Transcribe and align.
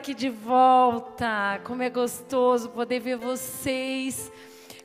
aqui 0.00 0.14
de 0.14 0.30
volta. 0.30 1.60
Como 1.62 1.82
é 1.82 1.90
gostoso 1.90 2.70
poder 2.70 3.00
ver 3.00 3.16
vocês. 3.16 4.32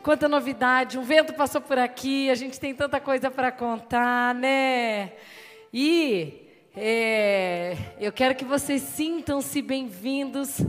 Quanta 0.03 0.27
novidade. 0.27 0.99
Um 0.99 1.03
vento 1.03 1.33
passou 1.33 1.61
por 1.61 1.79
aqui. 1.79 2.29
A 2.29 2.35
gente 2.35 2.59
tem 2.59 2.75
tanta 2.75 2.99
coisa 2.99 3.31
para 3.31 3.49
contar, 3.49 4.35
né? 4.35 5.13
E 5.73 6.41
É, 6.77 7.77
eu 7.97 8.11
quero 8.11 8.35
que 8.35 8.43
vocês 8.43 8.81
sintam-se 8.81 9.61
bem-vindos 9.61 10.59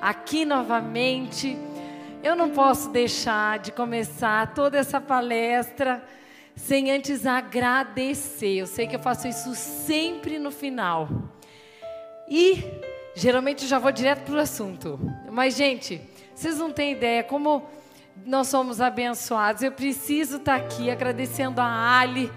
aqui 0.00 0.46
novamente. 0.46 1.58
Eu 2.22 2.34
não 2.34 2.48
posso 2.48 2.88
deixar 2.88 3.58
de 3.58 3.70
começar 3.70 4.54
toda 4.54 4.78
essa 4.78 4.98
palestra 4.98 6.02
sem 6.56 6.90
antes 6.90 7.26
agradecer. 7.26 8.56
Eu 8.56 8.66
sei 8.66 8.86
que 8.86 8.96
eu 8.96 9.00
faço 9.00 9.28
isso 9.28 9.54
sempre 9.54 10.38
no 10.38 10.50
final. 10.50 11.06
E 12.26 12.64
geralmente 13.14 13.66
já 13.66 13.78
vou 13.78 13.92
direto 13.92 14.24
para 14.24 14.34
o 14.34 14.38
assunto. 14.38 14.98
Mas, 15.30 15.56
gente, 15.56 16.00
vocês 16.34 16.58
não 16.58 16.72
têm 16.72 16.92
ideia 16.92 17.22
como 17.22 17.66
nós 18.24 18.48
somos 18.48 18.80
abençoados. 18.80 19.62
Eu 19.62 19.72
preciso 19.72 20.36
estar 20.36 20.56
aqui 20.56 20.90
agradecendo 20.90 21.60
a 21.60 21.98
Ali 21.98 22.30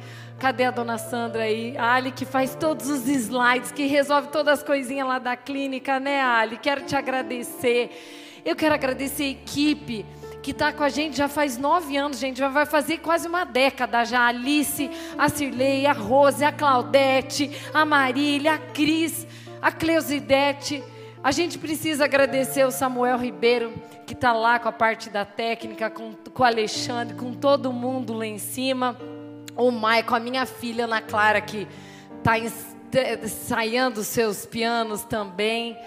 Cadê 0.44 0.66
a 0.66 0.72
dona 0.72 0.98
Sandra 0.98 1.44
aí? 1.44 1.78
A 1.78 1.94
Ali 1.94 2.12
que 2.12 2.26
faz 2.26 2.54
todos 2.54 2.90
os 2.90 3.08
slides, 3.08 3.72
que 3.72 3.86
resolve 3.86 4.28
todas 4.28 4.60
as 4.60 4.66
coisinhas 4.66 5.08
lá 5.08 5.18
da 5.18 5.38
clínica, 5.38 6.02
né, 6.02 6.22
Ali? 6.22 6.58
Quero 6.58 6.82
te 6.82 6.96
agradecer. 6.98 8.42
Eu 8.44 8.56
quero 8.56 8.74
agradecer 8.74 9.24
a 9.24 9.30
equipe 9.30 10.06
que 10.42 10.52
está 10.52 10.74
com 10.74 10.84
a 10.84 10.90
gente 10.90 11.16
já 11.16 11.30
faz 11.30 11.58
nove 11.58 11.96
anos, 11.96 12.20
gente, 12.20 12.40
já 12.40 12.50
vai 12.50 12.66
fazer 12.66 12.98
quase 12.98 13.26
uma 13.26 13.46
década 13.46 14.04
já. 14.04 14.20
A 14.20 14.28
Alice, 14.28 14.92
a 15.18 15.30
Cirlei, 15.30 15.86
a 15.86 15.94
Rose, 15.94 16.44
a 16.44 16.52
Claudete, 16.52 17.50
a 17.74 17.86
Marília, 17.86 18.56
a 18.56 18.58
Cris, 18.58 19.26
a 19.64 19.72
Cleusidete. 19.72 20.84
A 21.24 21.32
gente 21.32 21.58
precisa 21.58 22.04
agradecer 22.04 22.66
o 22.66 22.72
Samuel 22.72 23.18
Ribeiro, 23.18 23.74
que 24.06 24.14
está 24.14 24.34
lá 24.34 24.60
com 24.60 24.68
a 24.68 24.74
parte 24.74 25.10
da 25.10 25.24
técnica, 25.24 25.90
com, 25.90 26.14
com 26.14 26.44
o 26.44 26.46
Alexandre, 26.46 27.16
com 27.16 27.34
todo 27.34 27.74
mundo 27.74 28.14
lá 28.14 28.26
em 28.26 28.38
cima 28.38 28.98
o 29.56 29.72
Maicon, 29.72 30.16
a 30.16 30.20
minha 30.20 30.46
filha 30.46 30.86
Ana 30.86 31.02
Clara, 31.02 31.40
que 31.40 31.68
está 32.18 32.38
ensaiando 32.38 34.04
seus 34.04 34.46
pianos 34.46 35.04
também. 35.04 35.78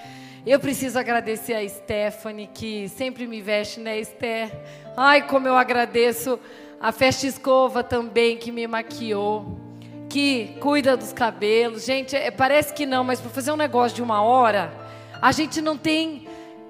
Eu 0.46 0.61
preciso 0.61 0.99
agradecer 0.99 1.55
a 1.55 1.69
Stephanie, 1.69 2.49
que 2.52 2.88
sempre 2.88 3.26
me 3.26 3.43
veste, 3.43 3.81
né, 3.81 3.99
Esther? 3.99 4.50
Ai, 4.96 5.26
como 5.26 5.49
eu 5.49 5.56
agradeço 5.56 6.38
a 6.81 6.93
Festa 6.93 7.26
Escova 7.26 7.82
também, 7.82 8.37
que 8.37 8.52
me 8.52 8.67
maquiou, 8.67 9.58
que 10.16 10.56
cuida 10.60 10.96
dos 10.96 11.12
cabelos. 11.12 11.84
Gente, 11.84 12.16
é, 12.16 12.30
parece 12.30 12.72
que 12.72 12.86
não, 12.86 13.04
mas 13.04 13.20
para 13.20 13.28
fazer 13.28 13.52
um 13.52 13.56
negócio 13.56 13.94
de 13.94 14.00
uma 14.00 14.22
hora, 14.22 14.72
a 15.20 15.30
gente 15.30 15.60
não 15.60 15.76
tem 15.76 16.26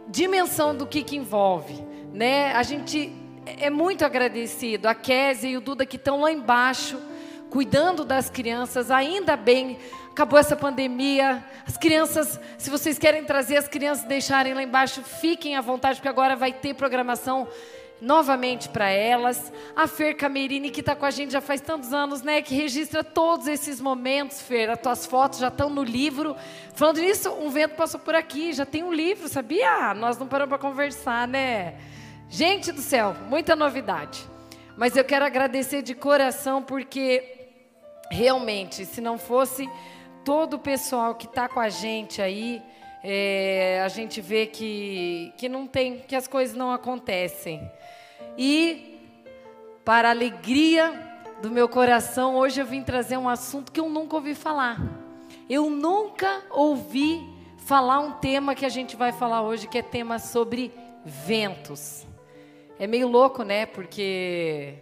dimensão 0.09 0.75
do 0.75 0.85
que, 0.85 1.01
que 1.05 1.15
envolve, 1.15 1.81
né? 2.13 2.53
A 2.55 2.65
gente 2.65 3.13
é 3.47 3.71
muito 3.71 4.05
agradecido. 4.05 4.89
A 4.89 4.97
Kézia 4.97 5.49
e 5.49 5.57
o 5.57 5.61
Duda 5.61 5.87
que 5.87 5.95
estão 5.95 6.23
lá 6.23 6.33
embaixo, 6.33 7.01
cuidando 7.49 8.05
das 8.05 8.29
crianças. 8.29 8.91
Ainda 8.91 9.37
bem, 9.37 9.79
acabou 10.11 10.41
essa 10.41 10.57
pandemia. 10.57 11.45
As 11.65 11.77
crianças, 11.77 12.41
se 12.59 12.69
vocês 12.69 12.99
querem 12.99 13.23
trazer 13.23 13.59
as 13.59 13.69
crianças 13.69 14.05
deixarem 14.07 14.55
lá 14.55 14.63
embaixo, 14.65 15.05
fiquem 15.05 15.55
à 15.55 15.61
vontade, 15.61 15.99
porque 16.01 16.09
agora 16.09 16.35
vai 16.35 16.53
ter 16.53 16.75
programação 16.75 17.47
novamente 18.01 18.69
para 18.69 18.89
elas. 18.89 19.53
A 19.75 19.87
Fer 19.87 20.17
Camerini, 20.17 20.71
que 20.71 20.81
está 20.81 20.95
com 20.95 21.07
a 21.07 21.11
gente 21.11 21.33
já 21.33 21.41
faz 21.41 21.61
tantos 21.61 21.93
anos, 21.93 22.23
né? 22.23 22.43
Que 22.43 22.55
registra 22.55 23.03
todos 23.03 23.47
esses 23.47 23.81
momentos, 23.81 24.41
Fer. 24.41 24.71
As 24.71 24.81
tuas 24.81 25.07
fotos 25.07 25.39
já 25.39 25.49
estão 25.49 25.71
no 25.71 25.83
livro. 25.83 26.37
Falando 26.75 27.01
nisso, 27.01 27.31
um 27.31 27.51
vento 27.51 27.75
passou 27.75 28.01
por 28.01 28.15
aqui, 28.15 28.53
já 28.53 28.67
tem 28.67 28.83
um 28.83 28.93
livro, 28.93 29.29
sabia? 29.29 29.95
Nós 29.95 30.19
não 30.19 30.27
paramos 30.27 30.51
para 30.51 30.59
conversar, 30.59 31.27
né? 31.27 31.75
Gente 32.29 32.73
do 32.73 32.81
céu, 32.81 33.15
muita 33.29 33.55
novidade. 33.55 34.25
Mas 34.77 34.97
eu 34.97 35.05
quero 35.05 35.25
agradecer 35.25 35.81
de 35.83 35.95
coração 35.95 36.63
porque 36.63 37.37
realmente, 38.11 38.85
se 38.85 39.01
não 39.01 39.17
fosse 39.17 39.69
todo 40.25 40.55
o 40.55 40.59
pessoal 40.59 41.15
que 41.15 41.27
está 41.27 41.49
com 41.49 41.61
a 41.61 41.69
gente 41.69 42.21
aí, 42.21 42.63
é, 43.09 43.83
a 43.85 43.89
gente 43.89 44.21
vê 44.21 44.47
que, 44.47 45.33
que 45.37 45.49
não 45.49 45.65
tem, 45.65 45.99
que 45.99 46.17
as 46.17 46.27
coisas 46.27 46.57
não 46.57 46.73
acontecem. 46.73 47.71
E 48.37 48.99
para 49.85 50.11
alegria 50.11 51.21
do 51.41 51.49
meu 51.49 51.69
coração, 51.69 52.35
hoje 52.35 52.61
eu 52.61 52.67
vim 52.67 52.83
trazer 52.83 53.17
um 53.17 53.29
assunto 53.29 53.71
que 53.71 53.79
eu 53.79 53.89
nunca 53.89 54.17
ouvi 54.17 54.35
falar. 54.35 54.81
Eu 55.49 55.71
nunca 55.71 56.43
ouvi 56.51 57.25
falar 57.59 58.01
um 58.01 58.11
tema 58.11 58.57
que 58.57 58.67
a 58.67 58.69
gente 58.69 58.97
vai 58.97 59.13
falar 59.13 59.43
hoje, 59.43 59.69
que 59.69 59.79
é 59.79 59.83
tema 59.83 60.19
sobre 60.19 60.73
ventos. 61.05 62.05
É 62.77 62.89
meio 62.89 63.07
louco, 63.07 63.45
né? 63.45 63.67
Porque 63.67 64.75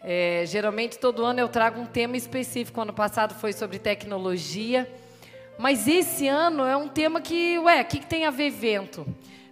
é, 0.00 0.42
geralmente 0.46 0.98
todo 0.98 1.24
ano 1.24 1.38
eu 1.38 1.48
trago 1.48 1.80
um 1.80 1.86
tema 1.86 2.16
específico. 2.16 2.80
Ano 2.80 2.92
passado 2.92 3.36
foi 3.36 3.52
sobre 3.52 3.78
tecnologia. 3.78 4.92
Mas 5.58 5.88
esse 5.88 6.28
ano 6.28 6.64
é 6.64 6.76
um 6.76 6.88
tema 6.88 7.20
que, 7.20 7.58
ué, 7.58 7.82
o 7.82 7.84
que, 7.84 7.98
que 7.98 8.06
tem 8.06 8.24
a 8.24 8.30
ver 8.30 8.50
vento? 8.50 9.06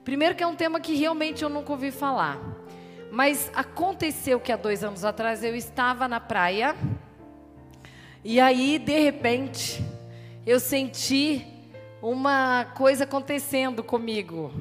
Primeiro 0.04 0.36
que 0.36 0.42
é 0.42 0.46
um 0.46 0.54
tema 0.54 0.78
que 0.78 0.94
realmente 0.94 1.42
eu 1.42 1.48
nunca 1.48 1.72
ouvi 1.72 1.90
falar. 1.90 2.38
Mas 3.10 3.50
aconteceu 3.54 4.38
que 4.38 4.52
há 4.52 4.56
dois 4.56 4.84
anos 4.84 5.04
atrás 5.04 5.42
eu 5.42 5.56
estava 5.56 6.06
na 6.06 6.20
praia 6.20 6.76
e 8.28 8.40
aí, 8.40 8.76
de 8.76 8.98
repente, 8.98 9.80
eu 10.44 10.58
senti 10.58 11.46
uma 12.02 12.64
coisa 12.76 13.04
acontecendo 13.04 13.84
comigo. 13.84 14.52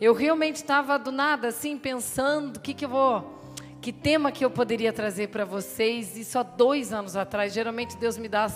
Eu 0.00 0.14
realmente 0.14 0.56
estava 0.56 0.96
do 0.96 1.10
nada 1.10 1.48
assim 1.48 1.76
pensando 1.76 2.58
o 2.58 2.60
que 2.60 2.72
que 2.72 2.84
eu 2.84 2.88
vou, 2.88 3.42
que 3.80 3.92
tema 3.92 4.30
que 4.30 4.44
eu 4.44 4.50
poderia 4.52 4.92
trazer 4.92 5.30
para 5.30 5.44
vocês. 5.44 6.16
Isso 6.16 6.38
há 6.38 6.44
dois 6.44 6.92
anos 6.92 7.16
atrás. 7.16 7.52
Geralmente 7.52 7.96
Deus 7.96 8.16
me 8.16 8.28
dá 8.28 8.46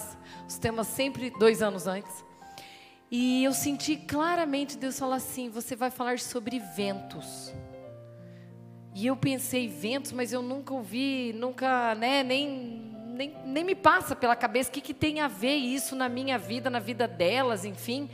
os 0.48 0.58
temas 0.58 0.86
sempre 0.86 1.30
dois 1.40 1.60
anos 1.60 1.88
antes. 1.88 2.24
E 3.14 3.44
eu 3.44 3.52
senti 3.52 3.94
claramente 3.94 4.78
Deus 4.78 4.98
falar 4.98 5.16
assim: 5.16 5.50
você 5.50 5.76
vai 5.76 5.90
falar 5.90 6.18
sobre 6.18 6.58
ventos. 6.58 7.52
E 8.94 9.06
eu 9.06 9.14
pensei 9.14 9.68
ventos, 9.68 10.12
mas 10.12 10.32
eu 10.32 10.40
nunca 10.40 10.72
ouvi, 10.72 11.34
nunca, 11.36 11.94
né, 11.94 12.22
nem 12.22 12.90
nem, 13.12 13.36
nem 13.44 13.64
me 13.64 13.74
passa 13.74 14.16
pela 14.16 14.34
cabeça 14.34 14.70
o 14.70 14.72
que, 14.72 14.80
que 14.80 14.94
tem 14.94 15.20
a 15.20 15.28
ver 15.28 15.56
isso 15.56 15.94
na 15.94 16.08
minha 16.08 16.38
vida, 16.38 16.70
na 16.70 16.80
vida 16.80 17.06
delas, 17.06 17.66
enfim. 17.66 18.08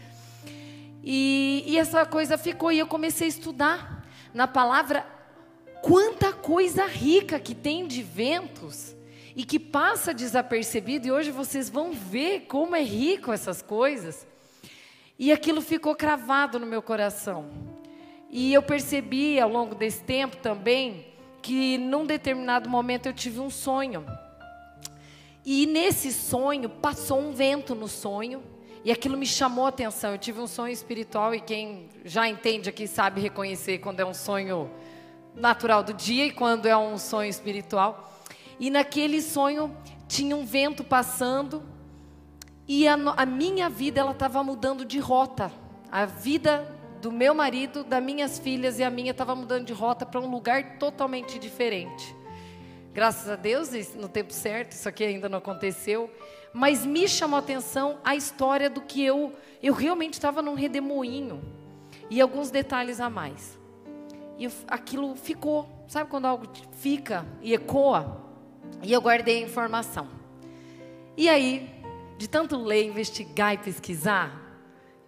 E, 1.04 1.62
e 1.64 1.78
essa 1.78 2.04
coisa 2.04 2.36
ficou, 2.36 2.72
e 2.72 2.80
eu 2.80 2.86
comecei 2.88 3.28
a 3.28 3.30
estudar 3.30 4.04
na 4.34 4.48
palavra 4.48 5.06
quanta 5.80 6.32
coisa 6.32 6.84
rica 6.86 7.38
que 7.38 7.54
tem 7.54 7.86
de 7.86 8.02
ventos 8.02 8.96
e 9.36 9.44
que 9.44 9.60
passa 9.60 10.12
desapercebido, 10.12 11.06
e 11.06 11.12
hoje 11.12 11.30
vocês 11.30 11.70
vão 11.70 11.92
ver 11.92 12.46
como 12.48 12.74
é 12.74 12.82
rico 12.82 13.32
essas 13.32 13.62
coisas. 13.62 14.26
E 15.18 15.32
aquilo 15.32 15.60
ficou 15.60 15.96
cravado 15.96 16.60
no 16.60 16.66
meu 16.66 16.80
coração. 16.80 17.50
E 18.30 18.52
eu 18.52 18.62
percebi 18.62 19.40
ao 19.40 19.48
longo 19.48 19.74
desse 19.74 20.02
tempo 20.04 20.36
também 20.36 21.06
que 21.42 21.76
num 21.78 22.06
determinado 22.06 22.68
momento 22.68 23.06
eu 23.06 23.12
tive 23.12 23.40
um 23.40 23.50
sonho. 23.50 24.06
E 25.44 25.66
nesse 25.66 26.12
sonho 26.12 26.68
passou 26.68 27.18
um 27.18 27.32
vento 27.32 27.74
no 27.74 27.88
sonho 27.88 28.42
e 28.84 28.92
aquilo 28.92 29.16
me 29.16 29.26
chamou 29.26 29.66
a 29.66 29.70
atenção. 29.70 30.12
Eu 30.12 30.18
tive 30.18 30.40
um 30.40 30.46
sonho 30.46 30.72
espiritual 30.72 31.34
e 31.34 31.40
quem 31.40 31.88
já 32.04 32.28
entende 32.28 32.68
aqui 32.68 32.86
sabe 32.86 33.20
reconhecer 33.20 33.78
quando 33.78 34.00
é 34.00 34.04
um 34.04 34.14
sonho 34.14 34.70
natural 35.34 35.82
do 35.82 35.94
dia 35.94 36.26
e 36.26 36.30
quando 36.30 36.66
é 36.66 36.76
um 36.76 36.96
sonho 36.96 37.28
espiritual. 37.28 38.12
E 38.60 38.70
naquele 38.70 39.20
sonho 39.20 39.74
tinha 40.06 40.36
um 40.36 40.44
vento 40.44 40.84
passando 40.84 41.62
e 42.68 42.86
a, 42.86 42.94
a 43.16 43.26
minha 43.26 43.68
vida 43.68 44.00
ela 44.00 44.12
estava 44.12 44.44
mudando 44.44 44.84
de 44.84 44.98
rota. 44.98 45.50
A 45.90 46.04
vida 46.04 46.76
do 47.00 47.10
meu 47.10 47.34
marido, 47.34 47.82
das 47.82 48.02
minhas 48.02 48.38
filhas 48.38 48.78
e 48.78 48.84
a 48.84 48.90
minha 48.90 49.12
estava 49.12 49.34
mudando 49.34 49.64
de 49.64 49.72
rota 49.72 50.04
para 50.04 50.20
um 50.20 50.30
lugar 50.30 50.78
totalmente 50.78 51.38
diferente. 51.38 52.14
Graças 52.92 53.28
a 53.28 53.36
Deus, 53.36 53.70
no 53.94 54.08
tempo 54.08 54.32
certo, 54.32 54.72
isso 54.72 54.88
aqui 54.88 55.04
ainda 55.04 55.28
não 55.28 55.38
aconteceu 55.38 56.10
mas 56.52 56.84
me 56.84 57.08
chamou 57.08 57.36
a 57.36 57.40
atenção 57.40 57.98
a 58.04 58.16
história 58.16 58.70
do 58.70 58.80
que 58.80 59.04
eu, 59.04 59.32
eu 59.62 59.74
realmente 59.74 60.14
estava 60.14 60.42
num 60.42 60.54
redemoinho 60.54 61.42
e 62.10 62.20
alguns 62.20 62.50
detalhes 62.50 63.00
a 63.00 63.10
mais. 63.10 63.58
E 64.38 64.48
aquilo 64.68 65.14
ficou, 65.16 65.68
sabe 65.86 66.08
quando 66.08 66.26
algo 66.26 66.48
fica 66.72 67.26
e 67.42 67.52
ecoa? 67.52 68.24
E 68.82 68.92
eu 68.92 69.00
guardei 69.00 69.42
a 69.42 69.46
informação. 69.46 70.08
E 71.16 71.28
aí, 71.28 71.68
de 72.18 72.28
tanto 72.28 72.58
ler, 72.58 72.84
investigar 72.84 73.54
e 73.54 73.58
pesquisar, 73.58 74.48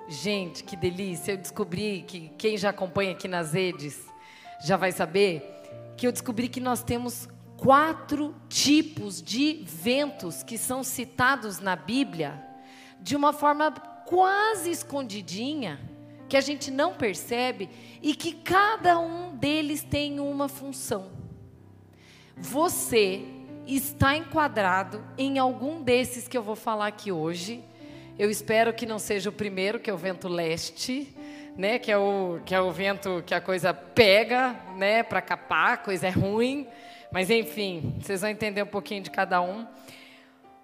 gente, 0.08 0.62
que 0.62 0.76
delícia, 0.76 1.32
eu 1.32 1.36
descobri 1.36 2.04
que 2.06 2.28
quem 2.38 2.56
já 2.56 2.70
acompanha 2.70 3.12
aqui 3.12 3.26
nas 3.26 3.52
redes 3.52 4.06
já 4.64 4.76
vai 4.76 4.92
saber 4.92 5.42
que 5.96 6.06
eu 6.06 6.12
descobri 6.12 6.48
que 6.48 6.60
nós 6.60 6.82
temos 6.82 7.28
quatro 7.56 8.34
tipos 8.48 9.20
de 9.20 9.64
ventos 9.66 10.42
que 10.42 10.56
são 10.56 10.82
citados 10.82 11.58
na 11.58 11.76
Bíblia 11.76 12.42
de 13.00 13.16
uma 13.16 13.32
forma 13.32 13.70
quase 14.06 14.70
escondidinha, 14.70 15.80
que 16.28 16.36
a 16.36 16.40
gente 16.40 16.70
não 16.70 16.94
percebe 16.94 17.68
e 18.00 18.14
que 18.14 18.32
cada 18.32 18.98
um 18.98 19.36
deles 19.36 19.82
tem 19.82 20.20
uma 20.20 20.48
função. 20.48 21.10
Você 22.36 23.39
está 23.66 24.16
enquadrado 24.16 25.02
em 25.16 25.38
algum 25.38 25.82
desses 25.82 26.26
que 26.26 26.36
eu 26.36 26.42
vou 26.42 26.56
falar 26.56 26.86
aqui 26.86 27.12
hoje. 27.12 27.62
Eu 28.18 28.30
espero 28.30 28.72
que 28.72 28.84
não 28.84 28.98
seja 28.98 29.30
o 29.30 29.32
primeiro, 29.32 29.80
que 29.80 29.88
é 29.88 29.94
o 29.94 29.96
vento 29.96 30.28
leste, 30.28 31.14
né? 31.56 31.78
Que 31.78 31.90
é 31.90 31.96
o 31.96 32.40
que 32.44 32.54
é 32.54 32.60
o 32.60 32.70
vento 32.70 33.22
que 33.24 33.34
a 33.34 33.40
coisa 33.40 33.72
pega, 33.72 34.54
né? 34.76 35.02
Para 35.02 35.22
capar, 35.22 35.72
a 35.72 35.76
coisa 35.76 36.06
é 36.06 36.10
ruim. 36.10 36.66
Mas 37.10 37.30
enfim, 37.30 37.96
vocês 38.00 38.20
vão 38.20 38.30
entender 38.30 38.62
um 38.62 38.66
pouquinho 38.66 39.02
de 39.02 39.10
cada 39.10 39.40
um. 39.40 39.66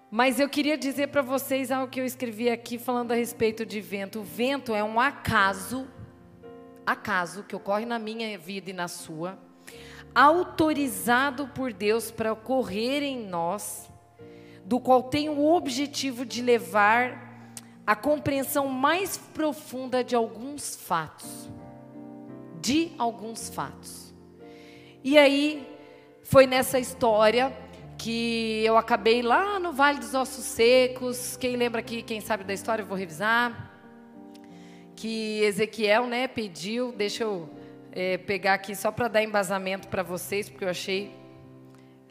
Mas 0.09 0.39
eu 0.39 0.47
queria 0.47 0.77
dizer 0.77 1.07
para 1.07 1.21
vocês 1.21 1.69
algo 1.69 1.91
que 1.91 1.99
eu 1.99 2.05
escrevi 2.05 2.49
aqui 2.49 2.77
falando 2.77 3.11
a 3.11 3.15
respeito 3.15 3.65
de 3.65 3.81
vento. 3.81 4.19
O 4.19 4.23
vento 4.23 4.73
é 4.73 4.81
um 4.81 4.99
acaso, 4.99 5.85
acaso 6.85 7.43
que 7.43 7.55
ocorre 7.55 7.85
na 7.85 7.99
minha 7.99 8.37
vida 8.37 8.69
e 8.69 8.73
na 8.73 8.87
sua, 8.87 9.37
autorizado 10.17 11.47
por 11.49 11.71
Deus 11.71 12.09
para 12.09 12.33
ocorrer 12.33 13.03
em 13.03 13.27
nós, 13.27 13.87
do 14.65 14.79
qual 14.79 15.03
tem 15.03 15.29
o 15.29 15.45
objetivo 15.45 16.25
de 16.25 16.41
levar 16.41 17.53
a 17.85 17.95
compreensão 17.95 18.67
mais 18.67 19.15
profunda 19.15 20.03
de 20.03 20.15
alguns 20.15 20.75
fatos. 20.75 21.47
De 22.59 22.93
alguns 22.97 23.49
fatos. 23.49 24.11
E 25.03 25.19
aí, 25.19 25.71
foi 26.23 26.47
nessa 26.47 26.79
história 26.79 27.55
que 27.95 28.63
eu 28.65 28.75
acabei 28.75 29.21
lá 29.21 29.59
no 29.59 29.71
Vale 29.71 29.99
dos 29.99 30.15
Ossos 30.15 30.45
Secos. 30.45 31.37
Quem 31.37 31.55
lembra 31.55 31.79
aqui, 31.79 32.01
quem 32.01 32.21
sabe 32.21 32.43
da 32.43 32.55
história, 32.55 32.81
eu 32.81 32.87
vou 32.87 32.97
revisar. 32.97 33.71
Que 34.95 35.43
Ezequiel, 35.43 36.07
né, 36.07 36.27
pediu, 36.27 36.91
deixa 36.91 37.23
eu 37.23 37.56
é, 37.99 38.15
pegar 38.15 38.53
aqui 38.53 38.75
só 38.75 38.91
para 38.91 39.07
dar 39.07 39.23
embasamento 39.23 39.87
para 39.87 40.03
vocês, 40.03 40.47
porque 40.47 40.63
eu 40.63 40.69
achei 40.69 41.11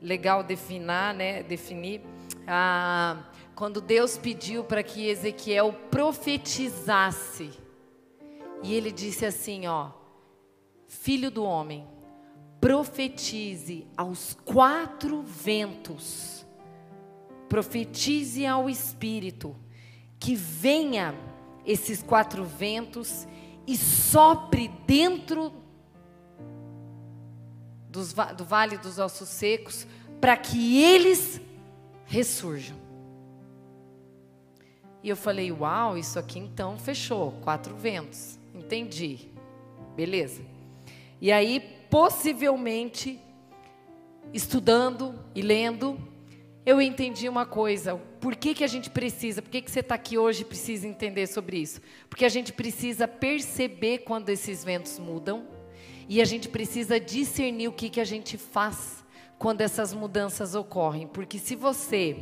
legal 0.02 0.42
definir, 0.42 1.14
né, 1.14 1.44
definir. 1.44 2.00
Ah, 2.44 3.22
quando 3.54 3.80
Deus 3.80 4.18
pediu 4.18 4.64
para 4.64 4.82
que 4.82 5.06
Ezequiel 5.06 5.72
profetizasse. 5.88 7.52
E 8.64 8.74
ele 8.74 8.90
disse 8.90 9.24
assim, 9.24 9.68
ó: 9.68 9.92
Filho 10.88 11.30
do 11.30 11.44
homem, 11.44 11.86
profetize 12.60 13.86
aos 13.96 14.36
quatro 14.44 15.22
ventos. 15.22 16.44
Profetize 17.48 18.44
ao 18.44 18.68
espírito 18.68 19.54
que 20.18 20.34
venha 20.34 21.14
esses 21.64 22.02
quatro 22.02 22.44
ventos 22.44 23.24
e 23.68 23.76
sopre 23.76 24.66
dentro 24.84 25.52
dos, 27.96 28.12
do 28.12 28.44
vale 28.44 28.76
dos 28.76 28.98
ossos 28.98 29.28
secos, 29.28 29.86
para 30.20 30.36
que 30.36 30.82
eles 30.82 31.40
ressurjam. 32.04 32.76
E 35.02 35.08
eu 35.08 35.16
falei: 35.16 35.50
Uau, 35.50 35.96
isso 35.96 36.18
aqui 36.18 36.38
então 36.38 36.78
fechou. 36.78 37.32
Quatro 37.42 37.74
ventos. 37.74 38.38
Entendi. 38.54 39.28
Beleza. 39.96 40.42
E 41.20 41.32
aí, 41.32 41.60
possivelmente, 41.90 43.18
estudando 44.32 45.18
e 45.34 45.40
lendo, 45.40 45.98
eu 46.64 46.80
entendi 46.80 47.28
uma 47.28 47.46
coisa. 47.46 47.96
Por 48.20 48.36
que, 48.36 48.52
que 48.52 48.64
a 48.64 48.66
gente 48.66 48.90
precisa, 48.90 49.40
por 49.40 49.50
que, 49.50 49.62
que 49.62 49.70
você 49.70 49.80
está 49.80 49.94
aqui 49.94 50.18
hoje 50.18 50.42
e 50.42 50.44
precisa 50.44 50.86
entender 50.86 51.26
sobre 51.26 51.58
isso? 51.58 51.80
Porque 52.10 52.24
a 52.24 52.28
gente 52.28 52.52
precisa 52.52 53.08
perceber 53.08 53.98
quando 53.98 54.28
esses 54.28 54.62
ventos 54.62 54.98
mudam 54.98 55.55
e 56.08 56.20
a 56.20 56.24
gente 56.24 56.48
precisa 56.48 57.00
discernir 57.00 57.68
o 57.68 57.72
que, 57.72 57.88
que 57.88 58.00
a 58.00 58.04
gente 58.04 58.38
faz 58.38 59.04
quando 59.38 59.60
essas 59.60 59.92
mudanças 59.92 60.54
ocorrem. 60.54 61.06
Porque 61.06 61.38
se 61.38 61.56
você 61.56 62.16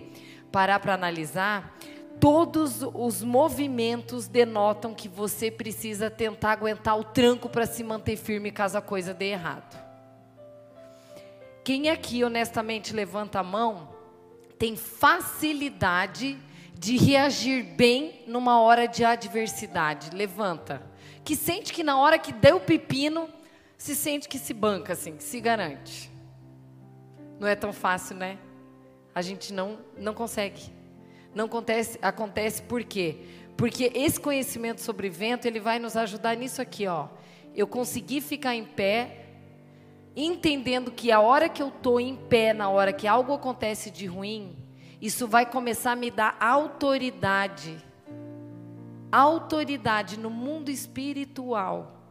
parar 0.50 0.80
para 0.80 0.94
analisar, 0.94 1.76
todos 2.20 2.82
os 2.82 3.22
movimentos 3.22 4.26
denotam 4.26 4.94
que 4.94 5.08
você 5.08 5.50
precisa 5.50 6.10
tentar 6.10 6.52
aguentar 6.52 6.98
o 6.98 7.04
tranco 7.04 7.48
para 7.48 7.66
se 7.66 7.82
manter 7.84 8.16
firme 8.16 8.50
caso 8.50 8.78
a 8.78 8.82
coisa 8.82 9.12
dê 9.12 9.26
errado. 9.30 9.82
Quem 11.62 11.88
aqui 11.88 12.22
honestamente 12.22 12.94
levanta 12.94 13.40
a 13.40 13.42
mão 13.42 13.94
tem 14.58 14.76
facilidade 14.76 16.38
de 16.78 16.96
reagir 16.96 17.62
bem 17.62 18.22
numa 18.26 18.60
hora 18.60 18.86
de 18.86 19.04
adversidade? 19.04 20.14
Levanta. 20.14 20.82
Que 21.24 21.34
sente 21.34 21.72
que 21.72 21.82
na 21.82 21.98
hora 21.98 22.18
que 22.18 22.32
deu 22.32 22.56
o 22.56 22.60
pepino, 22.60 23.28
se 23.76 23.94
sente 23.94 24.28
que 24.28 24.38
se 24.38 24.54
banca 24.54 24.92
assim, 24.92 25.16
que 25.16 25.24
se 25.24 25.40
garante. 25.40 26.10
Não 27.38 27.48
é 27.48 27.54
tão 27.54 27.72
fácil, 27.72 28.16
né? 28.16 28.38
A 29.14 29.22
gente 29.22 29.52
não 29.52 29.78
não 29.96 30.14
consegue. 30.14 30.72
Não 31.34 31.46
acontece, 31.46 31.98
acontece 32.00 32.62
por 32.62 32.84
quê? 32.84 33.18
Porque 33.56 33.90
esse 33.94 34.20
conhecimento 34.20 34.80
sobre 34.80 35.08
vento, 35.08 35.46
ele 35.46 35.60
vai 35.60 35.78
nos 35.78 35.96
ajudar 35.96 36.36
nisso 36.36 36.62
aqui, 36.62 36.86
ó. 36.86 37.08
Eu 37.54 37.66
consegui 37.66 38.20
ficar 38.20 38.54
em 38.54 38.64
pé, 38.64 39.26
entendendo 40.16 40.90
que 40.90 41.10
a 41.12 41.20
hora 41.20 41.48
que 41.48 41.62
eu 41.62 41.68
estou 41.68 42.00
em 42.00 42.16
pé, 42.16 42.52
na 42.52 42.68
hora 42.68 42.92
que 42.92 43.06
algo 43.06 43.32
acontece 43.32 43.90
de 43.90 44.06
ruim, 44.06 44.56
isso 45.00 45.28
vai 45.28 45.46
começar 45.46 45.92
a 45.92 45.96
me 45.96 46.10
dar 46.10 46.36
autoridade. 46.40 47.76
Autoridade 49.12 50.18
no 50.18 50.30
mundo 50.30 50.70
espiritual. 50.70 52.03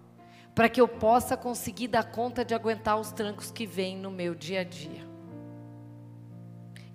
Para 0.54 0.70
que 0.70 0.80
eu 0.80 0.88
possa 0.88 1.36
conseguir 1.36 1.88
dar 1.88 2.04
conta 2.04 2.46
de 2.46 2.54
aguentar 2.54 3.00
os 3.00 3.12
trancos 3.12 3.50
que 3.50 3.66
vêm 3.66 3.98
no 3.98 4.12
meu 4.12 4.36
dia 4.36 4.62
a 4.62 4.64
dia. 4.64 5.08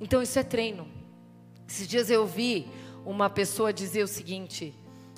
Então 0.00 0.22
isso 0.22 0.38
é 0.38 0.42
treino. 0.42 0.86
Esses 1.68 1.88
dias 1.88 2.08
eu 2.08 2.24
vi 2.26 2.68
uma 3.04 3.28
pessoa 3.28 3.72
dizer 3.72 4.02
o 4.02 4.08
seguinte: 4.08 4.74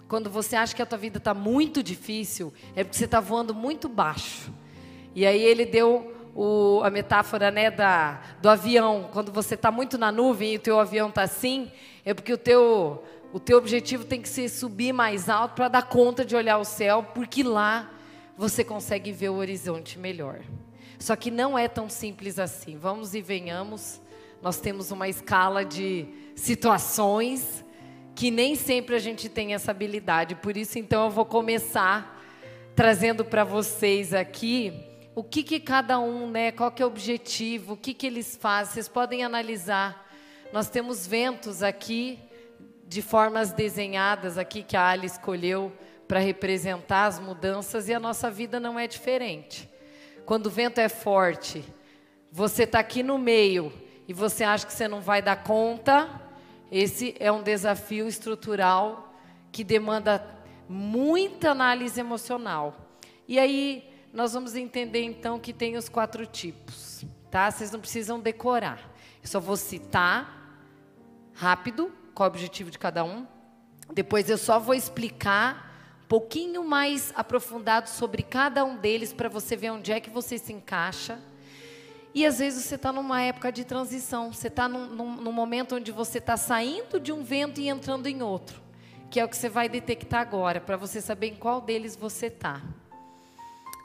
quando 0.09 0.31
você 0.31 0.57
acha 0.57 0.75
que 0.75 0.83
a 0.83 0.87
tua 0.87 0.99
vida 0.99 1.19
está 1.19 1.35
muito 1.35 1.83
difícil, 1.83 2.53
é 2.75 2.83
porque 2.83 2.97
você 2.97 3.05
está 3.05 3.21
voando 3.21 3.55
muito 3.55 3.89
baixo. 3.89 4.51
E 5.15 5.27
aí 5.27 5.43
ele 5.43 5.67
deu 5.67 6.15
o, 6.35 6.81
a 6.83 6.91
metáfora 6.91 7.51
né, 7.51 7.71
da, 7.71 8.21
do 8.41 8.49
avião. 8.49 9.09
Quando 9.13 9.33
você 9.33 9.55
está 9.55 9.71
muito 9.71 9.99
na 9.99 10.11
nuvem 10.11 10.55
e 10.55 10.57
o 10.57 10.61
teu 10.61 10.81
avião 10.81 11.09
está 11.09 11.23
assim, 11.23 11.71
é 12.05 12.15
porque 12.15 12.33
o 12.33 12.39
teu, 12.39 13.05
o 13.33 13.39
teu 13.39 13.59
objetivo 13.59 14.05
tem 14.05 14.23
que 14.23 14.29
ser 14.29 14.49
subir 14.49 14.93
mais 14.93 15.29
alto 15.29 15.55
para 15.55 15.69
dar 15.69 15.83
conta 15.83 16.25
de 16.25 16.35
olhar 16.35 16.59
o 16.59 16.65
céu, 16.65 17.03
porque 17.15 17.43
lá 17.43 17.91
você 18.41 18.65
consegue 18.65 19.13
ver 19.13 19.29
o 19.29 19.35
horizonte 19.35 19.99
melhor. 19.99 20.41
Só 20.99 21.15
que 21.15 21.31
não 21.31 21.59
é 21.59 21.69
tão 21.69 21.91
simples 21.91 22.39
assim. 22.39 22.79
Vamos 22.79 23.15
e 23.15 23.21
venhamos. 23.21 24.01
Nós 24.41 24.59
temos 24.59 24.91
uma 24.91 25.11
escala 25.11 25.63
de 25.63 26.07
situações 26.35 27.63
que 28.15 28.31
nem 28.31 28.55
sempre 28.55 28.97
a 28.97 28.99
gente 28.99 29.29
tem 29.29 29.53
essa 29.53 29.73
habilidade. 29.73 30.37
Por 30.37 30.57
isso, 30.57 30.79
então, 30.79 31.05
eu 31.05 31.11
vou 31.11 31.27
começar 31.27 32.19
trazendo 32.75 33.27
para 33.27 33.45
vocês 33.45 34.15
aqui 34.15 34.73
o 35.15 35.23
que, 35.23 35.43
que 35.43 35.61
cada 35.61 36.01
um, 36.01 36.31
né? 36.31 36.51
Qual 36.51 36.71
que 36.71 36.83
é 36.83 36.87
o 36.87 36.89
objetivo? 36.89 37.75
O 37.75 37.77
que, 37.77 37.93
que 37.93 38.07
eles 38.07 38.39
fazem? 38.41 38.73
Vocês 38.73 38.89
podem 38.89 39.23
analisar. 39.23 40.11
Nós 40.51 40.71
temos 40.71 41.07
ventos 41.07 41.63
aqui 41.63 42.19
de 42.89 43.03
formas 43.03 43.53
desenhadas 43.53 44.39
aqui 44.39 44.63
que 44.63 44.79
a 44.79 44.89
Ali 44.89 45.09
escolheu 45.09 45.71
para 46.11 46.19
representar 46.19 47.07
as 47.07 47.21
mudanças 47.21 47.89
e 47.89 47.95
a 47.95 48.01
nossa 48.01 48.29
vida 48.29 48.59
não 48.59 48.77
é 48.77 48.89
diferente. 48.89 49.71
Quando 50.27 50.47
o 50.47 50.51
vento 50.51 50.79
é 50.79 50.89
forte, 50.89 51.65
você 52.33 52.65
está 52.65 52.81
aqui 52.81 53.01
no 53.01 53.17
meio 53.17 53.73
e 54.09 54.13
você 54.13 54.43
acha 54.43 54.67
que 54.67 54.73
você 54.73 54.89
não 54.89 55.01
vai 55.01 55.23
dar 55.23 55.45
conta, 55.45 56.11
esse 56.69 57.15
é 57.21 57.31
um 57.31 57.45
desafio 57.45 58.09
estrutural 58.09 59.15
que 59.53 59.63
demanda 59.63 60.21
muita 60.69 61.53
análise 61.53 62.01
emocional. 62.01 62.91
E 63.29 63.39
aí 63.39 63.89
nós 64.13 64.33
vamos 64.33 64.57
entender 64.57 65.05
então 65.05 65.39
que 65.39 65.53
tem 65.53 65.77
os 65.77 65.89
quatro 65.89 66.27
tipos, 66.27 67.05
tá? 67.31 67.49
Vocês 67.49 67.71
não 67.71 67.79
precisam 67.79 68.19
decorar. 68.19 68.81
Eu 69.23 69.29
só 69.29 69.39
vou 69.39 69.57
citar 69.57 70.59
rápido 71.35 71.93
qual 72.13 72.27
é 72.27 72.31
o 72.31 72.33
objetivo 72.33 72.69
de 72.69 72.81
cada 72.81 73.05
um. 73.05 73.25
Depois 73.95 74.29
eu 74.29 74.37
só 74.37 74.59
vou 74.59 74.75
explicar 74.75 75.70
pouquinho 76.11 76.65
mais 76.65 77.13
aprofundado 77.15 77.89
sobre 77.89 78.25
cada 78.25 78.65
um 78.65 78.77
deles 78.77 79.13
para 79.13 79.29
você 79.29 79.55
ver 79.55 79.71
onde 79.71 79.93
é 79.93 80.01
que 80.01 80.11
você 80.11 80.39
se 80.39 80.53
encaixa 80.53 81.21
e 82.13 82.27
às 82.27 82.41
vezes 82.41 82.65
você 82.65 82.75
está 82.75 82.93
numa 82.93 83.23
época 83.23 83.53
de 83.53 83.65
transição, 83.65 84.33
você 84.33 84.49
está 84.49 84.69
num, 84.69 84.87
num, 84.87 85.17
num, 85.23 85.31
momento 85.31 85.77
onde 85.77 85.93
você 85.93 86.19
está 86.19 86.37
saindo 86.37 86.99
de 86.99 87.13
um 87.13 87.23
vento 87.23 87.61
e 87.61 87.69
entrando 87.69 88.09
em 88.09 88.23
outro, 88.23 88.61
que 89.09 89.21
é 89.21 89.25
o 89.25 89.29
que 89.29 89.37
você 89.37 89.49
vai 89.49 89.69
detectar 89.69 90.21
agora, 90.21 90.61
para 90.61 90.77
você 90.77 91.01
saber 91.01 91.29
em 91.29 91.37
qual 91.37 91.61
deles 91.61 91.95
você 91.95 92.27
está. 92.27 92.61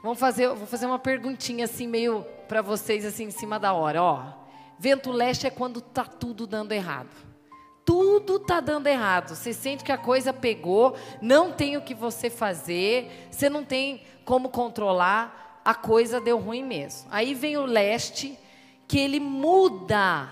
Vamos 0.02 0.18
fazer, 0.18 0.48
vou 0.48 0.66
fazer 0.66 0.86
uma 0.86 0.98
perguntinha 0.98 1.66
assim, 1.66 1.86
meio 1.86 2.26
para 2.48 2.60
vocês, 2.60 3.04
assim, 3.04 3.26
em 3.26 3.30
cima 3.30 3.56
da 3.56 3.72
hora. 3.72 4.02
Ó, 4.02 4.26
vento 4.76 5.12
leste 5.12 5.46
é 5.46 5.50
quando 5.50 5.78
está 5.78 6.04
tudo 6.04 6.44
dando 6.44 6.72
errado. 6.72 7.25
Tudo 7.86 8.36
está 8.36 8.60
dando 8.60 8.86
errado. 8.88 9.34
Você 9.34 9.54
sente 9.54 9.82
que 9.82 9.92
a 9.92 9.96
coisa 9.96 10.30
pegou, 10.30 10.94
não 11.22 11.50
tem 11.50 11.78
o 11.78 11.82
que 11.82 11.94
você 11.94 12.28
fazer, 12.28 13.28
você 13.30 13.48
não 13.48 13.64
tem 13.64 14.02
como 14.26 14.50
controlar 14.50 15.44
a 15.66 15.74
coisa 15.74 16.20
deu 16.20 16.38
ruim 16.38 16.62
mesmo. 16.62 17.08
Aí 17.10 17.34
vem 17.34 17.56
o 17.56 17.66
leste, 17.66 18.38
que 18.86 19.00
ele 19.00 19.18
muda 19.18 20.28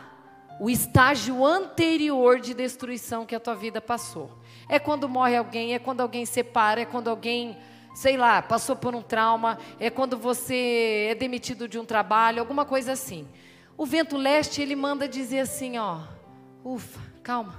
o 0.60 0.70
estágio 0.70 1.44
anterior 1.44 2.38
de 2.38 2.54
destruição 2.54 3.26
que 3.26 3.34
a 3.34 3.40
tua 3.40 3.56
vida 3.56 3.80
passou. 3.80 4.30
É 4.68 4.78
quando 4.78 5.08
morre 5.08 5.36
alguém, 5.36 5.74
é 5.74 5.80
quando 5.80 6.02
alguém 6.02 6.24
separa, 6.24 6.82
é 6.82 6.84
quando 6.84 7.10
alguém, 7.10 7.58
sei 7.96 8.16
lá, 8.16 8.40
passou 8.42 8.76
por 8.76 8.94
um 8.94 9.02
trauma, 9.02 9.58
é 9.80 9.90
quando 9.90 10.16
você 10.16 11.08
é 11.10 11.16
demitido 11.16 11.66
de 11.66 11.80
um 11.80 11.84
trabalho, 11.84 12.38
alguma 12.38 12.64
coisa 12.64 12.92
assim. 12.92 13.26
O 13.76 13.84
vento 13.84 14.16
leste, 14.16 14.62
ele 14.62 14.76
manda 14.76 15.08
dizer 15.08 15.40
assim, 15.40 15.78
ó, 15.78 15.98
ufa, 16.64 17.00
calma, 17.24 17.54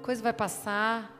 coisa 0.00 0.22
vai 0.22 0.32
passar, 0.32 1.12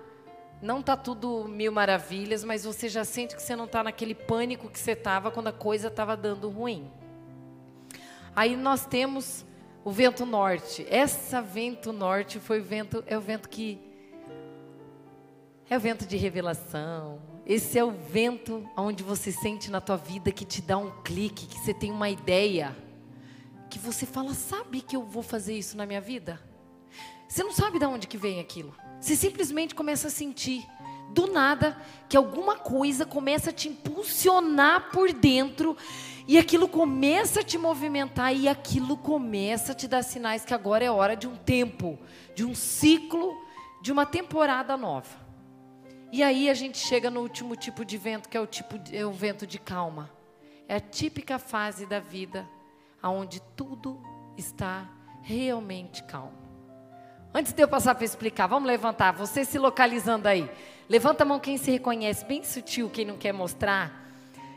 não 0.63 0.79
está 0.79 0.97
tudo 0.97 1.49
mil 1.49 1.73
maravilhas, 1.73 2.45
mas 2.45 2.65
você 2.65 2.89
já 2.89 3.05
sente 3.05 3.35
que 3.35 3.43
você 3.43 3.57
não 3.57 3.65
está 3.65 3.83
naquele 3.83 4.15
pânico 4.15 4.71
que 4.71 4.79
você 4.79 4.93
estava 4.93 5.33
quando 5.33 5.49
a 5.49 5.53
coisa 5.53 5.89
estava 5.89 6.17
dando 6.17 6.49
ruim. 6.49 6.89
Aí 8.37 8.55
nós 8.55 8.87
temos 8.87 9.45
o 9.85 9.91
vento 9.91 10.25
norte. 10.25 10.87
Essa 10.89 11.43
vento 11.43 11.93
norte 11.93 12.39
foi 12.39 12.61
o 12.61 12.65
vento, 12.65 13.03
é 13.05 13.19
o 13.19 13.21
vento 13.21 13.49
que 13.49 13.81
é 15.69 15.77
o 15.77 15.81
vento 15.81 16.07
de 16.07 16.17
revelação. 16.17 17.21
Esse 17.45 17.81
é 17.81 17.85
o 17.85 17.91
vento 17.91 18.65
onde 18.77 19.03
você 19.03 19.33
sente 19.33 19.73
na 19.73 19.81
tua 19.81 19.97
vida 19.97 20.31
que 20.31 20.45
te 20.45 20.63
dá 20.63 20.79
um 20.79 21.03
clique, 21.03 21.47
que 21.47 21.59
você 21.59 21.75
tem 21.75 21.91
uma 21.91 22.09
ideia, 22.09 22.77
que 23.69 23.79
você 23.79 24.07
fala, 24.07 24.35
sabe 24.35 24.81
que 24.81 24.95
eu 24.95 25.03
vou 25.03 25.23
fazer 25.23 25.59
isso 25.59 25.77
na 25.77 25.85
minha 25.85 26.01
vida? 26.01 26.41
Você 27.29 27.43
não 27.43 27.53
sabe 27.53 27.79
de 27.79 27.87
onde 27.87 28.07
que 28.07 28.17
vem 28.17 28.41
aquilo. 28.41 28.75
Você 29.01 29.17
simplesmente 29.17 29.75
começa 29.75 30.09
a 30.09 30.11
sentir 30.11 30.67
do 31.11 31.27
nada 31.33 31.77
que 32.09 32.17
alguma 32.17 32.57
coisa 32.57 33.07
começa 33.07 33.51
a 33.51 33.53
te 33.53 33.69
impulsionar 33.69 34.91
por 34.91 35.13
dentro 35.13 35.77
e 36.27 36.39
aquilo 36.39 36.69
começa 36.69 37.41
a 37.41 37.43
te 37.43 37.57
movimentar 37.57 38.35
e 38.35 38.49
aquilo 38.49 38.97
começa 38.97 39.73
a 39.73 39.75
te 39.75 39.87
dar 39.87 40.03
sinais 40.03 40.45
que 40.45 40.53
agora 40.53 40.85
é 40.85 40.91
hora 40.91 41.17
de 41.17 41.29
um 41.29 41.37
tempo, 41.37 41.99
de 42.35 42.45
um 42.45 42.55
ciclo, 42.55 43.37
de 43.81 43.93
uma 43.93 44.05
temporada 44.05 44.77
nova. 44.77 45.27
E 46.13 46.23
aí 46.23 46.49
a 46.49 46.55
gente 46.55 46.79
chega 46.79 47.11
no 47.11 47.21
último 47.21 47.55
tipo 47.55 47.85
de 47.85 47.97
vento, 47.97 48.29
que 48.29 48.37
é 48.37 48.41
o 48.41 48.47
tipo 48.47 48.79
de, 48.79 48.97
é 48.97 49.07
o 49.07 49.13
vento 49.13 49.47
de 49.47 49.59
calma. 49.59 50.11
É 50.69 50.77
a 50.77 50.81
típica 50.81 51.39
fase 51.39 51.87
da 51.87 52.01
vida 52.01 52.49
onde 53.03 53.41
tudo 53.55 54.01
está 54.37 54.89
realmente 55.23 56.03
calmo. 56.05 56.46
Antes 57.37 57.53
de 57.53 57.63
eu 57.63 57.69
passar 57.69 57.95
para 57.95 58.07
explicar, 58.07 58.47
vamos 58.47 58.67
levantar. 58.67 59.13
Você 59.13 59.45
se 59.45 59.59
localizando 59.59 60.27
aí. 60.27 60.51
Levanta 60.89 61.23
a 61.23 61.27
mão 61.27 61.39
quem 61.39 61.59
se 61.59 61.71
reconhece, 61.71 62.25
bem 62.25 62.43
sutil, 62.43 62.89
quem 62.89 63.05
não 63.05 63.19
quer 63.19 63.35
mostrar. 63.35 64.11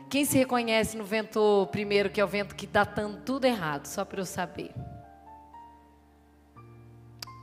Quem 0.08 0.24
se 0.24 0.38
reconhece 0.38 0.96
no 0.96 1.04
vento 1.04 1.68
primeiro, 1.70 2.08
que 2.08 2.18
é 2.18 2.24
o 2.24 2.26
vento 2.26 2.54
que 2.54 2.64
está 2.64 2.82
dando 2.82 3.18
tudo 3.18 3.44
errado, 3.44 3.84
só 3.84 4.02
para 4.02 4.22
eu 4.22 4.24
saber. 4.24 4.70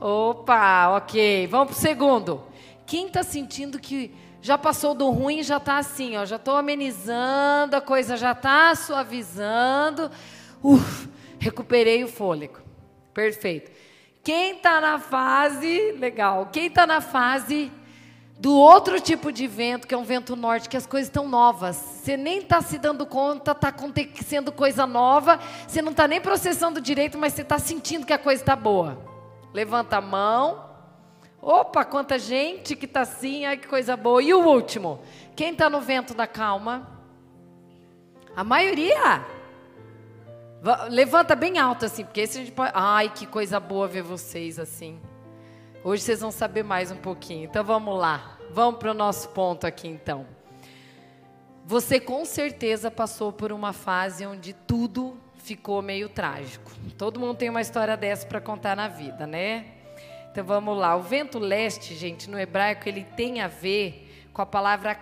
Opa, 0.00 0.96
ok. 0.96 1.46
Vamos 1.46 1.68
para 1.68 1.76
o 1.76 1.80
segundo. 1.80 2.42
Quem 2.84 3.06
está 3.06 3.22
sentindo 3.22 3.78
que 3.78 4.12
já 4.42 4.58
passou 4.58 4.92
do 4.92 5.08
ruim, 5.08 5.44
já 5.44 5.58
está 5.58 5.78
assim, 5.78 6.16
ó, 6.16 6.24
já 6.24 6.34
estou 6.34 6.56
amenizando, 6.56 7.76
a 7.76 7.80
coisa 7.80 8.16
já 8.16 8.32
está 8.32 8.74
suavizando. 8.74 10.10
Uf, 10.60 11.08
recuperei 11.38 12.02
o 12.02 12.08
fôlego. 12.08 12.58
Perfeito. 13.14 13.77
Quem 14.28 14.56
está 14.56 14.78
na 14.78 14.98
fase, 14.98 15.92
legal, 15.92 16.50
quem 16.52 16.66
está 16.66 16.86
na 16.86 17.00
fase 17.00 17.72
do 18.38 18.54
outro 18.54 19.00
tipo 19.00 19.32
de 19.32 19.46
vento, 19.46 19.88
que 19.88 19.94
é 19.94 19.96
um 19.96 20.04
vento 20.04 20.36
norte, 20.36 20.68
que 20.68 20.76
as 20.76 20.86
coisas 20.86 21.08
estão 21.08 21.26
novas. 21.26 21.76
Você 21.76 22.14
nem 22.14 22.40
está 22.40 22.60
se 22.60 22.76
dando 22.76 23.06
conta, 23.06 23.52
está 23.52 23.68
acontecendo 23.68 24.52
coisa 24.52 24.86
nova, 24.86 25.40
você 25.66 25.80
não 25.80 25.92
está 25.92 26.06
nem 26.06 26.20
processando 26.20 26.78
direito, 26.78 27.16
mas 27.16 27.32
você 27.32 27.40
está 27.40 27.58
sentindo 27.58 28.04
que 28.04 28.12
a 28.12 28.18
coisa 28.18 28.42
está 28.42 28.54
boa. 28.54 28.98
Levanta 29.54 29.96
a 29.96 30.02
mão. 30.02 30.62
Opa, 31.40 31.82
quanta 31.86 32.18
gente 32.18 32.76
que 32.76 32.84
está 32.84 33.00
assim, 33.00 33.46
ai 33.46 33.56
que 33.56 33.66
coisa 33.66 33.96
boa. 33.96 34.22
E 34.22 34.34
o 34.34 34.46
último? 34.46 35.00
Quem 35.34 35.52
está 35.52 35.70
no 35.70 35.80
vento 35.80 36.12
da 36.12 36.26
calma? 36.26 36.86
A 38.36 38.44
maioria. 38.44 39.37
Levanta 40.88 41.36
bem 41.36 41.58
alto 41.58 41.84
assim, 41.84 42.04
porque 42.04 42.20
esse 42.20 42.38
a 42.38 42.40
gente 42.40 42.52
pode. 42.52 42.72
Ai, 42.74 43.10
que 43.10 43.26
coisa 43.26 43.60
boa 43.60 43.86
ver 43.86 44.02
vocês 44.02 44.58
assim. 44.58 45.00
Hoje 45.84 46.02
vocês 46.02 46.20
vão 46.20 46.32
saber 46.32 46.64
mais 46.64 46.90
um 46.90 46.96
pouquinho. 46.96 47.44
Então 47.44 47.64
vamos 47.64 47.96
lá. 47.96 48.38
Vamos 48.50 48.80
para 48.80 48.90
o 48.90 48.94
nosso 48.94 49.28
ponto 49.28 49.66
aqui 49.66 49.86
então. 49.86 50.26
Você 51.64 52.00
com 52.00 52.24
certeza 52.24 52.90
passou 52.90 53.32
por 53.32 53.52
uma 53.52 53.72
fase 53.72 54.26
onde 54.26 54.52
tudo 54.52 55.16
ficou 55.36 55.80
meio 55.80 56.08
trágico. 56.08 56.72
Todo 56.96 57.20
mundo 57.20 57.36
tem 57.36 57.50
uma 57.50 57.60
história 57.60 57.96
dessa 57.96 58.26
para 58.26 58.40
contar 58.40 58.74
na 58.74 58.88
vida, 58.88 59.26
né? 59.26 59.66
Então 60.32 60.44
vamos 60.44 60.76
lá. 60.76 60.96
O 60.96 61.02
vento 61.02 61.38
leste, 61.38 61.94
gente, 61.94 62.28
no 62.28 62.38
hebraico, 62.38 62.88
ele 62.88 63.04
tem 63.04 63.40
a 63.40 63.48
ver 63.48 64.28
com 64.32 64.42
a 64.42 64.46
palavra 64.46 64.98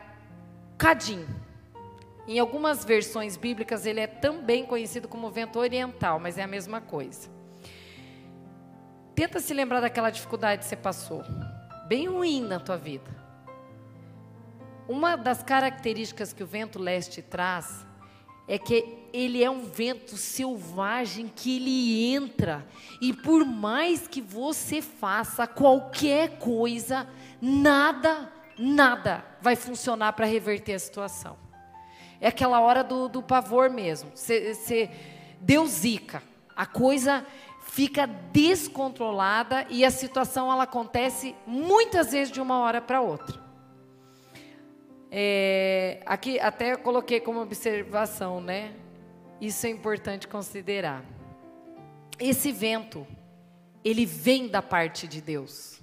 cadim. 0.77 1.27
Em 2.29 2.39
algumas 2.41 2.85
versões 2.85 3.37
bíblicas, 3.37 3.87
ele 3.87 4.01
é 4.01 4.07
também 4.07 4.65
conhecido 4.67 5.07
como 5.07 5.31
vento 5.31 5.59
oriental, 5.59 6.19
mas 6.19 6.37
é 6.37 6.43
a 6.43 6.47
mesma 6.47 6.81
coisa. 6.81 7.31
Tenta 9.15 9.39
se 9.41 9.55
lembrar 9.55 9.81
daquela 9.81 10.11
dificuldade 10.11 10.61
que 10.61 10.67
você 10.67 10.77
passou, 10.77 11.23
bem 11.87 12.09
ruim 12.09 12.43
na 12.43 12.59
tua 12.59 12.77
vida. 12.77 13.17
Uma 14.89 15.17
das 15.17 15.43
características 15.43 16.33
que 16.33 16.43
o 16.43 16.47
vento 16.47 16.79
leste 16.79 17.23
traz 17.23 17.87
é 18.49 18.59
que 18.59 19.07
ele 19.13 19.43
é 19.43 19.51
um 19.51 19.65
vento 19.65 20.17
selvagem 20.17 21.33
que 21.35 21.57
ele 21.57 22.15
entra 22.15 22.67
e 23.01 23.13
por 23.13 23.45
mais 23.45 24.07
que 24.07 24.21
você 24.21 24.83
faça 24.83 25.47
qualquer 25.47 26.39
coisa, 26.39 27.09
nada, 27.41 28.31
nada 28.59 29.25
vai 29.41 29.57
funcionar 29.57 30.13
para 30.13 30.27
reverter 30.27 30.75
a 30.75 30.79
situação. 30.79 31.46
É 32.21 32.29
aquela 32.29 32.61
hora 32.61 32.83
do, 32.83 33.09
do 33.09 33.23
pavor 33.23 33.71
mesmo. 33.71 34.11
Você 34.15 34.91
deu 35.41 35.67
zica. 35.67 36.23
A 36.55 36.65
coisa 36.65 37.27
fica 37.67 38.07
descontrolada 38.07 39.67
e 39.69 39.85
a 39.85 39.91
situação 39.91 40.51
ela 40.51 40.63
acontece 40.63 41.35
muitas 41.47 42.13
vezes 42.13 42.33
de 42.33 42.41
uma 42.41 42.61
hora 42.61 42.81
para 42.81 43.01
outra. 43.01 43.45
É, 45.11 46.01
aqui 46.07 46.41
até 46.41 46.73
eu 46.73 46.79
coloquei 46.79 47.21
como 47.21 47.41
observação, 47.41 48.41
né? 48.41 48.73
Isso 49.41 49.67
é 49.67 49.71
importante 49.71 50.27
considerar. 50.27 51.05
Esse 52.19 52.51
vento, 52.51 53.07
ele 53.85 54.07
vem 54.07 54.49
da 54.49 54.63
parte 54.63 55.07
de 55.07 55.21
Deus. 55.21 55.81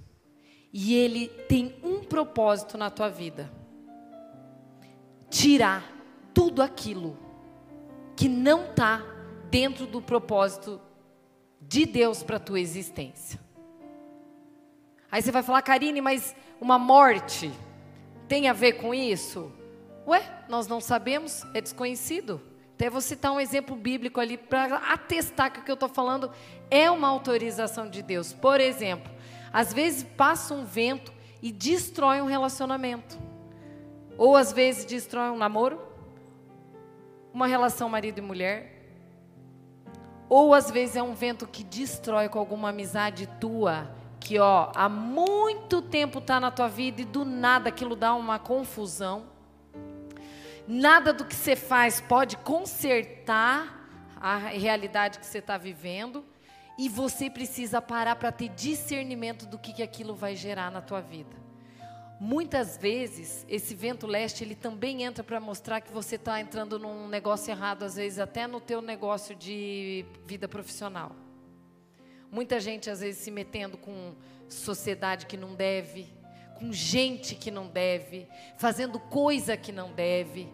E 0.74 0.96
ele 0.96 1.28
tem 1.48 1.76
um 1.84 2.04
propósito 2.04 2.78
na 2.78 2.90
tua 2.90 3.10
vida: 3.10 3.52
tirar 5.30 5.93
tudo 6.34 6.62
aquilo 6.62 7.18
que 8.16 8.28
não 8.28 8.66
está 8.66 9.02
dentro 9.50 9.86
do 9.86 10.02
propósito 10.02 10.82
de 11.62 11.86
Deus 11.86 12.24
para 12.24 12.38
a 12.38 12.40
tua 12.40 12.60
existência. 12.60 13.40
Aí 15.12 15.22
você 15.22 15.32
vai 15.32 15.44
falar, 15.44 15.62
Karine, 15.62 16.02
mas 16.02 16.36
uma 16.60 16.80
morte 16.80 17.52
tem 18.28 18.48
a 18.48 18.54
ver 18.54 18.74
com 18.74 18.94
isso? 18.94 19.52
Ué, 20.08 20.22
nós 20.50 20.68
não 20.68 20.82
sabemos, 20.82 21.44
é 21.54 21.62
desconhecido. 21.62 22.42
Até 22.74 22.90
vou 22.90 23.00
citar 23.00 23.32
um 23.32 23.40
exemplo 23.40 23.76
bíblico 23.76 24.20
ali 24.20 24.38
para 24.38 24.78
atestar 24.78 25.52
que 25.52 25.60
o 25.60 25.64
que 25.64 25.70
eu 25.70 25.76
estou 25.76 25.88
falando 25.88 26.32
é 26.70 26.90
uma 26.90 27.08
autorização 27.08 27.88
de 27.88 28.02
Deus. 28.02 28.34
Por 28.34 28.60
exemplo, 28.60 29.12
às 29.52 29.72
vezes 29.72 30.04
passa 30.04 30.54
um 30.56 30.66
vento 30.66 31.14
e 31.42 31.52
destrói 31.52 32.20
um 32.20 32.26
relacionamento. 32.26 33.18
Ou 34.18 34.36
às 34.36 34.52
vezes 34.52 34.86
destrói 34.86 35.30
um 35.30 35.38
namoro, 35.38 35.80
uma 37.34 37.48
relação 37.48 37.90
marido 37.90 38.20
e 38.20 38.22
mulher. 38.22 38.72
Ou 40.30 40.54
às 40.54 40.70
vezes 40.70 40.96
é 40.96 41.04
um 41.04 41.14
vento 41.14 41.48
que 41.48 41.64
destrói 41.64 42.30
com 42.30 42.40
alguma 42.40 42.70
amizade 42.70 43.28
tua, 43.40 43.90
que 44.20 44.40
ó, 44.40 44.72
há 44.76 44.88
muito 44.88 45.82
tempo 45.82 46.20
está 46.20 46.40
na 46.40 46.52
tua 46.52 46.68
vida 46.68 47.02
e 47.02 47.06
do 47.06 47.26
nada 47.26 47.70
aquilo 47.70 47.96
dá 47.96 48.14
uma 48.14 48.40
confusão. 48.40 49.26
Nada 50.68 51.12
do 51.12 51.26
que 51.26 51.36
você 51.36 51.56
faz 51.56 52.00
pode 52.00 52.38
consertar 52.38 53.82
a 54.22 54.38
realidade 54.38 55.20
que 55.20 55.26
você 55.26 55.40
está 55.40 55.58
vivendo. 55.58 56.24
E 56.78 56.90
você 56.90 57.30
precisa 57.30 57.82
parar 57.82 58.16
para 58.16 58.32
ter 58.32 58.50
discernimento 58.50 59.46
do 59.46 59.60
que, 59.60 59.74
que 59.74 59.84
aquilo 59.84 60.16
vai 60.16 60.36
gerar 60.36 60.72
na 60.72 60.82
tua 60.82 61.02
vida. 61.02 61.43
Muitas 62.26 62.78
vezes, 62.78 63.46
esse 63.50 63.76
vento 63.76 64.08
leste, 64.08 64.46
ele 64.46 64.56
também 64.56 65.04
entra 65.04 65.22
para 65.22 65.42
mostrar 65.42 65.82
que 65.82 65.92
você 65.92 66.16
está 66.16 66.40
entrando 66.40 66.80
num 66.80 67.06
negócio 67.10 67.52
errado, 67.52 67.84
às 67.84 67.96
vezes 67.96 68.18
até 68.18 68.48
no 68.48 68.62
teu 68.62 68.82
negócio 68.82 69.36
de 69.36 70.06
vida 70.26 70.48
profissional. 70.48 71.14
Muita 72.32 72.62
gente, 72.62 72.90
às 72.90 73.02
vezes, 73.02 73.22
se 73.22 73.30
metendo 73.30 73.78
com 73.78 74.16
sociedade 74.48 75.26
que 75.26 75.36
não 75.36 75.54
deve, 75.54 76.08
com 76.58 76.72
gente 76.72 77.36
que 77.36 77.52
não 77.52 77.68
deve, 77.68 78.26
fazendo 78.58 79.02
coisa 79.02 79.58
que 79.58 79.74
não 79.74 79.92
deve. 79.92 80.48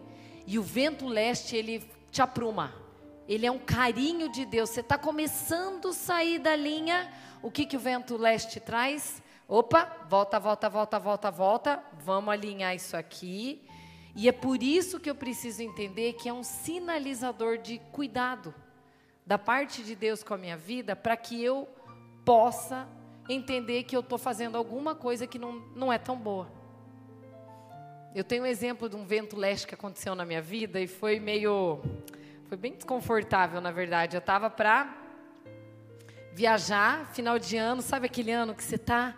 E 0.48 0.58
o 0.58 0.64
vento 0.64 1.06
leste, 1.06 1.54
ele 1.54 1.88
te 2.10 2.20
apruma. 2.20 2.74
ele 3.28 3.46
é 3.46 3.50
um 3.52 3.60
carinho 3.60 4.28
de 4.28 4.44
Deus. 4.44 4.70
Você 4.70 4.80
está 4.80 4.98
começando 4.98 5.90
a 5.90 5.92
sair 5.92 6.40
da 6.40 6.56
linha, 6.56 7.08
o 7.40 7.48
que, 7.48 7.64
que 7.64 7.76
o 7.76 7.80
vento 7.80 8.16
leste 8.16 8.58
traz? 8.58 9.22
Opa, 9.52 10.06
volta, 10.08 10.38
volta, 10.38 10.68
volta, 10.68 10.98
volta, 11.00 11.30
volta, 11.32 11.84
vamos 12.04 12.32
alinhar 12.32 12.72
isso 12.72 12.96
aqui. 12.96 13.60
E 14.14 14.28
é 14.28 14.32
por 14.32 14.62
isso 14.62 15.00
que 15.00 15.10
eu 15.10 15.14
preciso 15.16 15.60
entender 15.60 16.12
que 16.12 16.28
é 16.28 16.32
um 16.32 16.44
sinalizador 16.44 17.58
de 17.58 17.80
cuidado 17.90 18.54
da 19.26 19.36
parte 19.36 19.82
de 19.82 19.96
Deus 19.96 20.22
com 20.22 20.34
a 20.34 20.38
minha 20.38 20.56
vida, 20.56 20.94
para 20.94 21.16
que 21.16 21.42
eu 21.42 21.68
possa 22.24 22.86
entender 23.28 23.82
que 23.82 23.96
eu 23.96 24.02
estou 24.02 24.18
fazendo 24.18 24.56
alguma 24.56 24.94
coisa 24.94 25.26
que 25.26 25.36
não, 25.36 25.54
não 25.74 25.92
é 25.92 25.98
tão 25.98 26.16
boa. 26.16 26.48
Eu 28.14 28.22
tenho 28.22 28.44
um 28.44 28.46
exemplo 28.46 28.88
de 28.88 28.94
um 28.94 29.04
vento 29.04 29.36
leste 29.36 29.66
que 29.66 29.74
aconteceu 29.74 30.14
na 30.14 30.24
minha 30.24 30.40
vida 30.40 30.80
e 30.80 30.86
foi 30.86 31.18
meio. 31.18 31.82
Foi 32.46 32.56
bem 32.56 32.74
desconfortável, 32.74 33.60
na 33.60 33.72
verdade. 33.72 34.14
Eu 34.14 34.20
estava 34.20 34.48
para 34.48 34.99
viajar, 36.34 37.12
final 37.12 37.38
de 37.38 37.56
ano, 37.56 37.82
sabe 37.82 38.06
aquele 38.06 38.30
ano 38.30 38.54
que 38.54 38.62
você 38.62 38.76
está 38.76 39.14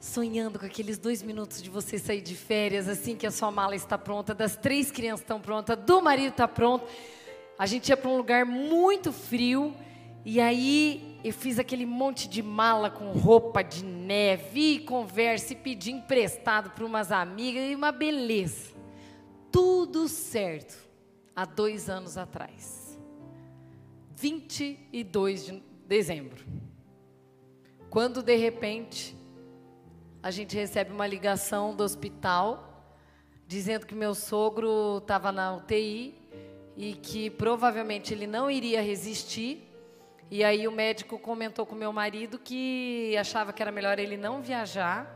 sonhando 0.00 0.58
com 0.58 0.66
aqueles 0.66 0.98
dois 0.98 1.22
minutos 1.22 1.62
de 1.62 1.68
você 1.68 1.98
sair 1.98 2.20
de 2.20 2.34
férias, 2.34 2.88
assim 2.88 3.16
que 3.16 3.26
a 3.26 3.30
sua 3.30 3.50
mala 3.50 3.74
está 3.74 3.98
pronta, 3.98 4.34
das 4.34 4.56
três 4.56 4.90
crianças 4.90 5.20
estão 5.20 5.40
prontas, 5.40 5.76
do 5.76 6.00
marido 6.00 6.30
está 6.30 6.46
pronto. 6.46 6.86
A 7.58 7.66
gente 7.66 7.88
ia 7.88 7.96
para 7.96 8.08
um 8.08 8.16
lugar 8.16 8.46
muito 8.46 9.12
frio 9.12 9.74
e 10.24 10.40
aí 10.40 11.18
eu 11.24 11.32
fiz 11.32 11.58
aquele 11.58 11.84
monte 11.84 12.28
de 12.28 12.42
mala 12.42 12.90
com 12.90 13.10
roupa 13.12 13.62
de 13.62 13.84
neve, 13.84 14.74
e 14.74 14.78
conversa 14.80 15.52
e 15.52 15.56
pedi 15.56 15.90
emprestado 15.90 16.70
para 16.70 16.84
umas 16.84 17.10
amigas 17.10 17.70
e 17.70 17.74
uma 17.74 17.90
beleza. 17.90 18.72
Tudo 19.50 20.08
certo 20.08 20.76
há 21.34 21.44
dois 21.44 21.88
anos 21.88 22.16
atrás. 22.16 22.77
22 24.20 25.46
de 25.46 25.62
dezembro. 25.86 26.44
Quando 27.88 28.20
de 28.20 28.34
repente 28.34 29.16
a 30.20 30.32
gente 30.32 30.56
recebe 30.56 30.92
uma 30.92 31.06
ligação 31.06 31.72
do 31.72 31.84
hospital 31.84 32.92
dizendo 33.46 33.86
que 33.86 33.94
meu 33.94 34.16
sogro 34.16 34.98
estava 34.98 35.30
na 35.30 35.54
UTI 35.54 36.16
e 36.76 36.94
que 36.94 37.30
provavelmente 37.30 38.12
ele 38.12 38.26
não 38.26 38.50
iria 38.50 38.82
resistir 38.82 39.72
e 40.28 40.42
aí 40.42 40.66
o 40.66 40.72
médico 40.72 41.16
comentou 41.16 41.64
com 41.64 41.76
meu 41.76 41.92
marido 41.92 42.40
que 42.40 43.16
achava 43.16 43.52
que 43.52 43.62
era 43.62 43.70
melhor 43.70 44.00
ele 44.00 44.16
não 44.16 44.42
viajar, 44.42 45.06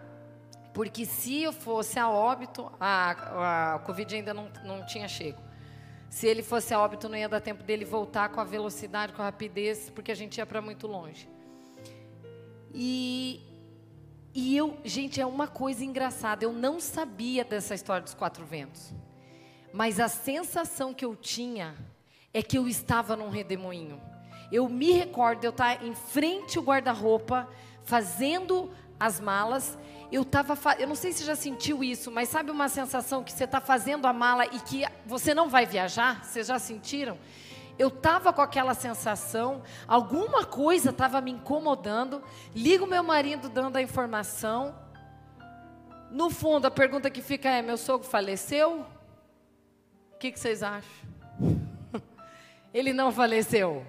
porque 0.73 1.05
se 1.05 1.43
eu 1.43 1.53
fosse 1.53 1.99
a 1.99 2.09
óbito, 2.09 2.71
a, 2.79 3.75
a 3.75 3.79
Covid 3.81 4.15
ainda 4.15 4.33
não, 4.33 4.49
não 4.65 4.87
tinha 4.87 5.09
chego. 5.09 5.43
Se 6.12 6.27
ele 6.27 6.42
fosse 6.42 6.75
a 6.75 6.79
óbito, 6.79 7.09
não 7.09 7.16
ia 7.16 7.27
dar 7.27 7.40
tempo 7.40 7.62
dele 7.62 7.87
voltar 7.87 8.29
com 8.29 8.38
a 8.38 8.44
velocidade, 8.44 9.14
com 9.14 9.22
a 9.22 9.25
rapidez, 9.25 9.88
porque 9.88 10.12
a 10.12 10.14
gente 10.14 10.37
ia 10.37 10.44
para 10.44 10.61
muito 10.61 10.87
longe. 10.87 11.27
E, 12.75 13.40
e 14.35 14.55
eu, 14.55 14.77
gente, 14.85 15.22
é 15.22 15.25
uma 15.25 15.48
coisa 15.48 15.83
engraçada, 15.83 16.44
eu 16.44 16.53
não 16.53 16.79
sabia 16.79 17.46
dessa 17.46 17.75
história 17.75 18.03
dos 18.03 18.12
quatro 18.12 18.44
ventos. 18.44 18.92
Mas 19.72 19.98
a 19.98 20.07
sensação 20.07 20.92
que 20.92 21.03
eu 21.03 21.16
tinha 21.16 21.75
é 22.35 22.42
que 22.42 22.59
eu 22.59 22.68
estava 22.68 23.16
num 23.16 23.31
redemoinho. 23.31 23.98
Eu 24.53 24.68
me 24.68 24.92
recordo 24.92 25.44
eu 25.44 25.51
estar 25.51 25.83
em 25.83 25.94
frente 25.94 26.59
ao 26.59 26.64
guarda-roupa, 26.64 27.48
fazendo 27.85 28.70
as 29.01 29.18
malas. 29.18 29.79
Eu 30.12 30.27
tava, 30.27 30.55
eu 30.79 30.87
não 30.87 30.94
sei 30.94 31.11
se 31.11 31.25
já 31.25 31.35
sentiu 31.35 31.83
isso, 31.83 32.11
mas 32.11 32.29
sabe 32.29 32.51
uma 32.51 32.68
sensação 32.68 33.25
que 33.25 33.33
você 33.33 33.44
está 33.44 33.62
fazendo 33.62 34.07
a 34.07 34.12
mala 34.12 34.44
e 34.44 34.61
que 34.61 34.85
você 35.07 35.33
não 35.33 35.48
vai 35.48 35.64
viajar? 35.64 36.22
Vocês 36.22 36.48
já 36.48 36.59
sentiram? 36.59 37.18
Eu 37.79 37.88
estava 37.88 38.31
com 38.31 38.42
aquela 38.42 38.75
sensação, 38.75 39.62
alguma 39.88 40.44
coisa 40.44 40.90
estava 40.90 41.18
me 41.22 41.31
incomodando. 41.31 42.22
Ligo 42.55 42.87
meu 42.87 43.03
marido 43.03 43.48
dando 43.48 43.77
a 43.79 43.83
informação. 43.83 44.75
No 46.11 46.29
fundo, 46.29 46.66
a 46.66 46.70
pergunta 46.70 47.09
que 47.09 47.22
fica 47.22 47.48
é: 47.48 47.62
meu 47.62 47.79
sogro 47.79 48.07
faleceu? 48.07 48.85
O 50.12 50.18
que, 50.18 50.31
que 50.31 50.38
vocês 50.38 50.62
acham? 50.62 50.90
Ele 52.75 52.92
não 52.92 53.11
faleceu 53.11 53.83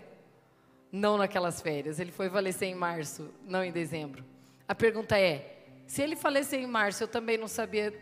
não 0.90 1.18
naquelas 1.18 1.62
férias. 1.62 2.00
Ele 2.00 2.14
foi 2.14 2.30
falecer 2.30 2.70
em 2.70 2.76
março, 2.76 3.30
não 3.46 3.62
em 3.62 3.74
dezembro. 3.74 4.24
A 4.66 4.74
pergunta 4.74 5.20
é: 5.20 5.53
se 5.94 6.02
ele 6.02 6.16
falecer 6.16 6.60
em 6.60 6.66
março, 6.66 7.04
eu 7.04 7.08
também 7.08 7.38
não 7.38 7.48
sabia 7.48 7.94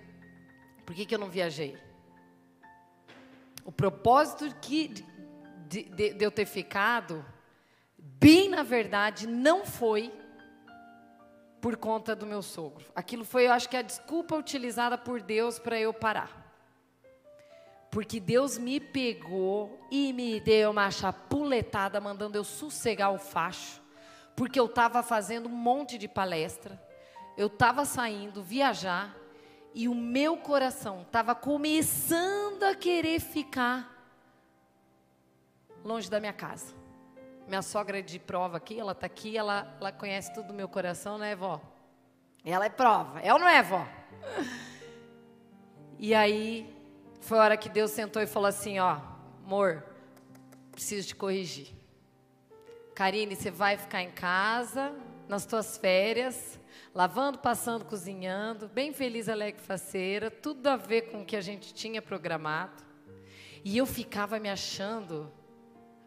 por 0.86 0.96
que, 0.96 1.06
que 1.06 1.14
eu 1.14 1.20
não 1.20 1.30
viajei? 1.30 1.78
O 3.66 3.72
propósito 3.72 4.46
que, 4.62 4.88
de, 5.68 5.84
de, 5.84 6.14
de 6.14 6.24
eu 6.24 6.32
ter 6.32 6.46
ficado, 6.46 7.26
bem 7.98 8.48
na 8.48 8.64
verdade, 8.64 9.28
não 9.28 9.66
foi 9.66 10.10
por 11.60 11.76
conta 11.76 12.16
do 12.16 12.26
meu 12.26 12.42
sogro. 12.42 12.86
Aquilo 12.96 13.26
foi, 13.26 13.48
eu 13.48 13.52
acho 13.52 13.68
que 13.68 13.76
a 13.76 13.82
desculpa 13.82 14.38
utilizada 14.38 14.98
por 14.98 15.22
Deus 15.22 15.60
para 15.60 15.78
eu 15.78 15.94
parar. 15.94 16.56
Porque 17.92 18.22
Deus 18.22 18.58
me 18.58 18.80
pegou 18.80 19.86
e 19.92 20.14
me 20.14 20.40
deu 20.40 20.72
uma 20.72 20.90
chapuletada, 20.92 22.00
mandando 22.00 22.38
eu 22.38 22.46
sossegar 22.46 23.12
o 23.12 23.20
facho. 23.20 23.82
Porque 24.34 24.58
eu 24.58 24.68
estava 24.68 25.04
fazendo 25.04 25.50
um 25.50 25.54
monte 25.54 25.98
de 25.98 26.08
palestra. 26.08 26.90
Eu 27.42 27.48
estava 27.48 27.86
saindo, 27.86 28.44
viajar. 28.44 29.18
E 29.74 29.88
o 29.88 29.96
meu 29.96 30.38
coração 30.38 31.02
estava 31.02 31.34
começando 31.34 32.62
a 32.62 32.76
querer 32.76 33.20
ficar 33.20 33.90
longe 35.84 36.08
da 36.08 36.20
minha 36.20 36.34
casa. 36.34 36.76
Minha 37.48 37.64
sogra 37.64 37.98
é 37.98 38.02
de 38.04 38.20
prova 38.20 38.58
aqui, 38.58 38.80
ela 38.80 38.92
está 38.92 39.08
aqui, 39.08 39.36
ela, 39.36 39.76
ela 39.80 39.92
conhece 39.92 40.32
tudo 40.32 40.50
do 40.50 40.54
meu 40.54 40.70
coração, 40.70 41.18
né, 41.18 41.36
vó? 41.36 41.60
Ela 42.46 42.66
é 42.66 42.70
prova, 42.70 43.20
é 43.22 43.34
ou 43.34 43.40
não 43.40 43.48
é, 43.48 43.64
vó? 43.64 43.88
E 45.98 46.14
aí 46.14 46.72
foi 47.22 47.40
a 47.40 47.42
hora 47.42 47.58
que 47.58 47.70
Deus 47.70 47.90
sentou 47.90 48.22
e 48.22 48.28
falou 48.28 48.50
assim: 48.50 48.78
Ó, 48.78 49.00
amor, 49.44 49.84
preciso 50.72 51.08
te 51.08 51.16
corrigir. 51.16 51.74
Karine, 52.94 53.36
você 53.36 53.50
vai 53.50 53.78
ficar 53.78 54.04
em 54.04 54.12
casa, 54.12 54.94
nas 55.32 55.46
tuas 55.46 55.78
férias, 55.78 56.60
lavando, 56.94 57.38
passando, 57.38 57.86
cozinhando, 57.86 58.68
bem 58.68 58.92
feliz, 58.92 59.30
alegre, 59.30 59.62
faceira, 59.62 60.30
tudo 60.30 60.68
a 60.68 60.76
ver 60.76 61.04
com 61.04 61.22
o 61.22 61.26
que 61.26 61.38
a 61.38 61.42
gente 61.42 61.74
tinha 61.74 62.02
programado. 62.02 62.84
E 63.64 63.78
eu 63.78 63.86
ficava 63.86 64.42
me 64.42 64.50
achando 64.50 65.32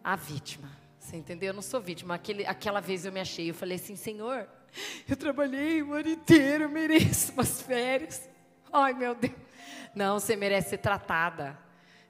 a 0.05 0.15
vítima. 0.15 0.71
Você 0.99 1.17
entendeu? 1.17 1.49
Eu 1.49 1.55
não 1.55 1.63
sou 1.63 1.81
vítima. 1.81 2.17
Aquele, 2.17 2.45
aquela 2.45 2.81
vez 2.81 3.07
eu 3.07 3.13
me 3.13 3.19
achei. 3.19 3.49
Eu 3.49 3.55
falei 3.55 3.77
assim: 3.77 3.97
Senhor, 3.97 4.47
eu 5.09 5.17
trabalhei 5.17 5.83
o 5.83 5.95
ano 5.95 6.11
inteiro, 6.11 6.69
mereço 6.69 7.33
umas 7.33 7.63
férias. 7.63 8.29
Ai, 8.71 8.93
meu 8.93 9.15
Deus. 9.15 9.33
Não, 9.95 10.21
você 10.21 10.37
merece 10.37 10.69
ser 10.71 10.79
tratada. 10.79 11.59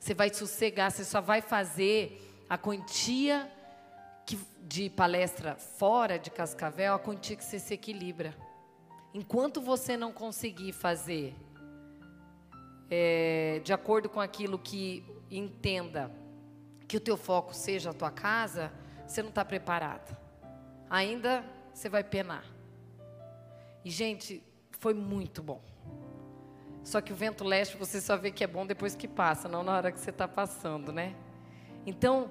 Você 0.00 0.14
vai 0.14 0.34
sossegar, 0.34 0.90
você 0.90 1.04
só 1.04 1.20
vai 1.20 1.40
fazer 1.40 2.44
a 2.50 2.58
quantia 2.58 3.48
que, 4.26 4.38
de 4.62 4.90
palestra 4.90 5.56
fora 5.56 6.18
de 6.18 6.30
Cascavel, 6.30 6.94
a 6.94 6.98
você 7.44 7.58
se 7.58 7.74
equilibra. 7.74 8.34
Enquanto 9.12 9.60
você 9.60 9.96
não 9.96 10.12
conseguir 10.12 10.72
fazer 10.72 11.34
é, 12.90 13.60
de 13.64 13.72
acordo 13.72 14.08
com 14.08 14.20
aquilo 14.20 14.58
que 14.58 15.04
entenda 15.30 16.10
que 16.86 16.96
o 16.96 17.00
teu 17.00 17.16
foco 17.16 17.54
seja 17.54 17.90
a 17.90 17.94
tua 17.94 18.10
casa, 18.10 18.72
você 19.06 19.22
não 19.22 19.30
está 19.30 19.44
preparada. 19.44 20.18
Ainda 20.88 21.44
você 21.72 21.88
vai 21.88 22.04
penar. 22.04 22.44
E, 23.84 23.90
gente, 23.90 24.42
foi 24.78 24.94
muito 24.94 25.42
bom. 25.42 25.60
Só 26.82 27.00
que 27.00 27.12
o 27.12 27.16
vento 27.16 27.44
leste 27.44 27.76
você 27.76 28.00
só 28.00 28.16
vê 28.16 28.30
que 28.30 28.44
é 28.44 28.46
bom 28.46 28.66
depois 28.66 28.94
que 28.94 29.08
passa, 29.08 29.48
não 29.48 29.62
na 29.62 29.76
hora 29.76 29.90
que 29.90 29.98
você 29.98 30.10
está 30.10 30.28
passando, 30.28 30.92
né? 30.92 31.14
Então, 31.86 32.30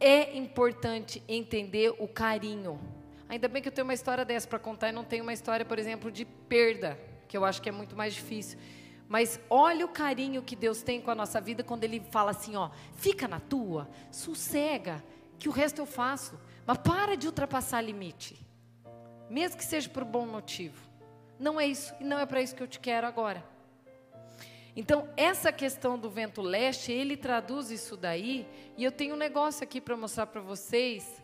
é 0.00 0.36
importante 0.36 1.22
entender 1.28 1.94
o 1.98 2.08
carinho. 2.08 2.80
Ainda 3.28 3.46
bem 3.46 3.62
que 3.62 3.68
eu 3.68 3.72
tenho 3.72 3.86
uma 3.86 3.94
história 3.94 4.24
dessa 4.24 4.48
para 4.48 4.58
contar 4.58 4.88
e 4.88 4.92
não 4.92 5.04
tenho 5.04 5.22
uma 5.22 5.32
história, 5.32 5.64
por 5.64 5.78
exemplo, 5.78 6.10
de 6.10 6.24
perda, 6.24 6.98
que 7.28 7.36
eu 7.36 7.44
acho 7.44 7.60
que 7.60 7.68
é 7.68 7.72
muito 7.72 7.94
mais 7.94 8.14
difícil. 8.14 8.58
Mas 9.06 9.38
olha 9.50 9.84
o 9.84 9.88
carinho 9.88 10.42
que 10.42 10.56
Deus 10.56 10.82
tem 10.82 11.00
com 11.00 11.10
a 11.10 11.14
nossa 11.14 11.40
vida 11.40 11.62
quando 11.62 11.84
Ele 11.84 12.00
fala 12.00 12.30
assim: 12.30 12.56
ó, 12.56 12.70
fica 12.94 13.28
na 13.28 13.38
tua, 13.38 13.88
sossega, 14.10 15.04
que 15.38 15.48
o 15.48 15.52
resto 15.52 15.80
eu 15.80 15.86
faço. 15.86 16.40
Mas 16.66 16.78
para 16.78 17.16
de 17.16 17.26
ultrapassar 17.26 17.82
limite, 17.82 18.40
mesmo 19.28 19.58
que 19.58 19.64
seja 19.64 19.88
por 19.88 20.04
bom 20.04 20.26
motivo. 20.26 20.88
Não 21.38 21.60
é 21.60 21.66
isso, 21.66 21.94
e 22.00 22.04
não 22.04 22.18
é 22.18 22.26
para 22.26 22.40
isso 22.40 22.54
que 22.54 22.62
eu 22.62 22.68
te 22.68 22.80
quero 22.80 23.06
agora. 23.06 23.44
Então, 24.76 25.08
essa 25.16 25.50
questão 25.52 25.98
do 25.98 26.08
vento 26.08 26.40
leste, 26.40 26.92
ele 26.92 27.16
traduz 27.16 27.70
isso 27.70 27.96
daí, 27.96 28.46
e 28.76 28.84
eu 28.84 28.92
tenho 28.92 29.14
um 29.14 29.18
negócio 29.18 29.64
aqui 29.64 29.80
para 29.80 29.96
mostrar 29.96 30.26
para 30.26 30.40
vocês, 30.40 31.22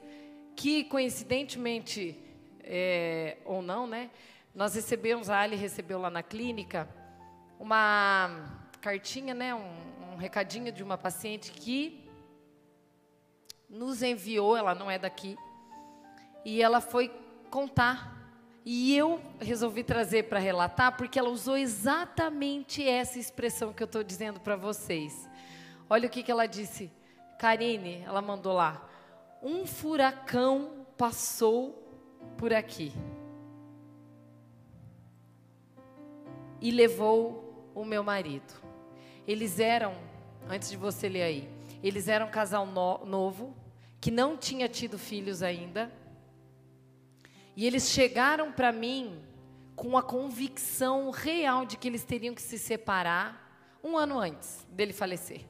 que 0.57 0.85
coincidentemente, 0.85 2.19
é, 2.65 3.37
ou 3.45 3.63
não, 3.63 3.87
né? 3.87 4.11
Nós 4.55 4.75
recebemos, 4.75 5.31
a 5.31 5.39
Ali 5.39 5.55
recebeu 5.55 6.01
lá 6.01 6.11
na 6.11 6.23
clínica, 6.23 6.89
uma 7.61 8.69
cartinha, 8.81 9.33
né? 9.33 9.55
Um, 9.55 10.15
um 10.15 10.17
recadinho 10.17 10.73
de 10.73 10.83
uma 10.83 10.99
paciente 10.99 11.53
que 11.53 12.05
nos 13.69 14.03
enviou, 14.03 14.57
ela 14.57 14.75
não 14.75 14.91
é 14.91 14.99
daqui, 14.99 15.37
e 16.45 16.63
ela 16.63 16.81
foi 16.81 17.13
contar. 17.51 18.16
E 18.69 18.97
eu 18.97 19.21
resolvi 19.41 19.85
trazer 19.85 20.25
para 20.25 20.41
relatar, 20.41 20.97
porque 20.97 21.21
ela 21.21 21.31
usou 21.31 21.57
exatamente 21.57 22.87
essa 22.87 23.17
expressão 23.17 23.73
que 23.73 23.81
eu 23.81 23.85
estou 23.85 24.03
dizendo 24.03 24.41
para 24.41 24.57
vocês. 24.57 25.29
Olha 25.89 26.09
o 26.09 26.11
que, 26.11 26.21
que 26.21 26.33
ela 26.33 26.47
disse. 26.47 26.91
Karine, 27.39 28.03
ela 28.05 28.21
mandou 28.21 28.55
lá. 28.55 28.85
Um 29.41 29.65
furacão 29.65 30.85
passou 30.97 31.81
por 32.37 32.53
aqui 32.53 32.93
e 36.61 36.73
levou 36.73 37.71
o 37.73 37.85
meu 37.85 38.03
marido. 38.03 38.53
Eles 39.29 39.61
eram, 39.61 39.95
antes 40.49 40.69
de 40.69 40.77
você 40.77 41.09
ler 41.09 41.23
aí, 41.23 41.49
eles 41.85 42.09
eram 42.09 42.27
um 42.27 42.31
casal 42.31 42.67
no, 42.67 43.05
novo, 43.05 43.55
que 44.01 44.11
não 44.11 44.37
tinha 44.37 44.69
tido 44.69 44.99
filhos 44.99 45.41
ainda. 45.41 45.89
E 47.57 47.67
eles 47.67 47.91
chegaram 47.91 48.53
para 48.53 48.71
mim 48.71 49.19
com 49.75 49.97
a 49.97 50.03
convicção 50.03 51.11
real 51.11 51.65
de 51.65 51.79
que 51.79 51.89
eles 51.89 52.05
teriam 52.05 52.35
que 52.35 52.43
se 52.43 52.59
separar 52.59 53.79
um 53.83 53.97
ano 53.97 54.19
antes 54.19 54.67
dele 54.71 54.93
falecer. 54.93 55.41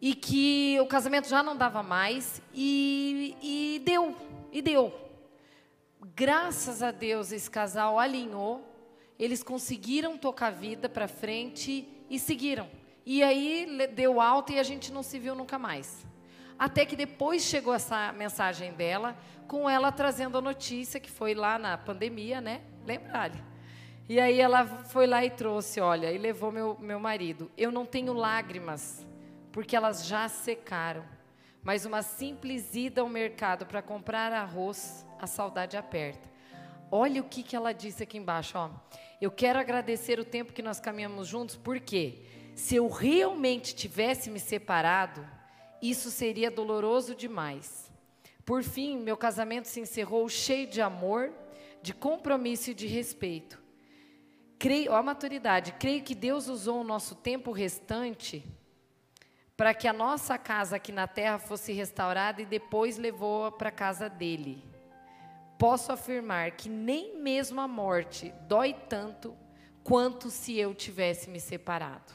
E 0.00 0.14
que 0.14 0.78
o 0.80 0.86
casamento 0.86 1.28
já 1.28 1.42
não 1.42 1.56
dava 1.56 1.82
mais, 1.82 2.42
e, 2.54 3.34
e 3.42 3.82
deu, 3.84 4.14
e 4.52 4.60
deu. 4.62 4.94
Graças 6.14 6.82
a 6.82 6.90
Deus 6.90 7.32
esse 7.32 7.50
casal 7.50 7.98
alinhou, 7.98 8.64
eles 9.18 9.42
conseguiram 9.42 10.16
tocar 10.16 10.48
a 10.48 10.50
vida 10.50 10.88
para 10.88 11.08
frente 11.08 11.88
e 12.08 12.18
seguiram. 12.18 12.68
E 13.04 13.22
aí 13.22 13.66
deu 13.94 14.20
alta 14.20 14.52
e 14.52 14.58
a 14.58 14.62
gente 14.62 14.92
não 14.92 15.02
se 15.02 15.18
viu 15.18 15.34
nunca 15.34 15.58
mais. 15.58 16.06
Até 16.58 16.84
que 16.84 16.96
depois 16.96 17.42
chegou 17.42 17.72
essa 17.72 18.12
mensagem 18.12 18.72
dela, 18.72 19.16
com 19.46 19.70
ela 19.70 19.92
trazendo 19.92 20.38
a 20.38 20.40
notícia 20.40 20.98
que 20.98 21.10
foi 21.10 21.34
lá 21.34 21.58
na 21.58 21.78
pandemia, 21.78 22.40
né? 22.40 22.62
Lembra, 22.84 23.20
Ali? 23.20 23.42
E 24.08 24.18
aí 24.18 24.40
ela 24.40 24.66
foi 24.84 25.06
lá 25.06 25.22
e 25.22 25.28
trouxe, 25.28 25.80
olha, 25.80 26.10
e 26.10 26.16
levou 26.16 26.50
meu, 26.50 26.78
meu 26.80 26.98
marido. 26.98 27.50
Eu 27.58 27.70
não 27.70 27.84
tenho 27.84 28.14
lágrimas, 28.14 29.06
porque 29.52 29.76
elas 29.76 30.06
já 30.06 30.26
secaram. 30.28 31.04
Mas 31.62 31.84
uma 31.84 32.00
simples 32.00 32.74
ida 32.74 33.02
ao 33.02 33.08
mercado 33.08 33.66
para 33.66 33.82
comprar 33.82 34.32
arroz, 34.32 35.06
a 35.20 35.26
saudade 35.26 35.76
aperta. 35.76 36.26
Olha 36.90 37.20
o 37.20 37.24
que, 37.24 37.42
que 37.42 37.54
ela 37.54 37.74
disse 37.74 38.02
aqui 38.02 38.16
embaixo, 38.16 38.56
ó. 38.56 38.70
Eu 39.20 39.30
quero 39.30 39.58
agradecer 39.58 40.18
o 40.18 40.24
tempo 40.24 40.54
que 40.54 40.62
nós 40.62 40.80
caminhamos 40.80 41.28
juntos, 41.28 41.54
porque 41.56 42.22
se 42.54 42.76
eu 42.76 42.88
realmente 42.88 43.74
tivesse 43.74 44.30
me 44.30 44.40
separado, 44.40 45.24
isso 45.80 46.10
seria 46.10 46.50
doloroso 46.50 47.14
demais. 47.14 47.90
Por 48.44 48.62
fim, 48.62 48.98
meu 48.98 49.16
casamento 49.16 49.68
se 49.68 49.80
encerrou 49.80 50.28
cheio 50.28 50.66
de 50.66 50.80
amor, 50.80 51.32
de 51.82 51.92
compromisso 51.92 52.70
e 52.70 52.74
de 52.74 52.86
respeito. 52.86 53.62
Creio, 54.58 54.92
ó, 54.92 54.96
a 54.96 55.02
maturidade, 55.02 55.72
creio 55.78 56.02
que 56.02 56.14
Deus 56.14 56.48
usou 56.48 56.80
o 56.80 56.84
nosso 56.84 57.14
tempo 57.14 57.52
restante 57.52 58.44
para 59.56 59.74
que 59.74 59.88
a 59.88 59.92
nossa 59.92 60.38
casa 60.38 60.76
aqui 60.76 60.92
na 60.92 61.08
terra 61.08 61.36
fosse 61.38 61.72
restaurada 61.72 62.40
e 62.40 62.46
depois 62.46 62.96
levou-a 62.96 63.50
para 63.50 63.70
a 63.70 63.72
casa 63.72 64.08
dele. 64.08 64.64
Posso 65.58 65.90
afirmar 65.90 66.52
que 66.52 66.68
nem 66.68 67.20
mesmo 67.20 67.60
a 67.60 67.66
morte 67.66 68.32
dói 68.46 68.72
tanto 68.72 69.36
quanto 69.82 70.30
se 70.30 70.56
eu 70.56 70.72
tivesse 70.74 71.28
me 71.28 71.40
separado. 71.40 72.12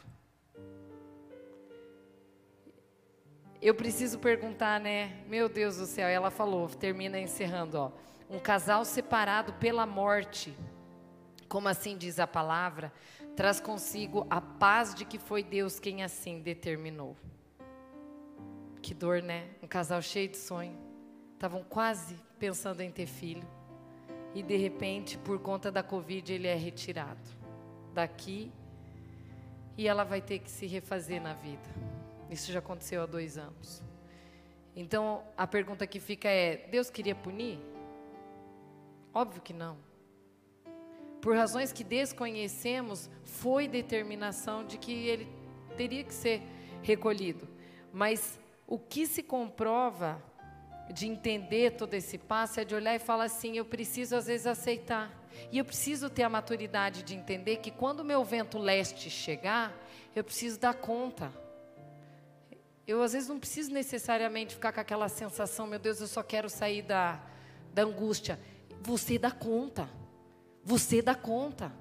Eu 3.64 3.74
preciso 3.74 4.20
perguntar, 4.20 4.78
né? 4.78 5.24
Meu 5.26 5.48
Deus 5.48 5.78
do 5.78 5.86
céu, 5.86 6.10
ela 6.10 6.30
falou, 6.30 6.68
termina 6.68 7.18
encerrando, 7.18 7.78
ó. 7.78 7.92
Um 8.30 8.38
casal 8.38 8.84
separado 8.84 9.54
pela 9.54 9.86
morte, 9.86 10.54
como 11.48 11.70
assim 11.70 11.98
diz 11.98 12.20
a 12.20 12.28
palavra, 12.28 12.92
traz 13.38 13.62
consigo 13.62 14.28
a 14.30 14.42
paz 14.42 14.94
de 14.94 15.06
que 15.06 15.18
foi 15.18 15.42
Deus 15.42 15.80
quem 15.80 16.04
assim 16.04 16.42
determinou. 16.42 17.16
Que 18.82 18.94
dor, 18.94 19.22
né? 19.22 19.48
Um 19.64 19.68
casal 19.68 20.02
cheio 20.02 20.28
de 20.28 20.36
sonho. 20.36 20.78
Estavam 21.34 21.64
quase 21.64 22.18
pensando 22.38 22.82
em 22.82 22.92
ter 22.92 23.06
filho. 23.06 23.48
E 24.36 24.44
de 24.44 24.58
repente, 24.58 25.18
por 25.18 25.40
conta 25.40 25.72
da 25.72 25.82
Covid, 25.82 26.34
ele 26.34 26.48
é 26.48 26.56
retirado 26.56 27.30
daqui. 27.94 28.52
E 29.78 29.88
ela 29.88 30.04
vai 30.04 30.22
ter 30.22 30.40
que 30.40 30.52
se 30.52 30.68
refazer 30.68 31.22
na 31.22 31.34
vida. 31.34 32.03
Isso 32.30 32.52
já 32.52 32.60
aconteceu 32.60 33.04
há 33.04 33.06
dois 33.06 33.38
anos. 33.38 33.84
Então, 34.76 35.24
a 35.38 35.46
pergunta 35.46 35.86
que 35.86 36.00
fica 36.00 36.28
é: 36.28 36.68
Deus 36.70 36.90
queria 36.90 37.16
punir? 37.16 37.60
Óbvio 39.14 39.42
que 39.42 39.54
não. 39.54 39.78
Por 41.22 41.36
razões 41.36 41.72
que 41.72 41.84
desconhecemos, 41.84 43.10
foi 43.24 43.68
determinação 43.68 44.66
de 44.66 44.78
que 44.78 44.92
ele 44.92 45.28
teria 45.78 46.04
que 46.04 46.14
ser 46.14 46.42
recolhido. 46.82 47.48
Mas 47.94 48.40
o 48.68 48.78
que 48.78 49.06
se 49.06 49.22
comprova 49.22 50.22
de 50.92 51.08
entender 51.08 51.72
todo 51.72 51.94
esse 51.94 52.18
passo 52.18 52.60
é 52.60 52.66
de 52.66 52.76
olhar 52.76 52.96
e 52.96 53.00
falar 53.00 53.26
assim: 53.26 53.56
eu 53.56 53.66
preciso 53.66 54.16
às 54.16 54.26
vezes 54.26 54.48
aceitar. 54.48 55.24
E 55.52 55.58
eu 55.58 55.66
preciso 55.66 56.10
ter 56.10 56.24
a 56.24 56.30
maturidade 56.30 57.04
de 57.04 57.16
entender 57.16 57.58
que 57.58 57.72
quando 57.72 58.02
o 58.02 58.04
meu 58.04 58.24
vento 58.24 58.58
leste 58.58 59.10
chegar, 59.10 59.74
eu 60.16 60.24
preciso 60.24 60.60
dar 60.60 60.74
conta. 60.74 61.32
Eu 62.86 63.02
às 63.02 63.14
vezes 63.14 63.30
não 63.30 63.40
preciso 63.40 63.72
necessariamente 63.72 64.56
ficar 64.56 64.74
com 64.74 64.80
aquela 64.80 65.08
sensação, 65.08 65.66
meu 65.66 65.80
Deus, 65.80 66.02
eu 66.02 66.08
só 66.08 66.22
quero 66.22 66.50
sair 66.50 66.82
da, 66.82 67.22
da 67.74 67.84
angústia. 67.84 68.40
Você 68.82 69.18
dá 69.18 69.32
conta. 69.32 69.90
Você 70.64 71.02
dá 71.02 71.16
conta. 71.16 71.72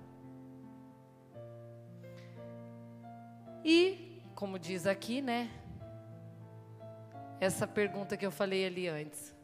E, 3.65 4.21
como 4.35 4.59
diz 4.59 4.87
aqui, 4.87 5.21
né? 5.21 5.51
Essa 7.41 7.67
pergunta 7.67 8.17
que 8.17 8.25
eu 8.25 8.31
falei 8.31 8.65
ali 8.65 8.89
antes. 8.89 9.35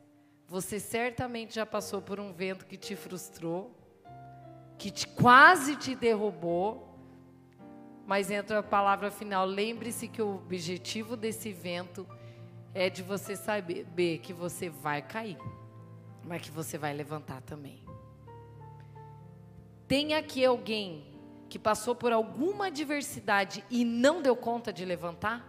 Você 0.46 0.80
certamente 0.80 1.54
já 1.54 1.66
passou 1.66 2.00
por 2.00 2.18
um 2.18 2.32
vento 2.32 2.66
que 2.66 2.76
te 2.76 2.96
frustrou, 2.96 3.76
que 4.78 4.90
te, 4.90 5.06
quase 5.06 5.76
te 5.76 5.94
derrubou, 5.94 6.87
mas 8.08 8.30
entra 8.30 8.60
a 8.60 8.62
palavra 8.62 9.10
final. 9.10 9.44
Lembre-se 9.44 10.08
que 10.08 10.22
o 10.22 10.36
objetivo 10.36 11.14
desse 11.14 11.52
vento 11.52 12.08
é 12.72 12.88
de 12.88 13.02
você 13.02 13.36
saber 13.36 14.18
que 14.20 14.32
você 14.32 14.70
vai 14.70 15.02
cair, 15.02 15.36
mas 16.24 16.40
que 16.40 16.50
você 16.50 16.78
vai 16.78 16.94
levantar 16.94 17.42
também. 17.42 17.84
Tem 19.86 20.14
aqui 20.14 20.42
alguém 20.42 21.04
que 21.50 21.58
passou 21.58 21.94
por 21.94 22.10
alguma 22.10 22.68
adversidade 22.68 23.62
e 23.70 23.84
não 23.84 24.22
deu 24.22 24.34
conta 24.34 24.72
de 24.72 24.86
levantar? 24.86 25.46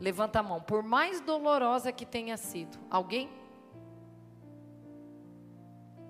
Levanta 0.00 0.40
a 0.40 0.42
mão, 0.42 0.60
por 0.60 0.82
mais 0.82 1.20
dolorosa 1.20 1.92
que 1.92 2.04
tenha 2.04 2.36
sido. 2.36 2.76
Alguém? 2.90 3.30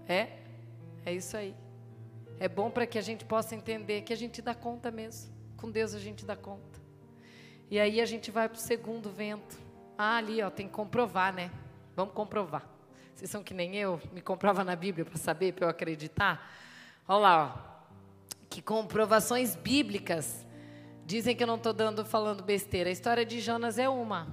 É? 0.09 0.39
É 1.05 1.13
isso 1.13 1.37
aí. 1.37 1.55
É 2.41 2.49
bom 2.49 2.71
para 2.71 2.87
que 2.87 2.99
a 2.99 3.03
gente 3.03 3.27
possa 3.27 3.55
entender 3.55 4.01
que 4.03 4.13
a 4.15 4.17
gente 4.17 4.41
dá 4.41 4.55
conta 4.55 4.91
mesmo. 4.91 5.36
Com 5.57 5.71
Deus 5.71 5.95
a 5.95 5.99
gente 5.99 6.25
dá 6.25 6.37
conta. 6.37 6.81
E 7.71 7.79
aí 7.79 8.01
a 8.01 8.07
gente 8.07 8.31
vai 8.31 8.49
para 8.49 8.57
o 8.57 8.61
segundo 8.61 9.11
vento. 9.11 9.59
Ah, 9.99 10.17
ali, 10.17 10.43
ó, 10.43 10.51
tem 10.51 10.67
que 10.67 10.73
comprovar, 10.73 11.33
né? 11.33 11.51
Vamos 11.95 12.15
comprovar. 12.15 12.69
Vocês 13.15 13.31
são 13.31 13.43
que 13.43 13.55
nem 13.55 13.75
eu, 13.75 14.01
me 14.13 14.21
comprova 14.21 14.63
na 14.63 14.77
Bíblia 14.77 15.05
para 15.05 15.17
saber, 15.17 15.55
para 15.55 15.65
eu 15.65 15.71
acreditar. 15.71 16.55
Olha 17.09 17.19
lá, 17.19 17.47
ó. 17.47 17.77
Que 18.51 18.61
comprovações 18.61 19.57
bíblicas. 19.57 20.47
Dizem 21.07 21.35
que 21.35 21.43
eu 21.43 21.47
não 21.47 21.57
estou 21.57 21.73
dando 21.73 22.05
falando 22.05 22.43
besteira. 22.43 22.91
A 22.91 22.93
história 22.93 23.25
de 23.25 23.41
Jonas 23.41 23.79
é 23.79 23.89
uma. 23.89 24.29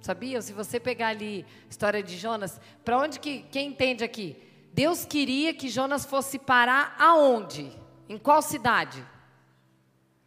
Sabia? 0.00 0.40
Se 0.40 0.52
você 0.52 0.80
pegar 0.80 1.08
ali 1.08 1.44
a 1.66 1.68
história 1.68 2.02
de 2.02 2.16
Jonas, 2.16 2.60
para 2.84 2.98
onde 2.98 3.20
que 3.20 3.42
quem 3.42 3.68
entende 3.68 4.02
aqui? 4.02 4.42
Deus 4.72 5.04
queria 5.04 5.52
que 5.52 5.68
Jonas 5.68 6.06
fosse 6.06 6.38
parar 6.38 6.96
aonde? 6.98 7.72
Em 8.08 8.18
qual 8.18 8.40
cidade? 8.40 9.04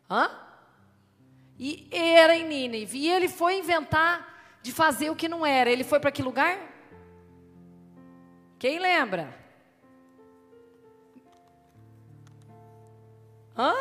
Hã? 0.09 0.29
E 1.57 1.87
era 1.91 2.35
em 2.35 2.47
Nínive. 2.47 2.97
E 2.97 3.09
ele 3.09 3.27
foi 3.27 3.57
inventar 3.57 4.59
de 4.61 4.71
fazer 4.71 5.09
o 5.09 5.15
que 5.15 5.29
não 5.29 5.45
era. 5.45 5.69
Ele 5.69 5.83
foi 5.83 5.99
para 5.99 6.11
que 6.11 6.23
lugar? 6.23 6.57
Quem 8.57 8.79
lembra? 8.79 9.33
Hã? 13.57 13.73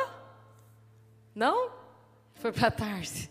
Não? 1.34 1.70
Foi 2.34 2.52
para 2.52 2.70
Tarse. 2.70 3.30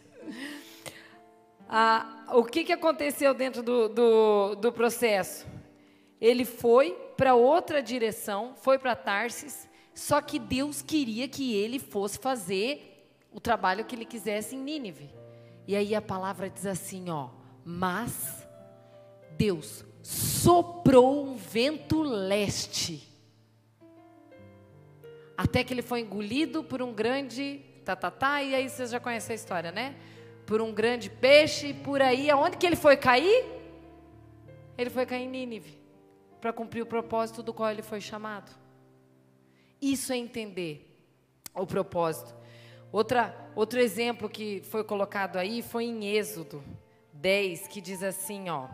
Ah, 1.69 2.25
o 2.33 2.45
que, 2.45 2.63
que 2.63 2.71
aconteceu 2.71 3.33
dentro 3.33 3.61
do, 3.61 3.89
do, 3.89 4.55
do 4.55 4.71
processo? 4.71 5.45
Ele 6.19 6.45
foi 6.45 6.91
para 7.17 7.35
outra 7.35 7.81
direção, 7.81 8.53
foi 8.55 8.79
para 8.79 8.95
Tarsis, 8.95 9.67
só 9.97 10.21
que 10.21 10.37
Deus 10.37 10.83
queria 10.83 11.27
que 11.27 11.55
ele 11.55 11.79
fosse 11.79 12.19
fazer 12.19 13.09
o 13.31 13.39
trabalho 13.39 13.83
que 13.83 13.95
ele 13.95 14.05
quisesse 14.05 14.55
em 14.55 14.59
Nínive. 14.59 15.09
E 15.67 15.75
aí 15.75 15.95
a 15.95 16.01
palavra 16.01 16.51
diz 16.51 16.67
assim, 16.67 17.09
ó, 17.09 17.29
mas 17.65 18.47
Deus 19.31 19.83
soprou 20.03 21.25
um 21.25 21.35
vento 21.35 22.03
leste. 22.03 23.11
Até 25.35 25.63
que 25.63 25.73
ele 25.73 25.81
foi 25.81 26.01
engolido 26.01 26.63
por 26.63 26.79
um 26.79 26.93
grande 26.93 27.61
tatatá, 27.83 28.11
tá, 28.11 28.27
tá, 28.27 28.43
e 28.43 28.53
aí 28.53 28.69
vocês 28.69 28.91
já 28.91 28.99
conhecem 28.99 29.33
a 29.33 29.35
história, 29.35 29.71
né? 29.71 29.95
Por 30.45 30.61
um 30.61 30.71
grande 30.71 31.09
peixe, 31.09 31.73
por 31.73 32.03
aí, 32.03 32.29
aonde 32.29 32.55
que 32.55 32.67
ele 32.67 32.75
foi 32.75 32.97
cair? 32.97 33.45
Ele 34.77 34.91
foi 34.91 35.07
cair 35.07 35.23
em 35.23 35.27
Nínive, 35.27 35.75
para 36.39 36.53
cumprir 36.53 36.83
o 36.83 36.85
propósito 36.85 37.41
do 37.41 37.51
qual 37.51 37.71
ele 37.71 37.81
foi 37.81 37.99
chamado. 37.99 38.66
Isso 39.81 40.11
é 40.11 40.17
entender 40.17 40.87
o 41.53 41.65
propósito. 41.65 42.35
Outra, 42.91 43.51
outro 43.55 43.79
exemplo 43.79 44.29
que 44.29 44.61
foi 44.69 44.83
colocado 44.83 45.37
aí 45.37 45.61
foi 45.61 45.85
em 45.85 46.05
Êxodo 46.05 46.63
10, 47.13 47.67
que 47.67 47.81
diz 47.81 48.01
assim, 48.01 48.49
ó. 48.49 48.67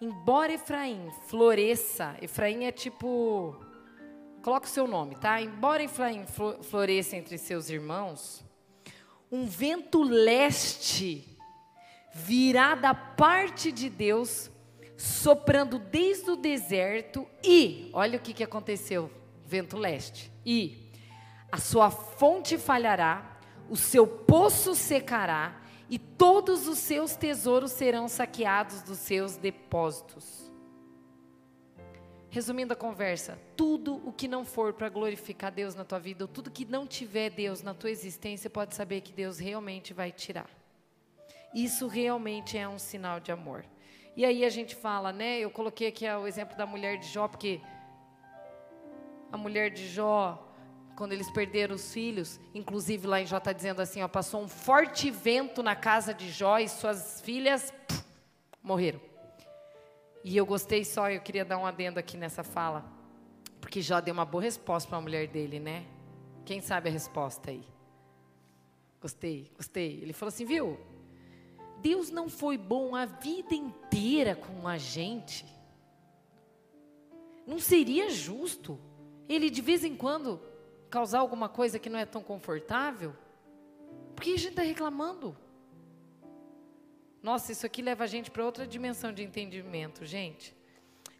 Embora 0.00 0.52
Efraim 0.52 1.10
floresça, 1.26 2.16
Efraim 2.20 2.64
é 2.64 2.72
tipo, 2.72 3.56
coloca 4.42 4.66
o 4.66 4.70
seu 4.70 4.86
nome, 4.86 5.16
tá? 5.16 5.40
Embora 5.40 5.82
Efraim 5.82 6.24
floresça 6.62 7.16
entre 7.16 7.38
seus 7.38 7.70
irmãos, 7.70 8.44
um 9.32 9.46
vento 9.46 10.02
leste 10.02 11.36
virá 12.14 12.74
da 12.74 12.94
parte 12.94 13.72
de 13.72 13.90
Deus, 13.90 14.50
soprando 14.96 15.78
desde 15.78 16.30
o 16.30 16.36
deserto 16.36 17.26
e, 17.42 17.90
olha 17.92 18.18
o 18.18 18.22
que, 18.22 18.32
que 18.32 18.44
aconteceu, 18.44 19.10
vento 19.46 19.76
leste, 19.76 20.30
e 20.44 20.90
a 21.50 21.58
sua 21.58 21.90
fonte 21.90 22.58
falhará, 22.58 23.38
o 23.70 23.76
seu 23.76 24.06
poço 24.06 24.74
secará, 24.74 25.60
e 25.88 25.98
todos 25.98 26.66
os 26.66 26.78
seus 26.78 27.14
tesouros 27.14 27.70
serão 27.70 28.08
saqueados 28.08 28.82
dos 28.82 28.98
seus 28.98 29.36
depósitos. 29.36 30.50
Resumindo 32.28 32.72
a 32.72 32.76
conversa, 32.76 33.38
tudo 33.56 34.02
o 34.04 34.12
que 34.12 34.28
não 34.28 34.44
for 34.44 34.74
para 34.74 34.88
glorificar 34.88 35.52
Deus 35.52 35.74
na 35.74 35.84
tua 35.84 36.00
vida, 36.00 36.24
ou 36.24 36.28
tudo 36.28 36.50
que 36.50 36.64
não 36.64 36.86
tiver 36.86 37.30
Deus 37.30 37.62
na 37.62 37.72
tua 37.72 37.90
existência, 37.90 38.50
pode 38.50 38.74
saber 38.74 39.00
que 39.00 39.12
Deus 39.12 39.38
realmente 39.38 39.94
vai 39.94 40.10
tirar. 40.10 40.50
Isso 41.54 41.86
realmente 41.86 42.58
é 42.58 42.68
um 42.68 42.78
sinal 42.78 43.20
de 43.20 43.32
amor. 43.32 43.64
E 44.16 44.24
aí 44.24 44.44
a 44.44 44.50
gente 44.50 44.74
fala, 44.74 45.12
né? 45.12 45.38
Eu 45.38 45.50
coloquei 45.50 45.88
aqui 45.88 46.06
o 46.06 46.26
exemplo 46.26 46.56
da 46.56 46.66
mulher 46.66 46.98
de 46.98 47.06
Jó, 47.06 47.28
porque 47.28 47.60
a 49.30 49.36
mulher 49.36 49.70
de 49.70 49.88
Jó 49.88 50.42
quando 50.96 51.12
eles 51.12 51.30
perderam 51.30 51.74
os 51.74 51.92
filhos, 51.92 52.40
inclusive 52.54 53.06
lá 53.06 53.20
em 53.20 53.26
Jó 53.26 53.36
está 53.36 53.52
dizendo 53.52 53.82
assim, 53.82 54.02
ó, 54.02 54.08
passou 54.08 54.40
um 54.40 54.48
forte 54.48 55.10
vento 55.10 55.62
na 55.62 55.76
casa 55.76 56.14
de 56.14 56.30
Jó 56.30 56.58
e 56.58 56.68
suas 56.68 57.20
filhas 57.20 57.70
pff, 57.86 58.02
morreram. 58.62 59.00
E 60.24 60.36
eu 60.36 60.46
gostei 60.46 60.84
só, 60.84 61.10
eu 61.10 61.20
queria 61.20 61.44
dar 61.44 61.58
um 61.58 61.66
adendo 61.66 62.00
aqui 62.00 62.16
nessa 62.16 62.42
fala, 62.42 62.84
porque 63.60 63.82
Jó 63.82 64.00
deu 64.00 64.14
uma 64.14 64.24
boa 64.24 64.42
resposta 64.42 64.88
para 64.88 64.98
a 64.98 65.02
mulher 65.02 65.28
dele, 65.28 65.60
né? 65.60 65.84
Quem 66.44 66.60
sabe 66.60 66.88
a 66.88 66.92
resposta 66.92 67.50
aí? 67.50 67.64
Gostei, 69.00 69.50
gostei. 69.54 70.00
Ele 70.02 70.12
falou 70.12 70.28
assim, 70.28 70.44
viu? 70.44 70.80
Deus 71.80 72.10
não 72.10 72.28
foi 72.28 72.56
bom 72.56 72.96
a 72.96 73.04
vida 73.04 73.54
inteira 73.54 74.34
com 74.34 74.66
a 74.66 74.78
gente. 74.78 75.44
Não 77.46 77.58
seria 77.58 78.08
justo 78.10 78.80
ele 79.28 79.50
de 79.50 79.60
vez 79.60 79.84
em 79.84 79.96
quando 79.96 80.40
causar 80.88 81.18
alguma 81.18 81.48
coisa 81.48 81.78
que 81.78 81.90
não 81.90 81.98
é 81.98 82.06
tão 82.06 82.22
confortável, 82.22 83.14
por 84.14 84.22
que 84.22 84.34
a 84.34 84.36
gente 84.36 84.50
está 84.50 84.62
reclamando? 84.62 85.36
Nossa, 87.22 87.52
isso 87.52 87.66
aqui 87.66 87.82
leva 87.82 88.04
a 88.04 88.06
gente 88.06 88.30
para 88.30 88.44
outra 88.44 88.66
dimensão 88.66 89.12
de 89.12 89.22
entendimento, 89.22 90.04
gente. 90.04 90.56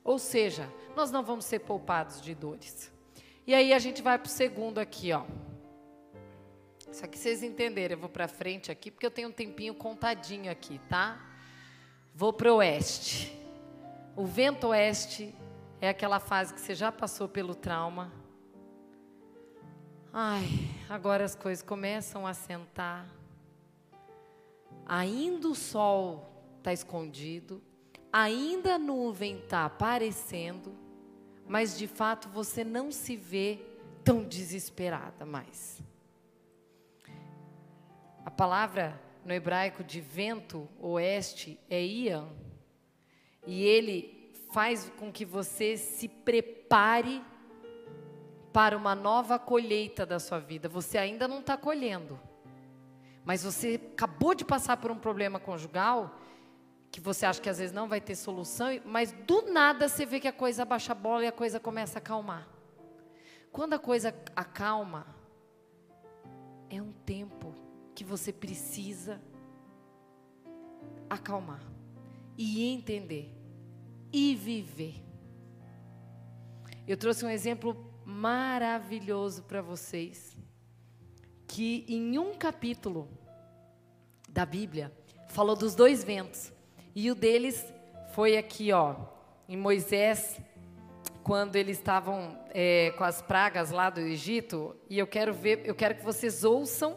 Ou 0.05 0.19
seja, 0.19 0.73
nós 0.95 1.11
não 1.11 1.23
vamos 1.23 1.45
ser 1.45 1.61
poupados 1.61 2.21
de 2.21 2.35
dores. 2.35 2.92
E 3.47 3.55
aí 3.55 3.73
a 3.73 3.79
gente 3.79 4.03
vai 4.03 4.19
para 4.19 4.27
o 4.27 4.31
segundo 4.31 4.79
aqui, 4.79 5.12
ó. 5.12 5.25
Só 6.92 7.07
que 7.07 7.19
vocês 7.19 7.42
entenderem, 7.42 7.97
eu 7.97 8.01
vou 8.01 8.09
para 8.09 8.29
frente 8.29 8.71
aqui, 8.71 8.90
porque 8.90 9.05
eu 9.05 9.11
tenho 9.11 9.29
um 9.29 9.33
tempinho 9.33 9.75
contadinho 9.75 10.51
aqui, 10.51 10.81
tá? 10.88 11.21
Vou 12.14 12.33
para 12.33 12.53
o 12.53 12.57
oeste. 12.57 13.37
O 14.14 14.25
vento 14.25 14.69
oeste 14.69 15.35
é 15.81 15.89
aquela 15.89 16.21
fase 16.21 16.55
que 16.55 16.61
você 16.61 16.75
já 16.75 16.91
passou 16.91 17.29
pelo 17.29 17.55
trauma, 17.55 18.12
Ai, 20.19 20.49
agora 20.89 21.27
as 21.27 21.35
coisas 21.35 21.62
começam 21.62 22.27
a 22.27 22.33
sentar. 22.33 23.07
Ainda 24.87 25.47
o 25.47 25.55
sol 25.55 26.43
está 26.57 26.73
escondido, 26.73 27.62
ainda 28.11 28.77
a 28.77 28.79
nuvem 28.79 29.37
está 29.37 29.67
aparecendo, 29.67 30.75
mas 31.47 31.77
de 31.77 31.87
fato 31.87 32.31
você 32.31 32.65
não 32.65 32.91
se 32.91 33.15
vê 33.15 33.61
tão 34.03 34.25
desesperada 34.25 35.27
mais. 35.27 35.83
A 38.25 38.31
palavra 38.31 38.99
no 39.23 39.35
hebraico 39.35 39.85
de 39.85 40.01
vento 40.01 40.67
oeste 40.81 41.61
é 41.69 41.85
Ian, 41.85 42.27
e 43.47 43.62
ele 43.62 44.15
faz 44.57 44.90
com 44.97 45.12
que 45.12 45.27
você 45.27 45.77
se 45.77 46.09
prepare 46.09 47.23
para 48.55 48.75
uma 48.75 48.95
nova 48.95 49.38
colheita 49.38 50.07
da 50.07 50.19
sua 50.19 50.38
vida. 50.38 50.66
Você 50.66 50.97
ainda 50.97 51.29
não 51.29 51.40
está 51.40 51.59
colhendo, 51.59 52.19
mas 53.23 53.45
você 53.45 53.79
acabou 53.92 54.35
de 54.35 54.47
passar 54.47 54.79
por 54.79 54.90
um 54.90 54.97
problema 54.97 55.38
conjugal 55.38 56.19
que 56.90 57.03
você 57.03 57.27
acha 57.27 57.38
que 57.38 57.51
às 57.51 57.59
vezes 57.59 57.75
não 57.75 57.87
vai 57.87 58.01
ter 58.01 58.14
solução, 58.14 58.69
mas 58.87 59.12
do 59.27 59.42
nada 59.53 59.90
você 59.90 60.07
vê 60.07 60.19
que 60.19 60.27
a 60.27 60.33
coisa 60.33 60.64
baixa 60.64 60.92
a 60.92 60.95
bola 60.95 61.25
e 61.25 61.27
a 61.27 61.33
coisa 61.33 61.61
começa 61.61 61.99
a 61.99 62.01
acalmar. 62.01 62.49
Quando 63.53 63.75
a 63.75 63.79
coisa 63.79 64.14
acalma, 64.35 65.07
é 66.71 66.81
um 66.81 66.92
tempo 67.05 67.55
que 67.95 68.03
você 68.03 68.33
precisa 68.33 69.21
acalmar 71.11 71.61
e 72.38 72.64
entender 72.73 73.37
e 74.12 74.35
viver. 74.35 74.95
Eu 76.87 76.97
trouxe 76.97 77.25
um 77.25 77.31
exemplo 77.31 77.77
maravilhoso 78.05 79.42
para 79.42 79.61
vocês, 79.61 80.37
que 81.47 81.85
em 81.88 82.19
um 82.19 82.35
capítulo 82.35 83.09
da 84.29 84.47
Bíblia 84.47 84.92
falou 85.29 85.57
dos 85.57 85.75
dois 85.75 86.05
ventos. 86.05 86.53
E 86.95 87.11
o 87.11 87.14
deles 87.14 87.64
foi 88.12 88.37
aqui, 88.37 88.73
ó, 88.73 88.95
em 89.49 89.57
Moisés, 89.57 90.40
quando 91.23 91.57
eles 91.57 91.77
estavam 91.77 92.38
é, 92.55 92.92
com 92.97 93.03
as 93.03 93.21
pragas 93.21 93.71
lá 93.71 93.90
do 93.90 94.01
Egito. 94.01 94.77
E 94.88 94.99
eu 94.99 95.07
quero 95.07 95.35
ver, 95.35 95.62
eu 95.64 95.75
quero 95.75 95.97
que 95.97 96.05
vocês 96.05 96.45
ouçam 96.45 96.97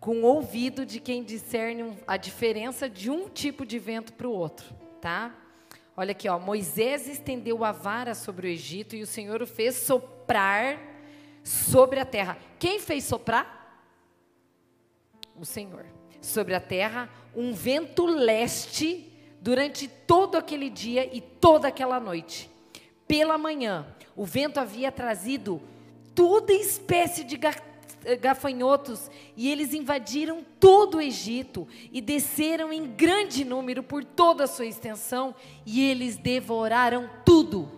com 0.00 0.22
o 0.22 0.24
ouvido 0.24 0.84
de 0.84 0.98
quem 0.98 1.22
discerne 1.22 1.96
a 2.06 2.16
diferença 2.16 2.90
de 2.90 3.08
um 3.10 3.28
tipo 3.28 3.64
de 3.64 3.78
vento 3.78 4.14
para 4.14 4.26
o 4.26 4.32
outro, 4.32 4.74
tá? 5.00 5.34
Olha 6.00 6.12
aqui, 6.12 6.30
ó, 6.30 6.38
Moisés 6.38 7.06
estendeu 7.06 7.62
a 7.62 7.72
vara 7.72 8.14
sobre 8.14 8.46
o 8.46 8.50
Egito 8.50 8.96
e 8.96 9.02
o 9.02 9.06
Senhor 9.06 9.42
o 9.42 9.46
fez 9.46 9.74
soprar 9.74 10.80
sobre 11.44 12.00
a 12.00 12.06
terra. 12.06 12.38
Quem 12.58 12.80
fez 12.80 13.04
soprar? 13.04 13.84
O 15.38 15.44
Senhor. 15.44 15.84
Sobre 16.22 16.54
a 16.54 16.60
terra, 16.60 17.10
um 17.36 17.52
vento 17.52 18.06
leste 18.06 19.12
durante 19.42 19.88
todo 19.88 20.38
aquele 20.38 20.70
dia 20.70 21.14
e 21.14 21.20
toda 21.20 21.68
aquela 21.68 22.00
noite. 22.00 22.50
Pela 23.06 23.36
manhã, 23.36 23.86
o 24.16 24.24
vento 24.24 24.58
havia 24.58 24.90
trazido 24.90 25.60
toda 26.14 26.50
espécie 26.50 27.24
de 27.24 27.36
gafanhotos 28.20 29.10
e 29.36 29.50
eles 29.50 29.74
invadiram 29.74 30.44
todo 30.58 30.98
o 30.98 31.00
Egito 31.00 31.66
e 31.92 32.00
desceram 32.00 32.72
em 32.72 32.86
grande 32.86 33.44
número 33.44 33.82
por 33.82 34.04
toda 34.04 34.44
a 34.44 34.46
sua 34.46 34.66
extensão 34.66 35.34
e 35.66 35.82
eles 35.82 36.16
devoraram 36.16 37.08
tudo. 37.24 37.68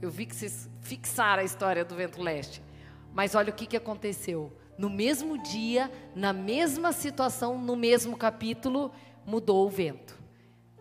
Eu 0.00 0.10
vi 0.10 0.26
que 0.26 0.34
vocês 0.34 0.68
fixaram 0.80 1.42
a 1.42 1.44
história 1.44 1.84
do 1.84 1.94
vento 1.94 2.22
leste, 2.22 2.62
mas 3.12 3.34
olha 3.34 3.50
o 3.50 3.54
que, 3.54 3.66
que 3.66 3.76
aconteceu. 3.76 4.52
No 4.78 4.88
mesmo 4.88 5.36
dia, 5.36 5.90
na 6.14 6.32
mesma 6.32 6.90
situação, 6.90 7.58
no 7.58 7.76
mesmo 7.76 8.16
capítulo, 8.16 8.90
mudou 9.26 9.66
o 9.66 9.70
vento. 9.70 10.18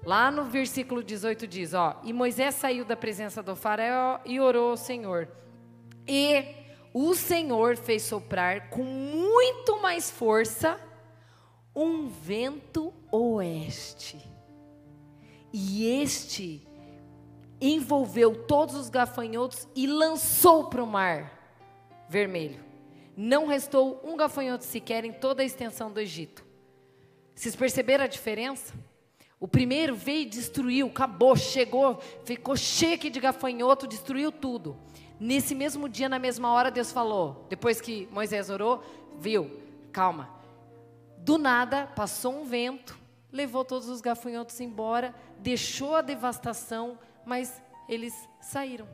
Lá 0.05 0.31
no 0.31 0.45
versículo 0.45 1.03
18 1.03 1.45
diz, 1.45 1.73
ó, 1.73 1.99
e 2.03 2.13
Moisés 2.13 2.55
saiu 2.55 2.85
da 2.85 2.95
presença 2.95 3.43
do 3.43 3.55
faraó 3.55 4.19
e 4.25 4.39
orou 4.39 4.71
ao 4.71 4.77
Senhor. 4.77 5.27
E 6.07 6.58
o 6.93 7.13
Senhor 7.13 7.77
fez 7.77 8.03
soprar 8.03 8.69
com 8.69 8.83
muito 8.83 9.81
mais 9.81 10.09
força 10.09 10.79
um 11.75 12.07
vento 12.07 12.93
oeste. 13.11 14.17
E 15.51 15.85
este 16.01 16.67
envolveu 17.61 18.45
todos 18.45 18.75
os 18.75 18.89
gafanhotos 18.89 19.67
e 19.75 19.85
lançou 19.85 20.69
para 20.69 20.83
o 20.83 20.87
mar 20.87 21.39
vermelho. 22.07 22.63
Não 23.15 23.47
restou 23.47 24.01
um 24.03 24.15
gafanhoto 24.15 24.63
sequer 24.63 25.03
em 25.03 25.11
toda 25.11 25.41
a 25.41 25.45
extensão 25.45 25.91
do 25.91 25.99
Egito. 25.99 26.45
Vocês 27.35 27.55
perceberam 27.55 28.05
a 28.05 28.07
diferença? 28.07 28.73
O 29.39 29.47
primeiro 29.47 29.95
veio 29.95 30.23
e 30.23 30.25
destruiu, 30.25 30.87
acabou, 30.87 31.35
chegou, 31.35 32.01
ficou 32.25 32.57
cheio 32.57 32.97
de 32.97 33.19
gafanhoto, 33.19 33.87
destruiu 33.87 34.31
tudo. 34.31 34.77
Nesse 35.17 35.55
mesmo 35.55 35.87
dia, 35.87 36.09
na 36.09 36.19
mesma 36.19 36.51
hora, 36.51 36.69
Deus 36.69 36.91
falou, 36.91 37.45
depois 37.49 37.79
que 37.79 38.07
Moisés 38.11 38.49
orou, 38.49 38.83
viu, 39.17 39.59
calma. 39.93 40.29
Do 41.19 41.37
nada, 41.37 41.87
passou 41.87 42.41
um 42.41 42.45
vento, 42.45 42.97
levou 43.31 43.63
todos 43.63 43.87
os 43.87 44.01
gafanhotos 44.01 44.59
embora, 44.59 45.15
deixou 45.39 45.95
a 45.95 46.01
devastação, 46.01 46.97
mas 47.25 47.61
eles 47.87 48.13
saíram. 48.41 48.87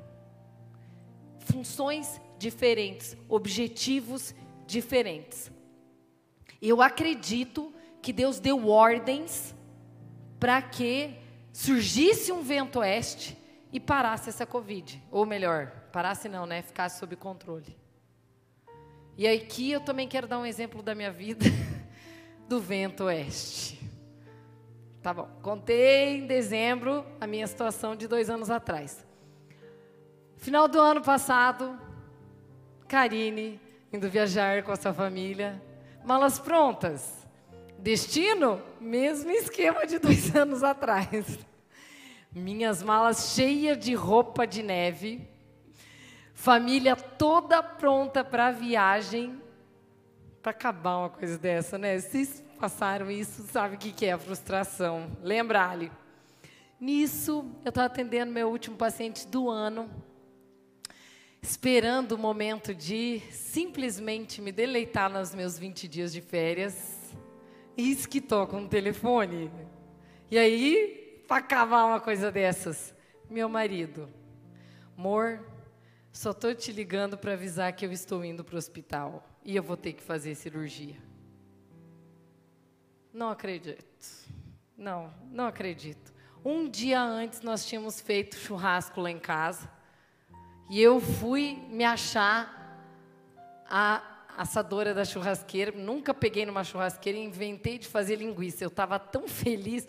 Funções 1.40 2.22
diferentes, 2.38 3.18
objetivos 3.28 4.36
diferentes. 4.68 5.52
Eu 6.62 6.82
acredito 6.82 7.74
que 8.02 8.14
Deus 8.14 8.40
deu 8.40 8.68
ordens 8.68 9.56
para 10.46 10.62
que 10.62 11.18
surgisse 11.52 12.32
um 12.32 12.44
vento 12.44 12.78
oeste 12.78 13.36
e 13.74 13.80
parasse 13.80 14.30
essa 14.30 14.46
Covid. 14.46 15.02
Ou 15.10 15.26
melhor, 15.26 15.72
parasse 15.92 16.30
não, 16.30 16.46
né? 16.46 16.62
Ficasse 16.62 17.00
sob 17.00 17.16
controle. 17.16 17.76
E 19.18 19.28
aqui 19.28 19.72
eu 19.72 19.82
também 19.82 20.08
quero 20.08 20.28
dar 20.28 20.38
um 20.38 20.46
exemplo 20.46 20.84
da 20.84 20.94
minha 20.94 21.12
vida 21.12 21.48
do 22.48 22.62
vento 22.62 23.06
oeste. 23.06 23.82
Tá 25.02 25.12
bom, 25.16 25.28
contei 25.42 26.18
em 26.18 26.28
dezembro 26.28 27.04
a 27.20 27.26
minha 27.26 27.48
situação 27.48 27.96
de 27.96 28.08
dois 28.08 28.30
anos 28.30 28.52
atrás. 28.52 29.04
Final 30.38 30.68
do 30.68 30.80
ano 30.80 31.02
passado, 31.02 31.76
Karine 32.88 33.60
indo 33.92 34.08
viajar 34.08 34.62
com 34.62 34.72
a 34.72 34.76
sua 34.76 34.94
família, 34.94 35.60
malas 36.06 36.38
prontas. 36.38 37.25
Destino, 37.78 38.62
mesmo 38.80 39.30
esquema 39.32 39.86
de 39.86 40.00
dois 40.00 40.34
anos 40.36 40.64
atrás. 40.64 41.40
Minhas 42.32 42.84
malas 42.84 43.34
cheias 43.34 43.78
de 43.78 43.94
roupa 43.94 44.46
de 44.46 44.62
neve, 44.62 45.28
família 46.34 46.96
toda 46.96 47.64
pronta 47.64 48.24
para 48.24 48.48
a 48.48 48.52
viagem. 48.52 49.42
Para 50.42 50.52
acabar 50.52 50.98
uma 50.98 51.10
coisa 51.10 51.38
dessa, 51.38 51.78
né? 51.78 51.98
Vocês 51.98 52.44
passaram 52.60 53.10
isso, 53.10 53.44
sabe 53.44 53.76
o 53.76 53.80
que 53.80 54.06
é 54.06 54.12
a 54.12 54.18
frustração. 54.18 55.12
Lembra, 55.22 55.68
Ali? 55.68 55.92
Nisso, 56.80 57.50
eu 57.64 57.70
estava 57.70 57.88
atendendo 57.88 58.32
meu 58.32 58.50
último 58.50 58.76
paciente 58.76 59.26
do 59.28 59.50
ano, 59.50 59.90
esperando 61.42 62.12
o 62.12 62.18
momento 62.18 62.76
de 62.76 63.22
simplesmente 63.32 64.42
me 64.42 64.52
deleitar 64.52 65.10
nos 65.10 65.34
meus 65.34 65.58
20 65.58 65.88
dias 65.88 66.12
de 66.12 66.20
férias. 66.20 66.95
Isso 67.78 68.08
que 68.08 68.22
toca 68.22 68.56
um 68.56 68.68
telefone. 68.68 69.52
E 70.32 70.38
aí, 70.38 71.24
para 71.28 71.38
acabar 71.38 71.86
uma 71.86 72.00
coisa 72.00 72.32
dessas, 72.32 72.94
meu 73.30 73.50
marido, 73.50 74.10
amor, 74.98 75.44
só 76.12 76.32
estou 76.32 76.56
te 76.56 76.72
ligando 76.72 77.18
para 77.18 77.34
avisar 77.34 77.74
que 77.74 77.86
eu 77.86 77.92
estou 77.92 78.24
indo 78.24 78.44
para 78.44 78.56
o 78.56 78.58
hospital 78.58 79.28
e 79.44 79.56
eu 79.56 79.64
vou 79.64 79.76
ter 79.76 79.94
que 79.94 80.02
fazer 80.02 80.36
cirurgia. 80.36 80.96
Não 83.14 83.30
acredito. 83.30 83.84
Não, 84.78 85.14
não 85.32 85.48
acredito. 85.48 86.14
Um 86.44 86.70
dia 86.70 87.02
antes 87.02 87.42
nós 87.42 87.66
tínhamos 87.66 88.00
feito 88.00 88.36
churrasco 88.36 89.02
lá 89.02 89.10
em 89.10 89.20
casa 89.20 89.70
e 90.70 90.82
eu 90.82 91.00
fui 91.00 91.56
me 91.70 91.84
achar 91.84 92.56
a 93.70 94.15
assadora 94.38 94.94
da 94.94 95.06
churrasqueira, 95.06 95.72
nunca 95.72 96.14
peguei 96.14 96.46
numa 96.46 96.64
churrasqueira 96.64 97.18
e 97.18 97.24
inventei 97.24 97.78
de 97.78 97.88
fazer 97.88 98.18
linguiça. 98.18 98.64
Eu 98.64 98.70
estava 98.70 99.00
tão 99.00 99.28
feliz. 99.28 99.88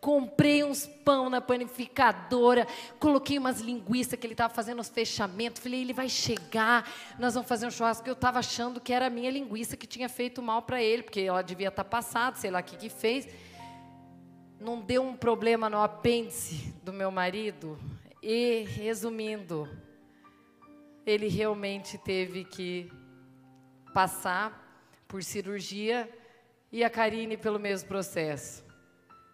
Comprei 0.00 0.62
uns 0.62 0.86
pão 0.86 1.30
na 1.30 1.40
panificadora, 1.40 2.66
coloquei 3.00 3.38
umas 3.38 3.60
linguiças 3.60 4.18
que 4.18 4.26
ele 4.26 4.34
estava 4.34 4.52
fazendo 4.52 4.78
os 4.78 4.88
fechamentos. 4.88 5.62
Falei, 5.62 5.80
ele 5.80 5.92
vai 5.92 6.08
chegar, 6.08 6.88
nós 7.18 7.34
vamos 7.34 7.48
fazer 7.48 7.66
um 7.66 7.70
churrasco. 7.70 8.06
Eu 8.06 8.12
estava 8.12 8.38
achando 8.38 8.80
que 8.80 8.92
era 8.92 9.06
a 9.06 9.10
minha 9.10 9.30
linguiça 9.30 9.76
que 9.76 9.86
tinha 9.86 10.08
feito 10.08 10.42
mal 10.42 10.62
para 10.62 10.82
ele, 10.82 11.02
porque 11.02 11.20
ela 11.20 11.42
devia 11.42 11.68
estar 11.68 11.82
tá 11.82 11.88
passada, 11.88 12.36
sei 12.36 12.50
lá 12.50 12.60
o 12.60 12.62
que, 12.62 12.76
que 12.76 12.90
fez. 12.90 13.26
Não 14.60 14.80
deu 14.80 15.02
um 15.02 15.16
problema 15.16 15.68
no 15.68 15.80
apêndice 15.80 16.74
do 16.82 16.92
meu 16.92 17.10
marido. 17.10 17.78
E, 18.22 18.64
resumindo, 18.68 19.68
ele 21.06 21.28
realmente 21.28 21.96
teve 21.98 22.44
que 22.44 22.90
passar 23.96 24.52
por 25.08 25.24
cirurgia 25.24 26.06
e 26.70 26.84
a 26.84 26.90
Karine 26.90 27.34
pelo 27.34 27.58
mesmo 27.58 27.88
processo. 27.88 28.62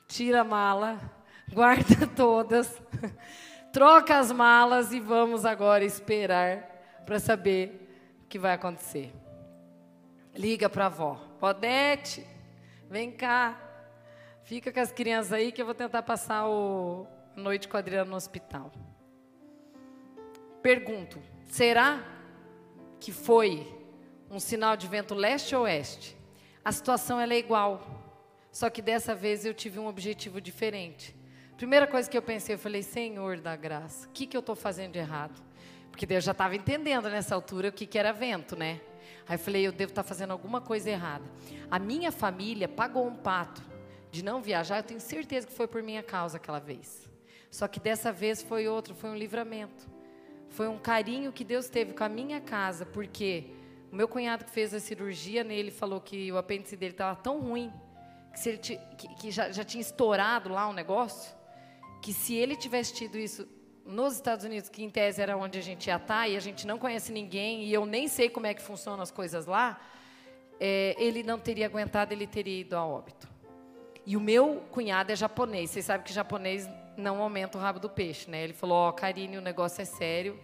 Tira 0.07 0.43
a 0.43 0.45
mala, 0.45 1.01
guarda 1.53 2.07
todas, 2.07 2.81
troca 3.75 4.21
as 4.21 4.31
malas 4.31 4.93
e 4.93 5.01
vamos 5.01 5.45
agora 5.45 5.85
esperar 5.85 7.03
para 7.05 7.19
saber 7.19 8.23
o 8.23 8.29
que 8.29 8.39
vai 8.39 8.53
acontecer. 8.53 9.13
Liga 10.33 10.71
para 10.71 10.85
a 10.85 10.87
avó. 10.87 11.21
Odete, 11.41 12.25
vem 12.89 13.11
cá. 13.11 13.61
Fica 14.45 14.71
com 14.71 14.79
as 14.79 14.93
crianças 14.93 15.33
aí 15.33 15.51
que 15.51 15.61
eu 15.61 15.67
vou 15.67 15.75
tentar 15.75 16.05
passar 16.05 16.45
a 16.45 17.07
noite 17.35 17.67
com 17.67 17.77
a 17.77 17.81
Adriana 17.81 18.09
no 18.09 18.17
hospital. 18.17 18.71
Pergunto, 20.63 21.21
será 21.49 22.01
que 23.01 23.11
foi 23.11 23.82
um 24.33 24.41
sinal 24.41 24.79
de 24.79 24.89
vento 24.89 25.15
leste 25.15 25.55
ou 25.55 25.65
oeste. 25.65 26.17
A 26.65 26.73
situação 26.73 27.21
é 27.21 27.39
igual, 27.39 28.03
só 28.51 28.71
que 28.71 28.81
dessa 28.81 29.15
vez 29.15 29.45
eu 29.45 29.53
tive 29.53 29.79
um 29.79 29.87
objetivo 29.87 30.41
diferente. 30.41 31.15
Primeira 31.59 31.87
coisa 31.87 32.09
que 32.09 32.17
eu 32.17 32.23
pensei, 32.23 32.55
eu 32.55 32.59
falei, 32.59 32.83
Senhor 32.83 33.39
da 33.39 33.55
graça, 33.55 34.09
o 34.09 34.11
que, 34.11 34.27
que 34.27 34.35
eu 34.35 34.41
estou 34.41 34.57
fazendo 34.57 34.93
de 34.93 34.99
errado? 34.99 35.39
Porque 35.91 36.07
Deus 36.07 36.25
já 36.25 36.33
estava 36.33 36.57
entendendo 36.57 37.11
nessa 37.11 37.35
altura 37.35 37.69
o 37.69 37.73
que, 37.73 37.85
que 37.85 37.99
era 37.99 38.11
vento, 38.11 38.57
né? 38.57 38.81
Aí 39.29 39.35
eu 39.35 39.39
falei, 39.39 39.67
eu 39.67 39.71
devo 39.71 39.93
estar 39.93 40.03
tá 40.03 40.09
fazendo 40.09 40.31
alguma 40.31 40.63
coisa 40.63 40.89
errada. 40.89 41.25
A 41.71 41.79
minha 41.79 42.11
família 42.11 42.67
pagou 42.67 43.07
um 43.07 43.15
pato 43.15 43.63
de 44.11 44.25
não 44.25 44.41
viajar, 44.41 44.79
eu 44.79 44.83
tenho 44.83 45.01
certeza 45.01 45.47
que 45.47 45.53
foi 45.53 45.69
por 45.69 45.83
minha 45.83 46.03
causa 46.03 46.39
aquela 46.39 46.59
vez. 46.59 47.07
Só 47.51 47.69
que 47.69 47.79
dessa 47.79 48.11
vez 48.11 48.41
foi 48.43 48.67
outro, 48.67 48.95
foi 48.95 49.11
um 49.11 49.15
livramento. 49.15 49.87
Foi 50.49 50.69
um 50.69 50.79
carinho 50.79 51.33
que 51.33 51.45
Deus 51.45 51.69
teve 51.69 51.93
com 51.93 52.05
a 52.05 52.09
minha 52.09 52.41
casa, 52.41 52.87
porque 52.87 53.61
o 53.93 53.95
meu 53.95 54.09
cunhado 54.09 54.47
que 54.47 54.51
fez 54.51 54.73
a 54.73 54.81
cirurgia 54.81 55.45
nele 55.45 55.71
falou 55.71 56.01
que 56.01 56.33
o 56.33 56.39
apêndice 56.39 56.75
dele 56.77 56.95
estava 56.95 57.15
tão 57.15 57.41
ruim 57.41 57.71
que, 58.33 58.41
se 58.41 58.49
ele 58.49 58.59
que, 58.59 59.09
que 59.17 59.31
já, 59.31 59.53
já 59.53 59.63
tinha 59.63 59.83
estourado 59.83 60.49
lá 60.49 60.67
um 60.67 60.73
negócio, 60.73 61.31
que 62.01 62.11
se 62.11 62.35
ele 62.35 62.57
tivesse 62.57 62.95
tido 62.95 63.19
isso 63.19 63.47
nos 63.85 64.15
Estados 64.15 64.47
Unidos, 64.47 64.71
que 64.71 64.83
em 64.83 64.89
tese 64.89 65.21
era 65.21 65.37
onde 65.37 65.59
a 65.59 65.63
gente 65.63 65.89
ia 65.89 65.97
estar, 65.97 66.07
tá, 66.07 66.29
e 66.29 66.37
a 66.37 66.41
gente 66.41 66.67
não 66.67 66.79
conhece 66.79 67.13
ninguém, 67.13 67.65
e 67.65 67.73
eu 67.73 67.85
nem 67.85 68.09
sei 68.09 68.31
como 68.31 68.47
é 68.47 68.55
que 68.55 68.63
funcionam 68.63 69.03
as 69.03 69.11
coisas 69.11 69.45
lá, 69.45 69.79
é, 70.59 70.95
ele 70.99 71.23
não 71.23 71.39
teria 71.39 71.67
aguentado, 71.67 72.15
ele 72.15 72.27
teria 72.27 72.61
ido 72.61 72.75
a 72.75 72.87
óbito. 72.87 73.29
E 74.07 74.17
o 74.17 74.21
meu 74.21 74.63
cunhado 74.71 75.13
é 75.13 75.17
japonês. 75.17 75.71
Vocês 75.71 75.85
sabem 75.85 76.05
que 76.05 76.13
japonês 76.13 76.69
não 76.97 77.21
aumenta 77.21 77.59
o 77.59 77.61
rabo 77.61 77.79
do 77.79 77.91
peixe, 77.91 78.31
né? 78.31 78.43
Ele 78.43 78.53
falou: 78.53 78.77
Ó, 78.77 78.89
oh, 78.89 78.93
Karine, 78.93 79.39
o 79.39 79.41
negócio 79.41 79.83
é 79.83 79.85
sério. 79.85 80.39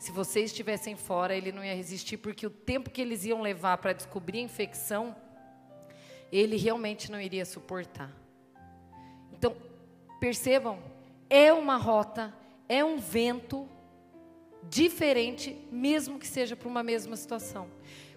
Se 0.00 0.10
vocês 0.10 0.46
estivessem 0.46 0.96
fora, 0.96 1.36
ele 1.36 1.52
não 1.52 1.62
ia 1.62 1.74
resistir, 1.74 2.16
porque 2.16 2.46
o 2.46 2.50
tempo 2.50 2.88
que 2.88 3.02
eles 3.02 3.26
iam 3.26 3.42
levar 3.42 3.76
para 3.76 3.92
descobrir 3.92 4.38
a 4.38 4.42
infecção, 4.42 5.14
ele 6.32 6.56
realmente 6.56 7.12
não 7.12 7.20
iria 7.20 7.44
suportar. 7.44 8.10
Então, 9.30 9.54
percebam, 10.18 10.78
é 11.28 11.52
uma 11.52 11.76
rota, 11.76 12.34
é 12.66 12.82
um 12.82 12.96
vento 12.96 13.68
diferente, 14.70 15.54
mesmo 15.70 16.18
que 16.18 16.26
seja 16.26 16.56
para 16.56 16.66
uma 16.66 16.82
mesma 16.82 17.14
situação. 17.14 17.68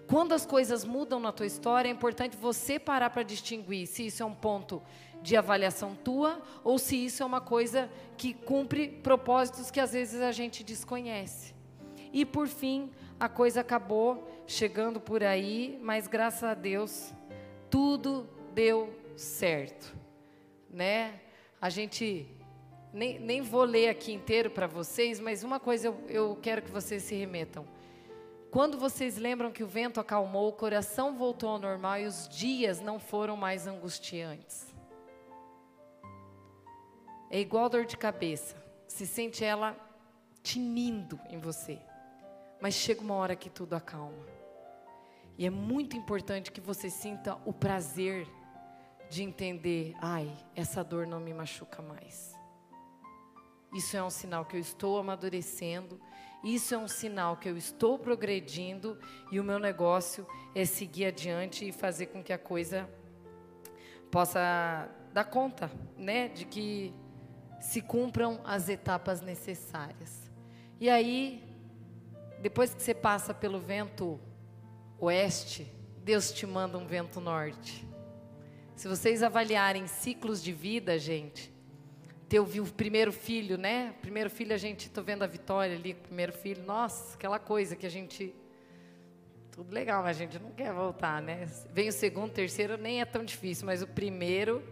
Quando 0.06 0.32
as 0.32 0.46
coisas 0.46 0.86
mudam 0.86 1.20
na 1.20 1.32
tua 1.32 1.44
história, 1.44 1.90
é 1.90 1.92
importante 1.92 2.34
você 2.34 2.78
parar 2.78 3.10
para 3.10 3.22
distinguir 3.22 3.86
se 3.86 4.06
isso 4.06 4.22
é 4.22 4.26
um 4.26 4.34
ponto 4.34 4.82
de 5.20 5.36
avaliação 5.36 5.94
tua 5.94 6.40
ou 6.64 6.78
se 6.78 6.96
isso 6.96 7.22
é 7.22 7.26
uma 7.26 7.42
coisa 7.42 7.90
que 8.16 8.32
cumpre 8.32 8.88
propósitos 8.88 9.70
que 9.70 9.80
às 9.80 9.92
vezes 9.92 10.22
a 10.22 10.32
gente 10.32 10.64
desconhece. 10.64 11.53
E 12.14 12.24
por 12.24 12.46
fim, 12.46 12.92
a 13.18 13.28
coisa 13.28 13.60
acabou 13.60 14.30
chegando 14.46 15.00
por 15.00 15.24
aí, 15.24 15.76
mas 15.82 16.06
graças 16.06 16.44
a 16.44 16.54
Deus, 16.54 17.12
tudo 17.68 18.28
deu 18.54 18.96
certo. 19.16 19.92
Né? 20.70 21.20
A 21.60 21.68
gente 21.68 22.28
nem, 22.92 23.18
nem 23.18 23.42
vou 23.42 23.64
ler 23.64 23.88
aqui 23.88 24.12
inteiro 24.12 24.48
para 24.48 24.68
vocês, 24.68 25.18
mas 25.18 25.42
uma 25.42 25.58
coisa 25.58 25.88
eu, 25.88 26.00
eu 26.08 26.38
quero 26.40 26.62
que 26.62 26.70
vocês 26.70 27.02
se 27.02 27.16
remetam. 27.16 27.66
Quando 28.48 28.78
vocês 28.78 29.16
lembram 29.16 29.50
que 29.50 29.64
o 29.64 29.66
vento 29.66 29.98
acalmou, 29.98 30.48
o 30.48 30.52
coração 30.52 31.16
voltou 31.16 31.48
ao 31.48 31.58
normal 31.58 31.98
e 31.98 32.06
os 32.06 32.28
dias 32.28 32.80
não 32.80 33.00
foram 33.00 33.36
mais 33.36 33.66
angustiantes. 33.66 34.72
É 37.28 37.40
igual 37.40 37.68
dor 37.68 37.84
de 37.84 37.96
cabeça. 37.96 38.54
Se 38.86 39.04
sente 39.04 39.44
ela 39.44 39.76
tinindo 40.44 41.18
em 41.28 41.40
você. 41.40 41.80
Mas 42.60 42.74
chega 42.74 43.00
uma 43.00 43.14
hora 43.14 43.36
que 43.36 43.50
tudo 43.50 43.74
acalma. 43.74 44.26
E 45.36 45.46
é 45.46 45.50
muito 45.50 45.96
importante 45.96 46.52
que 46.52 46.60
você 46.60 46.88
sinta 46.88 47.36
o 47.44 47.52
prazer 47.52 48.26
de 49.10 49.22
entender, 49.22 49.94
ai, 50.00 50.32
essa 50.54 50.82
dor 50.82 51.06
não 51.06 51.20
me 51.20 51.34
machuca 51.34 51.82
mais. 51.82 52.34
Isso 53.72 53.96
é 53.96 54.02
um 54.02 54.10
sinal 54.10 54.44
que 54.44 54.56
eu 54.56 54.60
estou 54.60 54.98
amadurecendo, 54.98 56.00
isso 56.44 56.74
é 56.74 56.78
um 56.78 56.86
sinal 56.86 57.36
que 57.36 57.48
eu 57.48 57.56
estou 57.56 57.98
progredindo 57.98 58.98
e 59.32 59.40
o 59.40 59.44
meu 59.44 59.58
negócio 59.58 60.26
é 60.54 60.64
seguir 60.64 61.06
adiante 61.06 61.68
e 61.68 61.72
fazer 61.72 62.06
com 62.06 62.22
que 62.22 62.32
a 62.32 62.38
coisa 62.38 62.88
possa 64.10 64.88
dar 65.12 65.24
conta, 65.24 65.70
né, 65.96 66.28
de 66.28 66.44
que 66.44 66.94
se 67.60 67.80
cumpram 67.80 68.40
as 68.44 68.68
etapas 68.68 69.20
necessárias. 69.20 70.30
E 70.78 70.90
aí, 70.90 71.42
depois 72.44 72.74
que 72.74 72.82
você 72.82 72.92
passa 72.92 73.32
pelo 73.32 73.58
vento 73.58 74.20
oeste, 75.00 75.66
Deus 76.02 76.30
te 76.30 76.46
manda 76.46 76.76
um 76.76 76.86
vento 76.86 77.18
norte. 77.18 77.88
Se 78.76 78.86
vocês 78.86 79.22
avaliarem 79.22 79.86
ciclos 79.86 80.42
de 80.42 80.52
vida, 80.52 80.98
gente, 80.98 81.50
teve 82.28 82.60
o 82.60 82.66
primeiro 82.66 83.10
filho, 83.10 83.56
né? 83.56 83.94
Primeiro 84.02 84.28
filho 84.28 84.52
a 84.52 84.58
gente, 84.58 84.90
tô 84.90 85.02
vendo 85.02 85.22
a 85.22 85.26
Vitória 85.26 85.74
ali, 85.74 85.94
primeiro 85.94 86.34
filho, 86.34 86.62
nossa, 86.64 87.14
aquela 87.14 87.38
coisa 87.38 87.74
que 87.74 87.86
a 87.86 87.90
gente 87.90 88.34
tudo 89.50 89.72
legal, 89.72 90.02
mas 90.02 90.18
a 90.18 90.20
gente 90.20 90.38
não 90.38 90.50
quer 90.50 90.70
voltar, 90.70 91.22
né? 91.22 91.48
Vem 91.72 91.88
o 91.88 91.92
segundo, 91.92 92.30
terceiro, 92.30 92.76
nem 92.76 93.00
é 93.00 93.06
tão 93.06 93.24
difícil, 93.24 93.64
mas 93.64 93.80
o 93.80 93.86
primeiro 93.86 94.62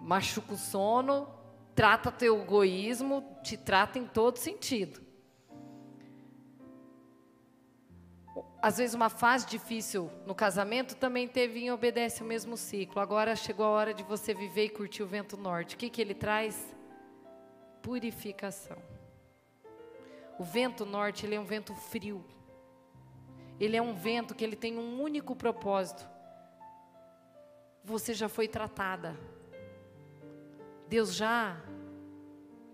machuca 0.00 0.54
o 0.54 0.58
sono, 0.58 1.28
trata 1.72 2.10
teu 2.10 2.42
egoísmo, 2.42 3.22
te 3.44 3.56
trata 3.56 3.96
em 3.96 4.06
todo 4.06 4.38
sentido. 4.38 5.03
Às 8.64 8.78
vezes 8.78 8.94
uma 8.94 9.10
fase 9.10 9.46
difícil 9.46 10.10
no 10.24 10.34
casamento 10.34 10.96
também 10.96 11.28
teve 11.28 11.60
em 11.60 11.70
obedece 11.70 12.22
o 12.22 12.24
mesmo 12.24 12.56
ciclo. 12.56 12.98
Agora 12.98 13.36
chegou 13.36 13.66
a 13.66 13.68
hora 13.68 13.92
de 13.92 14.02
você 14.02 14.32
viver 14.32 14.64
e 14.64 14.68
curtir 14.70 15.02
o 15.02 15.06
vento 15.06 15.36
norte. 15.36 15.74
O 15.74 15.78
que, 15.78 15.90
que 15.90 16.00
ele 16.00 16.14
traz? 16.14 16.74
Purificação. 17.82 18.78
O 20.38 20.44
vento 20.44 20.86
norte 20.86 21.26
ele 21.26 21.34
é 21.34 21.40
um 21.40 21.44
vento 21.44 21.74
frio. 21.74 22.24
Ele 23.60 23.76
é 23.76 23.82
um 23.82 23.92
vento 23.92 24.34
que 24.34 24.42
ele 24.42 24.56
tem 24.56 24.78
um 24.78 24.98
único 24.98 25.36
propósito. 25.36 26.08
Você 27.84 28.14
já 28.14 28.30
foi 28.30 28.48
tratada. 28.48 29.14
Deus 30.88 31.14
já 31.14 31.60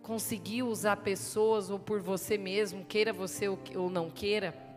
conseguiu 0.03 0.68
usar 0.68 0.99
pessoas 0.99 1.68
ou 1.68 1.80
por 1.80 2.01
você 2.01 2.38
mesmo, 2.38 2.84
queira 2.84 3.12
você 3.12 3.49
ou 3.49 3.91
não 3.91 4.09
queira 4.09 4.69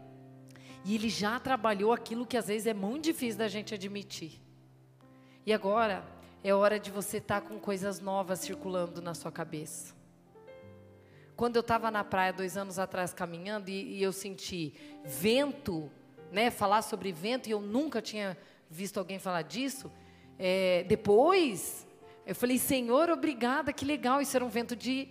e 0.85 0.95
ele 0.95 1.09
já 1.09 1.39
trabalhou 1.39 1.93
aquilo 1.93 2.25
que 2.25 2.35
às 2.35 2.47
vezes 2.47 2.67
é 2.67 2.73
muito 2.73 3.05
difícil 3.05 3.37
da 3.37 3.47
gente 3.47 3.73
admitir. 3.73 4.41
E 5.45 5.53
agora 5.53 6.03
é 6.43 6.53
hora 6.53 6.79
de 6.79 6.91
você 6.91 7.17
estar 7.17 7.41
tá 7.41 7.47
com 7.47 7.57
coisas 7.57 7.99
novas 7.99 8.39
circulando 8.39 9.01
na 9.01 9.13
sua 9.13 9.31
cabeça. 9.31 9.95
Quando 11.35 11.55
eu 11.55 11.61
estava 11.61 11.89
na 11.89 12.03
praia 12.03 12.33
dois 12.33 12.57
anos 12.57 12.77
atrás 12.77 13.13
caminhando 13.13 13.69
e, 13.69 13.97
e 13.97 14.03
eu 14.03 14.11
senti 14.11 14.73
vento, 15.05 15.89
né, 16.31 16.51
falar 16.51 16.81
sobre 16.81 17.11
vento, 17.11 17.47
e 17.47 17.51
eu 17.51 17.61
nunca 17.61 18.01
tinha 18.01 18.37
visto 18.69 18.97
alguém 18.97 19.19
falar 19.19 19.41
disso, 19.41 19.91
é, 20.37 20.83
depois 20.83 21.87
eu 22.25 22.35
falei, 22.35 22.57
Senhor, 22.57 23.09
obrigada, 23.09 23.71
que 23.73 23.85
legal, 23.85 24.21
isso 24.21 24.35
era 24.35 24.45
um 24.45 24.49
vento 24.49 24.75
de 24.75 25.09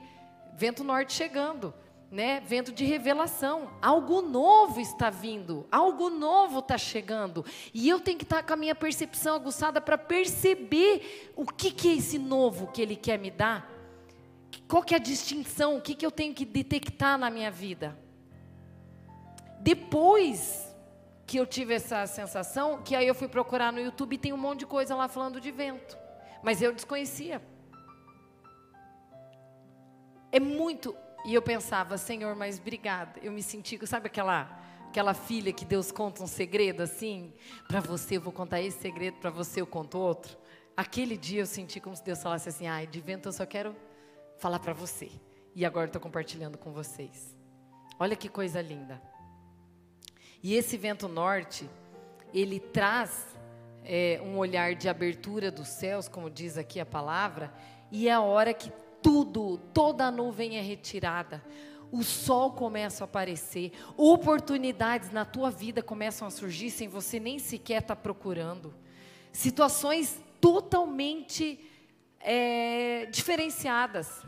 vento 0.54 0.84
norte 0.84 1.12
chegando 1.12 1.74
né, 2.12 2.40
vento 2.40 2.70
de 2.70 2.84
revelação. 2.84 3.70
Algo 3.80 4.20
novo 4.20 4.78
está 4.78 5.08
vindo, 5.08 5.66
algo 5.72 6.10
novo 6.10 6.58
está 6.58 6.76
chegando. 6.76 7.42
E 7.72 7.88
eu 7.88 7.98
tenho 7.98 8.18
que 8.18 8.24
estar 8.24 8.42
com 8.42 8.52
a 8.52 8.56
minha 8.56 8.74
percepção 8.74 9.34
aguçada 9.34 9.80
para 9.80 9.96
perceber 9.96 11.32
o 11.34 11.46
que, 11.46 11.70
que 11.70 11.88
é 11.88 11.94
esse 11.94 12.18
novo 12.18 12.66
que 12.66 12.82
Ele 12.82 12.94
quer 12.94 13.18
me 13.18 13.30
dar. 13.30 13.72
Qual 14.68 14.82
que 14.82 14.94
é 14.94 14.98
a 14.98 15.00
distinção, 15.00 15.78
o 15.78 15.80
que, 15.80 15.94
que 15.94 16.04
eu 16.04 16.10
tenho 16.10 16.34
que 16.34 16.44
detectar 16.44 17.16
na 17.16 17.30
minha 17.30 17.50
vida. 17.50 17.98
Depois 19.58 20.70
que 21.26 21.38
eu 21.38 21.46
tive 21.46 21.72
essa 21.72 22.06
sensação, 22.06 22.82
que 22.82 22.94
aí 22.94 23.06
eu 23.06 23.14
fui 23.14 23.28
procurar 23.28 23.72
no 23.72 23.80
YouTube 23.80 24.14
e 24.14 24.18
tem 24.18 24.34
um 24.34 24.36
monte 24.36 24.60
de 24.60 24.66
coisa 24.66 24.94
lá 24.94 25.08
falando 25.08 25.40
de 25.40 25.50
vento. 25.50 25.96
Mas 26.42 26.60
eu 26.60 26.74
desconhecia. 26.74 27.40
É 30.30 30.40
muito 30.40 30.94
e 31.24 31.34
eu 31.34 31.42
pensava, 31.42 31.96
Senhor, 31.96 32.34
mas 32.34 32.58
obrigada. 32.58 33.20
Eu 33.22 33.32
me 33.32 33.42
senti, 33.42 33.78
sabe 33.86 34.06
aquela 34.06 34.60
aquela 34.92 35.14
filha 35.14 35.54
que 35.54 35.64
Deus 35.64 35.90
conta 35.90 36.22
um 36.22 36.26
segredo 36.26 36.82
assim? 36.82 37.32
Para 37.66 37.80
você 37.80 38.18
eu 38.18 38.20
vou 38.20 38.32
contar 38.32 38.60
esse 38.60 38.78
segredo, 38.78 39.16
para 39.18 39.30
você 39.30 39.62
eu 39.62 39.66
conto 39.66 39.98
outro. 39.98 40.36
Aquele 40.76 41.16
dia 41.16 41.40
eu 41.40 41.46
senti 41.46 41.80
como 41.80 41.96
se 41.96 42.04
Deus 42.04 42.22
falasse 42.22 42.50
assim: 42.50 42.66
ai, 42.66 42.86
de 42.86 43.00
vento 43.00 43.28
eu 43.28 43.32
só 43.32 43.46
quero 43.46 43.74
falar 44.36 44.58
para 44.58 44.74
você. 44.74 45.10
E 45.54 45.64
agora 45.64 45.86
estou 45.86 46.00
compartilhando 46.00 46.58
com 46.58 46.72
vocês. 46.72 47.34
Olha 47.98 48.16
que 48.16 48.28
coisa 48.28 48.60
linda. 48.60 49.00
E 50.42 50.54
esse 50.54 50.76
vento 50.76 51.08
norte, 51.08 51.68
ele 52.34 52.58
traz 52.58 53.26
é, 53.84 54.20
um 54.22 54.36
olhar 54.36 54.74
de 54.74 54.88
abertura 54.88 55.50
dos 55.50 55.68
céus, 55.68 56.08
como 56.08 56.28
diz 56.28 56.58
aqui 56.58 56.80
a 56.80 56.86
palavra, 56.86 57.52
e 57.90 58.08
é 58.08 58.12
a 58.12 58.20
hora 58.20 58.52
que 58.52 58.72
tudo, 59.02 59.58
toda 59.74 60.06
a 60.06 60.10
nuvem 60.10 60.56
é 60.56 60.60
retirada. 60.60 61.42
O 61.90 62.02
sol 62.02 62.52
começa 62.52 63.04
a 63.04 63.06
aparecer, 63.06 63.72
oportunidades 63.96 65.10
na 65.10 65.24
tua 65.24 65.50
vida 65.50 65.82
começam 65.82 66.26
a 66.26 66.30
surgir 66.30 66.70
sem 66.70 66.88
você 66.88 67.20
nem 67.20 67.38
sequer 67.38 67.82
estar 67.82 67.96
tá 67.96 68.00
procurando. 68.00 68.72
Situações 69.30 70.18
totalmente 70.40 71.60
é, 72.20 73.06
diferenciadas. 73.06 74.24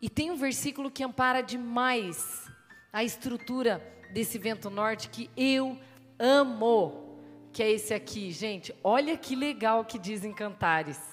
E 0.00 0.08
tem 0.08 0.30
um 0.30 0.36
versículo 0.36 0.90
que 0.90 1.04
ampara 1.04 1.42
demais 1.42 2.50
a 2.92 3.04
estrutura 3.04 3.86
desse 4.12 4.38
vento 4.38 4.70
norte 4.70 5.08
que 5.08 5.30
eu 5.36 5.78
amo, 6.18 7.18
que 7.52 7.62
é 7.62 7.70
esse 7.70 7.92
aqui, 7.92 8.32
gente. 8.32 8.74
Olha 8.82 9.16
que 9.16 9.36
legal 9.36 9.84
que 9.84 9.98
diz 9.98 10.24
em 10.24 10.32
Cantares. 10.32 11.11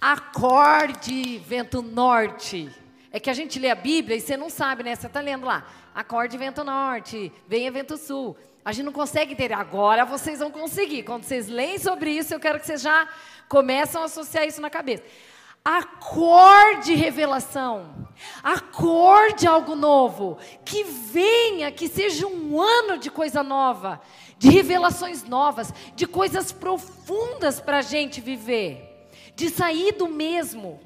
Acorde, 0.00 1.38
vento 1.38 1.80
norte. 1.80 2.70
É 3.10 3.18
que 3.18 3.30
a 3.30 3.32
gente 3.32 3.58
lê 3.58 3.70
a 3.70 3.74
Bíblia 3.74 4.16
e 4.16 4.20
você 4.20 4.36
não 4.36 4.50
sabe, 4.50 4.82
né? 4.82 4.94
Você 4.94 5.06
está 5.06 5.20
lendo 5.20 5.46
lá. 5.46 5.66
Acorde, 5.94 6.36
vento 6.36 6.62
norte. 6.62 7.32
Venha, 7.48 7.72
vento 7.72 7.96
sul. 7.96 8.36
A 8.62 8.72
gente 8.72 8.84
não 8.84 8.92
consegue 8.92 9.32
entender. 9.32 9.54
Agora 9.54 10.04
vocês 10.04 10.40
vão 10.40 10.50
conseguir. 10.50 11.02
Quando 11.02 11.24
vocês 11.24 11.48
leem 11.48 11.78
sobre 11.78 12.10
isso, 12.10 12.34
eu 12.34 12.40
quero 12.40 12.60
que 12.60 12.66
vocês 12.66 12.82
já 12.82 13.08
começam 13.48 14.02
a 14.02 14.04
associar 14.04 14.46
isso 14.46 14.60
na 14.60 14.68
cabeça. 14.68 15.02
Acorde 15.64 16.94
revelação. 16.94 18.06
Acorde 18.42 19.46
algo 19.46 19.74
novo. 19.74 20.36
Que 20.62 20.84
venha, 20.84 21.72
que 21.72 21.88
seja 21.88 22.26
um 22.26 22.60
ano 22.60 22.98
de 22.98 23.10
coisa 23.10 23.42
nova, 23.42 23.98
de 24.38 24.50
revelações 24.50 25.24
novas, 25.24 25.72
de 25.94 26.06
coisas 26.06 26.52
profundas 26.52 27.60
para 27.62 27.78
a 27.78 27.82
gente 27.82 28.20
viver 28.20 28.85
de 29.36 29.50
sair 29.50 29.92
do 29.92 30.08
mesmo, 30.08 30.80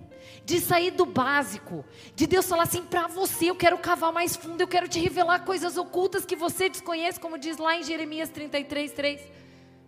de 0.44 0.60
sair 0.60 0.90
do 0.90 1.06
básico, 1.06 1.84
de 2.16 2.26
Deus 2.26 2.46
falar 2.46 2.64
assim 2.64 2.82
para 2.82 3.06
você, 3.06 3.46
eu 3.46 3.54
quero 3.54 3.78
cavar 3.78 4.12
mais 4.12 4.34
fundo, 4.34 4.60
eu 4.60 4.66
quero 4.66 4.88
te 4.88 4.98
revelar 4.98 5.44
coisas 5.44 5.76
ocultas 5.76 6.26
que 6.26 6.34
você 6.34 6.68
desconhece, 6.68 7.20
como 7.20 7.38
diz 7.38 7.56
lá 7.56 7.76
em 7.76 7.84
Jeremias 7.84 8.28
33, 8.28 8.90
3. 8.90 9.20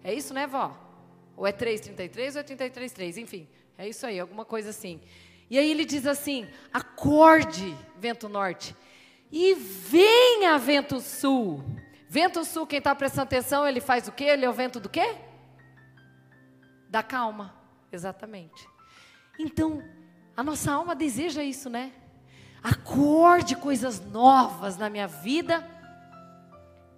É 0.04 0.14
isso, 0.14 0.32
né, 0.32 0.46
vó? 0.46 0.78
Ou 1.36 1.44
é 1.44 1.52
3,33 1.52 2.34
ou 2.34 2.40
é 2.40 2.42
33, 2.44 2.92
3, 2.92 3.18
enfim, 3.18 3.48
é 3.76 3.88
isso 3.88 4.06
aí, 4.06 4.20
alguma 4.20 4.44
coisa 4.44 4.70
assim. 4.70 5.00
E 5.50 5.58
aí 5.58 5.68
ele 5.68 5.84
diz 5.84 6.06
assim: 6.06 6.46
acorde, 6.72 7.76
vento 7.98 8.28
norte, 8.28 8.76
e 9.30 9.54
venha, 9.54 10.56
vento 10.56 11.00
sul. 11.00 11.64
Vento 12.08 12.44
sul, 12.44 12.66
quem 12.66 12.78
está 12.78 12.94
prestando 12.94 13.22
atenção, 13.22 13.66
ele 13.66 13.80
faz 13.80 14.06
o 14.06 14.12
quê? 14.12 14.24
Ele 14.24 14.44
é 14.44 14.50
o 14.50 14.52
vento 14.52 14.78
do 14.78 14.88
quê? 14.88 15.16
Da 16.88 17.02
calma. 17.02 17.61
Exatamente. 17.92 18.66
Então, 19.38 19.82
a 20.36 20.42
nossa 20.42 20.72
alma 20.72 20.94
deseja 20.94 21.42
isso, 21.42 21.68
né? 21.68 21.92
Acorde 22.62 23.54
coisas 23.54 24.00
novas 24.00 24.76
na 24.78 24.88
minha 24.88 25.06
vida. 25.06 25.68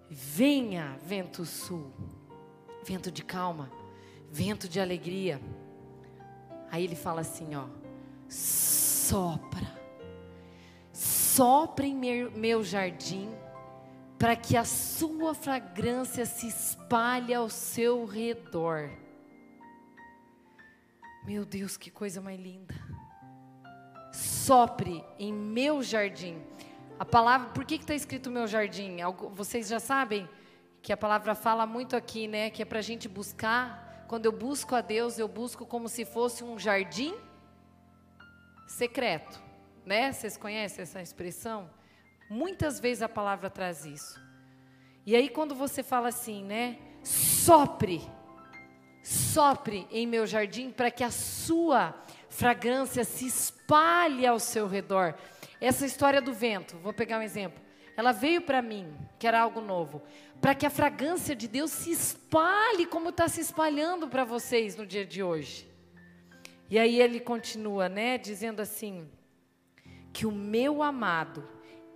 Venha, 0.08 0.96
vento 1.02 1.44
sul, 1.44 1.92
vento 2.84 3.10
de 3.10 3.24
calma, 3.24 3.70
vento 4.30 4.68
de 4.68 4.78
alegria. 4.78 5.40
Aí 6.70 6.84
ele 6.84 6.94
fala 6.94 7.22
assim, 7.22 7.56
ó: 7.56 7.64
sopra, 8.28 9.66
sopra 10.92 11.86
em 11.86 11.94
meu, 11.94 12.30
meu 12.30 12.62
jardim, 12.62 13.34
para 14.18 14.36
que 14.36 14.56
a 14.56 14.64
sua 14.64 15.34
fragrância 15.34 16.24
se 16.26 16.46
espalhe 16.46 17.34
ao 17.34 17.48
seu 17.48 18.04
redor. 18.04 18.90
Meu 21.24 21.44
Deus, 21.46 21.76
que 21.76 21.90
coisa 21.90 22.20
mais 22.20 22.38
linda. 22.38 22.74
Sopre 24.12 25.02
em 25.18 25.32
meu 25.32 25.82
jardim. 25.82 26.42
A 26.98 27.04
palavra, 27.04 27.48
por 27.48 27.64
que 27.64 27.76
está 27.76 27.94
escrito 27.94 28.30
meu 28.30 28.46
jardim? 28.46 28.98
Vocês 29.32 29.68
já 29.68 29.80
sabem 29.80 30.28
que 30.82 30.92
a 30.92 30.96
palavra 30.96 31.34
fala 31.34 31.66
muito 31.66 31.96
aqui, 31.96 32.28
né? 32.28 32.50
Que 32.50 32.60
é 32.60 32.64
para 32.66 32.78
a 32.78 32.82
gente 32.82 33.08
buscar 33.08 34.04
quando 34.06 34.26
eu 34.26 34.32
busco 34.32 34.74
a 34.74 34.82
Deus, 34.82 35.18
eu 35.18 35.26
busco 35.26 35.64
como 35.64 35.88
se 35.88 36.04
fosse 36.04 36.44
um 36.44 36.58
jardim 36.58 37.14
secreto, 38.66 39.42
né? 39.86 40.12
Vocês 40.12 40.36
conhecem 40.36 40.82
essa 40.82 41.00
expressão? 41.00 41.70
Muitas 42.28 42.78
vezes 42.78 43.02
a 43.02 43.08
palavra 43.08 43.48
traz 43.48 43.86
isso. 43.86 44.22
E 45.06 45.16
aí 45.16 45.30
quando 45.30 45.54
você 45.54 45.82
fala 45.82 46.08
assim, 46.08 46.44
né? 46.44 46.78
Sopre, 47.02 48.06
sopre 49.04 49.86
em 49.92 50.06
meu 50.06 50.26
jardim 50.26 50.70
para 50.70 50.90
que 50.90 51.04
a 51.04 51.10
sua 51.10 51.94
fragrância 52.28 53.04
se 53.04 53.26
espalhe 53.26 54.26
ao 54.26 54.40
seu 54.40 54.66
redor. 54.66 55.14
Essa 55.60 55.86
história 55.86 56.20
do 56.20 56.32
vento, 56.32 56.76
vou 56.78 56.92
pegar 56.92 57.18
um 57.18 57.22
exemplo. 57.22 57.62
Ela 57.96 58.10
veio 58.10 58.42
para 58.42 58.60
mim, 58.60 58.92
que 59.18 59.26
era 59.26 59.40
algo 59.40 59.60
novo, 59.60 60.02
para 60.40 60.54
que 60.54 60.66
a 60.66 60.70
fragrância 60.70 61.36
de 61.36 61.46
Deus 61.46 61.70
se 61.70 61.92
espalhe 61.92 62.86
como 62.86 63.10
está 63.10 63.28
se 63.28 63.40
espalhando 63.40 64.08
para 64.08 64.24
vocês 64.24 64.74
no 64.74 64.84
dia 64.84 65.06
de 65.06 65.22
hoje. 65.22 65.68
E 66.68 66.78
aí 66.78 67.00
ele 67.00 67.20
continua, 67.20 67.88
né, 67.88 68.18
dizendo 68.18 68.60
assim: 68.60 69.08
que 70.12 70.26
o 70.26 70.32
meu 70.32 70.82
amado 70.82 71.46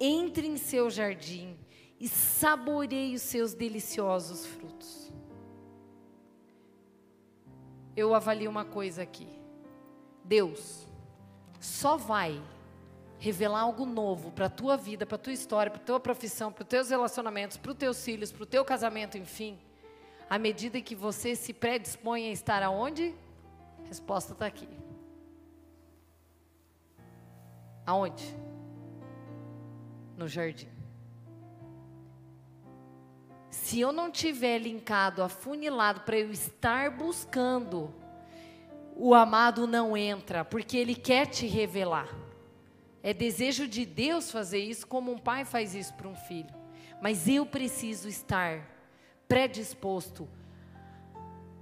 entre 0.00 0.46
em 0.46 0.56
seu 0.56 0.90
jardim 0.90 1.56
e 1.98 2.06
saboreie 2.08 3.14
os 3.14 3.22
seus 3.22 3.54
deliciosos 3.54 4.46
frutos. 4.46 4.67
Eu 7.98 8.14
avalio 8.14 8.48
uma 8.48 8.64
coisa 8.64 9.02
aqui. 9.02 9.26
Deus 10.22 10.86
só 11.58 11.96
vai 11.96 12.40
revelar 13.18 13.62
algo 13.62 13.84
novo 13.84 14.30
para 14.30 14.46
a 14.46 14.48
tua 14.48 14.76
vida, 14.76 15.04
para 15.04 15.16
a 15.16 15.18
tua 15.18 15.32
história, 15.32 15.68
para 15.68 15.82
a 15.82 15.84
tua 15.84 15.98
profissão, 15.98 16.52
para 16.52 16.62
os 16.62 16.68
teus 16.68 16.90
relacionamentos, 16.90 17.56
para 17.56 17.72
os 17.72 17.76
teus 17.76 18.04
filhos, 18.04 18.30
para 18.30 18.44
o 18.44 18.46
teu 18.46 18.64
casamento, 18.64 19.18
enfim, 19.18 19.58
à 20.30 20.38
medida 20.38 20.80
que 20.80 20.94
você 20.94 21.34
se 21.34 21.52
predispõe 21.52 22.28
a 22.28 22.30
estar 22.30 22.62
aonde? 22.62 23.12
A 23.84 23.88
resposta 23.88 24.32
está 24.32 24.46
aqui. 24.46 24.68
Aonde? 27.84 28.32
No 30.16 30.28
jardim. 30.28 30.77
Se 33.68 33.78
eu 33.78 33.92
não 33.92 34.10
tiver 34.10 34.56
linkado, 34.56 35.22
afunilado 35.22 36.00
para 36.00 36.16
eu 36.16 36.32
estar 36.32 36.90
buscando, 36.90 37.94
o 38.96 39.14
amado 39.14 39.66
não 39.66 39.94
entra, 39.94 40.42
porque 40.42 40.74
ele 40.74 40.94
quer 40.94 41.26
te 41.26 41.46
revelar. 41.46 42.08
É 43.02 43.12
desejo 43.12 43.68
de 43.68 43.84
Deus 43.84 44.30
fazer 44.30 44.60
isso, 44.60 44.86
como 44.86 45.12
um 45.12 45.18
pai 45.18 45.44
faz 45.44 45.74
isso 45.74 45.92
para 45.92 46.08
um 46.08 46.14
filho. 46.14 46.48
Mas 47.02 47.28
eu 47.28 47.44
preciso 47.44 48.08
estar 48.08 48.66
predisposto 49.28 50.26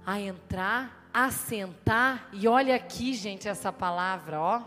a 0.05 0.17
entrar, 0.17 1.09
a 1.13 1.29
sentar, 1.29 2.29
e 2.31 2.47
olha 2.47 2.77
aqui, 2.77 3.13
gente, 3.15 3.49
essa 3.49 3.73
palavra, 3.73 4.39
ó, 4.39 4.63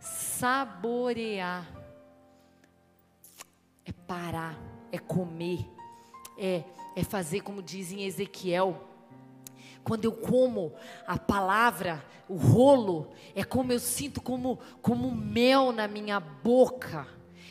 saborear. 0.00 1.64
É 3.84 3.92
parar, 3.92 4.58
é 4.90 4.98
comer, 4.98 5.64
é, 6.42 6.64
é 6.96 7.04
fazer 7.04 7.40
como 7.40 7.62
diz 7.62 7.92
em 7.92 8.04
Ezequiel 8.04 8.88
quando 9.84 10.04
eu 10.04 10.12
como 10.12 10.72
a 11.06 11.18
palavra, 11.18 12.04
o 12.28 12.36
rolo, 12.36 13.10
é 13.34 13.42
como 13.42 13.72
eu 13.72 13.80
sinto 13.80 14.20
como, 14.20 14.58
como 14.80 15.10
mel 15.10 15.72
na 15.72 15.88
minha 15.88 16.20
boca. 16.20 17.06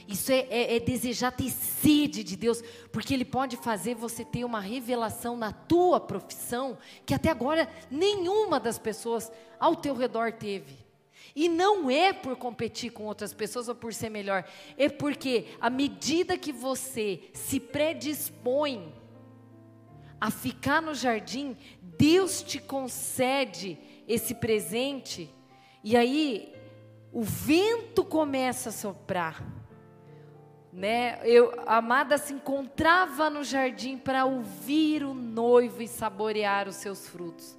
Isso 0.07 0.31
é, 0.31 0.39
é, 0.49 0.75
é, 0.75 0.79
desejar 0.79 1.31
ter 1.31 1.49
sede 1.49 2.23
de 2.23 2.35
Deus, 2.35 2.61
porque 2.91 3.13
Ele 3.13 3.23
pode 3.23 3.55
fazer 3.57 3.95
você 3.95 4.25
ter 4.25 4.43
uma 4.43 4.59
revelação 4.59 5.37
na 5.37 5.51
tua 5.51 5.99
profissão 5.99 6.77
que 7.05 7.13
até 7.13 7.29
agora 7.29 7.69
nenhuma 7.89 8.59
das 8.59 8.77
pessoas 8.77 9.31
ao 9.59 9.75
teu 9.75 9.95
redor 9.95 10.33
teve. 10.33 10.80
E 11.35 11.47
não 11.47 11.89
é 11.89 12.11
por 12.11 12.35
competir 12.35 12.91
com 12.91 13.05
outras 13.05 13.33
pessoas 13.33 13.67
ou 13.67 13.75
por 13.75 13.93
ser 13.93 14.09
melhor, 14.09 14.45
é 14.77 14.89
porque 14.89 15.47
à 15.59 15.69
medida 15.69 16.37
que 16.37 16.51
você 16.51 17.29
se 17.33 17.59
predispõe 17.59 18.93
a 20.19 20.29
ficar 20.29 20.81
no 20.81 20.93
jardim, 20.93 21.57
Deus 21.81 22.43
te 22.43 22.59
concede 22.59 23.77
esse 24.07 24.35
presente, 24.35 25.33
e 25.83 25.95
aí 25.95 26.53
o 27.11 27.23
vento 27.23 28.03
começa 28.03 28.69
a 28.69 28.71
soprar. 28.71 29.43
Né? 30.71 31.19
Eu, 31.23 31.53
a 31.65 31.77
amada 31.77 32.17
se 32.17 32.33
encontrava 32.33 33.29
no 33.29 33.43
jardim 33.43 33.97
para 33.97 34.25
ouvir 34.25 35.03
o 35.03 35.13
noivo 35.13 35.81
e 35.81 35.87
saborear 35.87 36.67
os 36.67 36.75
seus 36.75 37.07
frutos. 37.09 37.57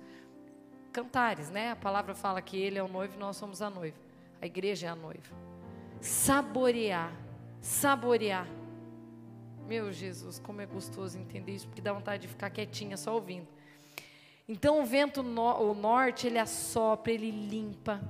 Cantares, 0.92 1.50
né? 1.50 1.70
A 1.70 1.76
palavra 1.76 2.14
fala 2.14 2.42
que 2.42 2.56
ele 2.56 2.78
é 2.78 2.82
o 2.82 2.88
noivo 2.88 3.14
e 3.16 3.18
nós 3.18 3.36
somos 3.36 3.62
a 3.62 3.70
noiva. 3.70 3.96
A 4.40 4.46
igreja 4.46 4.86
é 4.86 4.90
a 4.90 4.94
noiva. 4.94 5.34
Saborear, 6.00 7.12
saborear. 7.60 8.46
Meu 9.66 9.92
Jesus, 9.92 10.38
como 10.38 10.60
é 10.60 10.66
gostoso 10.66 11.16
entender 11.16 11.52
isso, 11.52 11.66
porque 11.66 11.80
dá 11.80 11.92
vontade 11.92 12.22
de 12.22 12.28
ficar 12.28 12.50
quietinha 12.50 12.96
só 12.96 13.14
ouvindo. 13.14 13.46
Então 14.48 14.82
o 14.82 14.84
vento 14.84 15.22
no, 15.22 15.70
o 15.70 15.74
norte, 15.74 16.26
ele 16.26 16.38
assopra, 16.38 17.12
ele 17.12 17.30
limpa, 17.30 18.00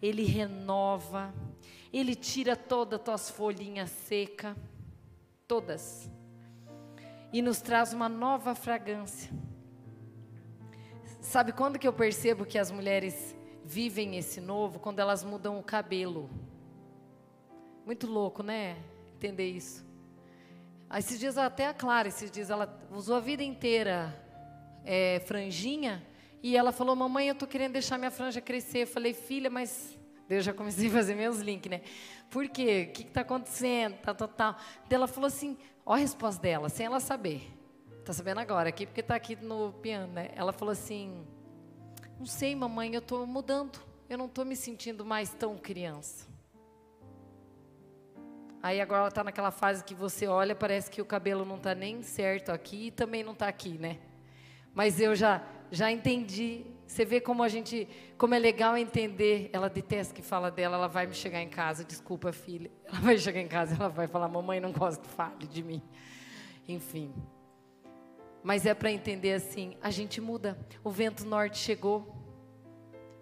ele 0.00 0.24
renova, 0.24 1.32
ele 1.92 2.14
tira 2.14 2.56
todas 2.56 2.98
as 2.98 3.04
tuas 3.04 3.30
folhinhas 3.30 3.90
secas, 3.90 4.56
todas, 5.46 6.10
e 7.32 7.42
nos 7.42 7.60
traz 7.60 7.92
uma 7.92 8.08
nova 8.08 8.54
fragrância. 8.54 9.30
Sabe 11.32 11.50
quando 11.50 11.78
que 11.78 11.88
eu 11.88 11.94
percebo 11.94 12.44
que 12.44 12.58
as 12.58 12.70
mulheres 12.70 13.34
vivem 13.64 14.18
esse 14.18 14.38
novo? 14.38 14.78
Quando 14.78 14.98
elas 14.98 15.24
mudam 15.24 15.58
o 15.58 15.62
cabelo. 15.62 16.28
Muito 17.86 18.06
louco, 18.06 18.42
né? 18.42 18.76
Entender 19.14 19.48
isso. 19.48 19.82
Esses 20.94 21.18
dias 21.18 21.38
até 21.38 21.68
a 21.68 21.72
Clara, 21.72 22.08
esses 22.08 22.30
dias 22.30 22.50
ela 22.50 22.78
usou 22.90 23.16
a 23.16 23.20
vida 23.20 23.42
inteira 23.42 24.14
é, 24.84 25.22
franjinha. 25.24 26.06
E 26.42 26.54
ela 26.54 26.70
falou, 26.70 26.94
mamãe, 26.94 27.28
eu 27.28 27.34
tô 27.34 27.46
querendo 27.46 27.72
deixar 27.72 27.96
minha 27.96 28.10
franja 28.10 28.42
crescer. 28.42 28.80
Eu 28.80 28.88
falei, 28.88 29.14
filha, 29.14 29.48
mas 29.48 29.98
eu 30.28 30.42
já 30.42 30.52
comecei 30.52 30.88
a 30.88 30.92
fazer 30.92 31.14
meus 31.14 31.38
links, 31.38 31.70
né? 31.70 31.80
Por 32.28 32.46
quê? 32.46 32.88
O 32.90 32.92
que 32.92 33.04
está 33.04 33.22
acontecendo? 33.22 33.96
Tal, 34.02 34.14
tal, 34.14 34.28
tal. 34.28 34.56
ela 34.90 35.06
falou 35.06 35.28
assim, 35.28 35.56
ó 35.86 35.94
a 35.94 35.96
resposta 35.96 36.42
dela, 36.42 36.68
sem 36.68 36.84
ela 36.84 37.00
saber. 37.00 37.61
Tá 38.04 38.12
sabendo 38.12 38.40
agora 38.40 38.68
aqui, 38.68 38.84
porque 38.84 39.00
está 39.00 39.14
aqui 39.14 39.36
no 39.36 39.72
piano, 39.74 40.12
né? 40.12 40.30
Ela 40.34 40.52
falou 40.52 40.72
assim, 40.72 41.24
não 42.18 42.26
sei, 42.26 42.54
mamãe, 42.54 42.92
eu 42.94 42.98
estou 42.98 43.26
mudando. 43.26 43.78
Eu 44.08 44.18
não 44.18 44.26
estou 44.26 44.44
me 44.44 44.56
sentindo 44.56 45.04
mais 45.04 45.32
tão 45.32 45.56
criança. 45.56 46.26
Aí 48.62 48.80
agora 48.80 49.00
ela 49.00 49.08
está 49.08 49.24
naquela 49.24 49.50
fase 49.50 49.82
que 49.84 49.94
você 49.94 50.26
olha, 50.26 50.54
parece 50.54 50.90
que 50.90 51.00
o 51.00 51.04
cabelo 51.04 51.44
não 51.44 51.56
está 51.56 51.74
nem 51.74 52.02
certo 52.02 52.50
aqui 52.50 52.88
e 52.88 52.90
também 52.90 53.22
não 53.22 53.32
está 53.32 53.48
aqui, 53.48 53.78
né? 53.78 53.98
Mas 54.74 55.00
eu 55.00 55.14
já 55.14 55.42
já 55.70 55.90
entendi. 55.90 56.66
Você 56.86 57.04
vê 57.04 57.20
como 57.20 57.42
a 57.42 57.48
gente, 57.48 57.88
como 58.18 58.34
é 58.34 58.38
legal 58.38 58.76
entender. 58.76 59.48
Ela 59.52 59.70
detesta 59.70 60.14
que 60.14 60.20
fala 60.20 60.50
dela, 60.50 60.76
ela 60.76 60.86
vai 60.86 61.06
me 61.06 61.14
chegar 61.14 61.40
em 61.40 61.48
casa, 61.48 61.82
desculpa, 61.82 62.32
filha. 62.32 62.70
Ela 62.84 63.00
vai 63.00 63.16
chegar 63.16 63.40
em 63.40 63.48
casa, 63.48 63.74
ela 63.74 63.88
vai 63.88 64.06
falar: 64.06 64.28
"Mamãe 64.28 64.60
não 64.60 64.70
gosta 64.70 65.02
que 65.02 65.08
fale 65.08 65.46
de 65.46 65.62
mim". 65.62 65.82
Enfim. 66.68 67.12
Mas 68.42 68.66
é 68.66 68.74
para 68.74 68.90
entender 68.90 69.34
assim, 69.34 69.76
a 69.80 69.90
gente 69.90 70.20
muda. 70.20 70.58
O 70.82 70.90
vento 70.90 71.24
norte 71.24 71.58
chegou. 71.58 72.14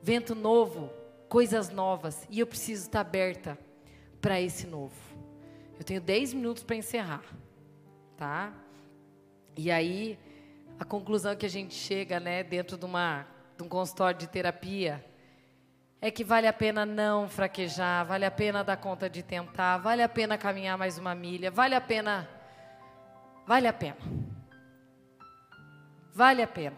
Vento 0.03 0.35
novo, 0.35 0.91
coisas 1.29 1.69
novas, 1.69 2.27
e 2.31 2.41
eu 2.41 2.47
preciso 2.47 2.87
estar 2.87 3.01
aberta 3.01 3.59
para 4.21 4.41
esse 4.41 4.67
novo. 4.67 4.95
Eu 5.79 5.85
tenho 5.85 6.01
10 6.01 6.35
minutos 6.35 6.63
para 6.63 6.77
encerrar, 6.77 7.23
tá? 8.17 8.53
E 9.57 9.71
aí, 9.71 10.19
a 10.79 10.85
conclusão 10.85 11.37
que 11.37 11.45
a 11.45 11.51
gente 11.51 11.75
chega, 11.75 12.19
né, 12.19 12.43
dentro 12.43 12.79
de, 12.79 12.85
uma, 12.85 13.27
de 13.57 13.63
um 13.63 13.69
consultório 13.69 14.19
de 14.19 14.27
terapia, 14.27 15.05
é 16.01 16.11
que 16.11 16.25
vale 16.25 16.47
a 16.47 16.53
pena 16.53 16.87
não 16.87 17.29
fraquejar, 17.29 18.07
vale 18.07 18.25
a 18.25 18.31
pena 18.31 18.65
dar 18.65 18.79
conta 18.79 19.09
de 19.09 19.23
tentar, 19.23 19.77
vale 19.77 20.03
a 20.03 20.09
pena 20.09 20.39
caminhar 20.39 20.79
mais 20.79 20.97
uma 20.97 21.15
milha, 21.15 21.51
vale 21.51 21.75
a 21.75 21.81
pena. 21.81 22.29
Vale 23.47 23.69
a 23.69 23.73
pena. 23.73 23.97
Vale 26.13 26.43
a 26.43 26.47
pena. 26.47 26.77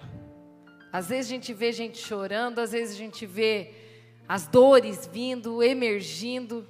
Às 0.92 1.08
vezes 1.08 1.30
a 1.30 1.34
gente 1.34 1.54
vê 1.54 1.72
gente 1.72 1.98
chorando, 1.98 2.58
às 2.58 2.72
vezes 2.72 2.94
a 2.94 2.98
gente 2.98 3.24
vê 3.24 3.74
as 4.28 4.46
dores 4.46 5.06
vindo, 5.06 5.62
emergindo, 5.62 6.66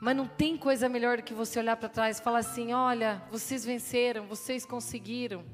mas 0.00 0.16
não 0.16 0.26
tem 0.26 0.56
coisa 0.56 0.88
melhor 0.88 1.18
do 1.18 1.22
que 1.22 1.34
você 1.34 1.58
olhar 1.58 1.76
para 1.76 1.88
trás 1.88 2.18
e 2.18 2.22
falar 2.22 2.38
assim: 2.38 2.72
olha, 2.72 3.22
vocês 3.30 3.64
venceram, 3.64 4.26
vocês 4.26 4.64
conseguiram. 4.64 5.44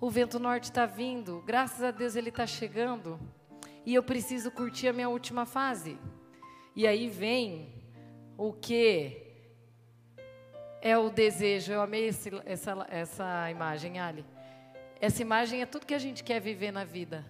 O 0.00 0.10
vento 0.10 0.40
norte 0.40 0.64
está 0.64 0.84
vindo, 0.84 1.42
graças 1.46 1.82
a 1.82 1.92
Deus 1.92 2.16
ele 2.16 2.28
está 2.30 2.46
chegando. 2.46 3.18
E 3.86 3.94
eu 3.94 4.02
preciso 4.02 4.50
curtir 4.50 4.88
a 4.88 4.92
minha 4.92 5.08
última 5.08 5.46
fase. 5.46 5.98
E 6.74 6.86
aí 6.86 7.08
vem 7.08 7.72
o 8.36 8.52
que 8.52 9.22
é 10.80 10.98
o 10.98 11.08
desejo. 11.10 11.72
Eu 11.72 11.82
amei 11.82 12.08
esse, 12.08 12.30
essa, 12.44 12.86
essa 12.90 13.50
imagem, 13.50 14.00
Ali. 14.00 14.24
Essa 15.02 15.20
imagem 15.20 15.62
é 15.62 15.66
tudo 15.66 15.84
que 15.84 15.94
a 15.94 15.98
gente 15.98 16.22
quer 16.22 16.40
viver 16.40 16.70
na 16.70 16.84
vida. 16.84 17.26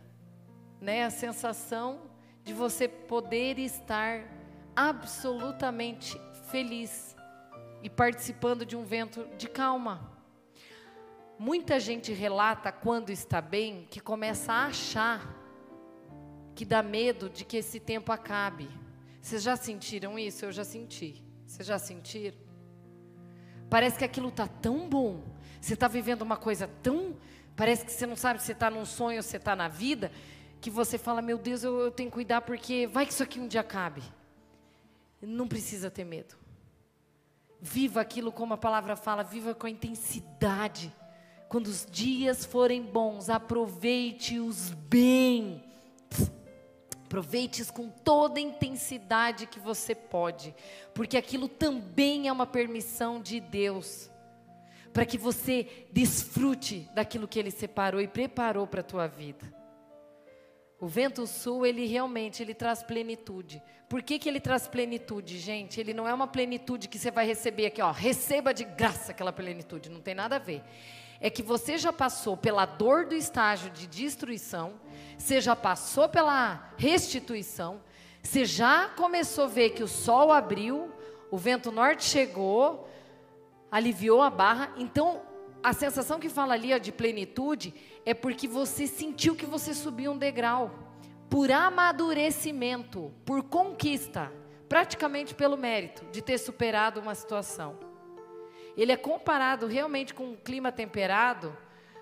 né? 0.79 1.05
A 1.05 1.11
sensação 1.11 2.03
de 2.45 2.53
você 2.53 2.87
poder 2.87 3.59
estar 3.59 4.29
absolutamente 4.77 6.20
feliz 6.51 7.16
e 7.83 7.89
participando 7.89 8.66
de 8.66 8.77
um 8.77 8.85
vento 8.85 9.27
de 9.39 9.49
calma. 9.49 10.12
Muita 11.39 11.81
gente 11.81 12.12
relata 12.12 12.70
quando 12.70 13.09
está 13.09 13.41
bem 13.41 13.89
que 13.91 14.01
começa 14.01 14.53
a 14.53 14.66
achar 14.66 15.35
que 16.55 16.66
dá 16.66 16.83
medo 16.83 17.31
de 17.31 17.43
que 17.43 17.57
esse 17.57 17.81
tempo 17.81 18.12
acabe. 18.12 18.68
Vocês 19.23 19.43
já 19.43 19.57
sentiram 19.57 20.18
isso? 20.18 20.45
Eu 20.45 20.53
já 20.53 20.62
senti. 20.62 21.25
Vocês 21.47 21.66
já 21.66 21.79
sentiram? 21.79 22.37
Parece 23.70 23.97
que 23.97 24.05
aquilo 24.05 24.29
está 24.29 24.47
tão 24.47 24.87
bom. 24.91 25.25
Você 25.59 25.73
está 25.73 25.89
vivendo 25.89 26.20
uma 26.20 26.37
coisa 26.37 26.68
tão. 26.83 27.16
Parece 27.57 27.85
que 27.85 27.93
você 27.93 28.07
não 28.07 28.17
sabe 28.17 28.43
se 28.43 28.53
está 28.53 28.71
num 28.71 28.85
sonho 28.85 29.19
ou 29.19 29.23
se 29.23 29.37
está 29.37 29.55
na 29.55 29.69
vida. 29.69 30.11
Que 30.61 30.71
você 30.71 30.97
fala, 30.97 31.21
meu 31.21 31.39
Deus, 31.39 31.63
eu, 31.65 31.79
eu 31.81 31.91
tenho 31.91 32.09
que 32.11 32.15
cuidar 32.15 32.43
porque 32.43 32.87
vai 32.87 33.05
que 33.07 33.13
isso 33.13 33.23
aqui 33.23 33.39
um 33.41 33.49
dia 33.49 33.61
acabe. 33.61 34.03
Não 35.21 35.47
precisa 35.47 35.91
ter 35.91 36.05
medo. 36.05 36.35
Viva 37.61 38.01
aquilo 38.01 38.33
como 38.33 38.55
a 38.55 38.59
palavra 38.59 38.97
fala, 38.97 39.23
viva 39.23 39.55
com 39.55 39.67
a 39.67 39.71
intensidade. 39.71 40.93
Quando 41.49 41.67
os 41.67 41.87
dias 41.89 42.45
forem 42.45 42.83
bons, 42.83 43.29
aproveite-os 43.29 44.71
bem. 44.71 45.63
Aproveite-os 47.13 47.71
com 47.71 47.91
toda 47.91 48.39
a 48.39 48.43
intensidade 48.43 49.47
que 49.47 49.61
você 49.61 49.95
pode, 49.95 50.55
porque 50.95 51.19
aquilo 51.19 51.47
também 51.47 52.27
é 52.27 52.33
uma 52.33 52.47
permissão 52.47 53.21
de 53.21 53.39
Deus, 53.39 54.09
para 54.93 55.07
que 55.07 55.16
você 55.16 55.86
desfrute 55.90 56.88
daquilo 56.95 57.28
que 57.28 57.38
Ele 57.38 57.51
separou 57.51 58.01
e 58.01 58.09
preparou 58.09 58.66
para 58.66 58.80
a 58.80 58.84
tua 58.84 59.07
vida. 59.07 59.62
O 60.82 60.88
vento 60.88 61.24
sul, 61.28 61.64
ele 61.64 61.86
realmente 61.86 62.43
ele 62.43 62.55
traz 62.55 62.82
plenitude. 62.82 63.62
Por 63.88 64.03
que, 64.03 64.18
que 64.18 64.28
ele 64.28 64.40
traz 64.40 64.66
plenitude, 64.66 65.38
gente? 65.38 65.78
Ele 65.78 65.95
não 65.95 66.09
é 66.09 66.12
uma 66.12 66.26
plenitude 66.26 66.88
que 66.88 66.99
você 66.99 67.09
vai 67.09 67.24
receber 67.24 67.66
aqui, 67.66 67.80
ó, 67.80 67.93
receba 67.93 68.53
de 68.53 68.64
graça 68.64 69.12
aquela 69.12 69.32
plenitude, 69.32 69.88
não 69.88 70.01
tem 70.01 70.12
nada 70.12 70.34
a 70.34 70.38
ver. 70.40 70.61
É 71.20 71.30
que 71.30 71.40
você 71.40 71.78
já 71.78 71.93
passou 71.93 72.36
pela 72.36 72.66
dor 72.66 73.07
do 73.07 73.14
estágio 73.14 73.70
de 73.70 73.86
destruição, 73.86 74.72
você 75.16 75.40
já 75.40 75.55
passou 75.55 76.09
pela 76.09 76.72
restituição, 76.76 77.80
você 78.20 78.45
já 78.45 78.88
começou 78.88 79.45
a 79.45 79.49
ver 79.49 79.70
que 79.70 79.84
o 79.84 79.88
sol 79.88 80.32
abriu, 80.32 80.90
o 81.30 81.38
vento 81.38 81.70
norte 81.70 82.03
chegou, 82.03 82.88
aliviou 83.73 84.20
a 84.20 84.29
barra. 84.29 84.70
Então, 84.77 85.23
a 85.62 85.73
sensação 85.73 86.20
que 86.20 86.29
fala 86.29 86.53
ali 86.53 86.75
ó, 86.75 86.79
de 86.79 86.93
plenitude 86.93 87.75
é 88.05 88.12
porque 88.12 88.47
você 88.47 88.87
sentiu 88.87 89.35
que 89.35 89.47
você 89.47 89.73
subiu 89.73 90.12
um 90.12 90.18
degrau. 90.18 90.70
Por 91.31 91.51
amadurecimento, 91.51 93.11
por 93.25 93.43
conquista, 93.45 94.31
praticamente 94.68 95.35
pelo 95.35 95.57
mérito 95.57 96.05
de 96.12 96.20
ter 96.20 96.37
superado 96.37 97.01
uma 97.01 97.14
situação. 97.14 97.79
Ele 98.77 98.93
é 98.93 98.97
comparado 98.97 99.66
realmente 99.66 100.12
com 100.12 100.25
um 100.33 100.37
clima 100.37 100.70
temperado, 100.70 101.57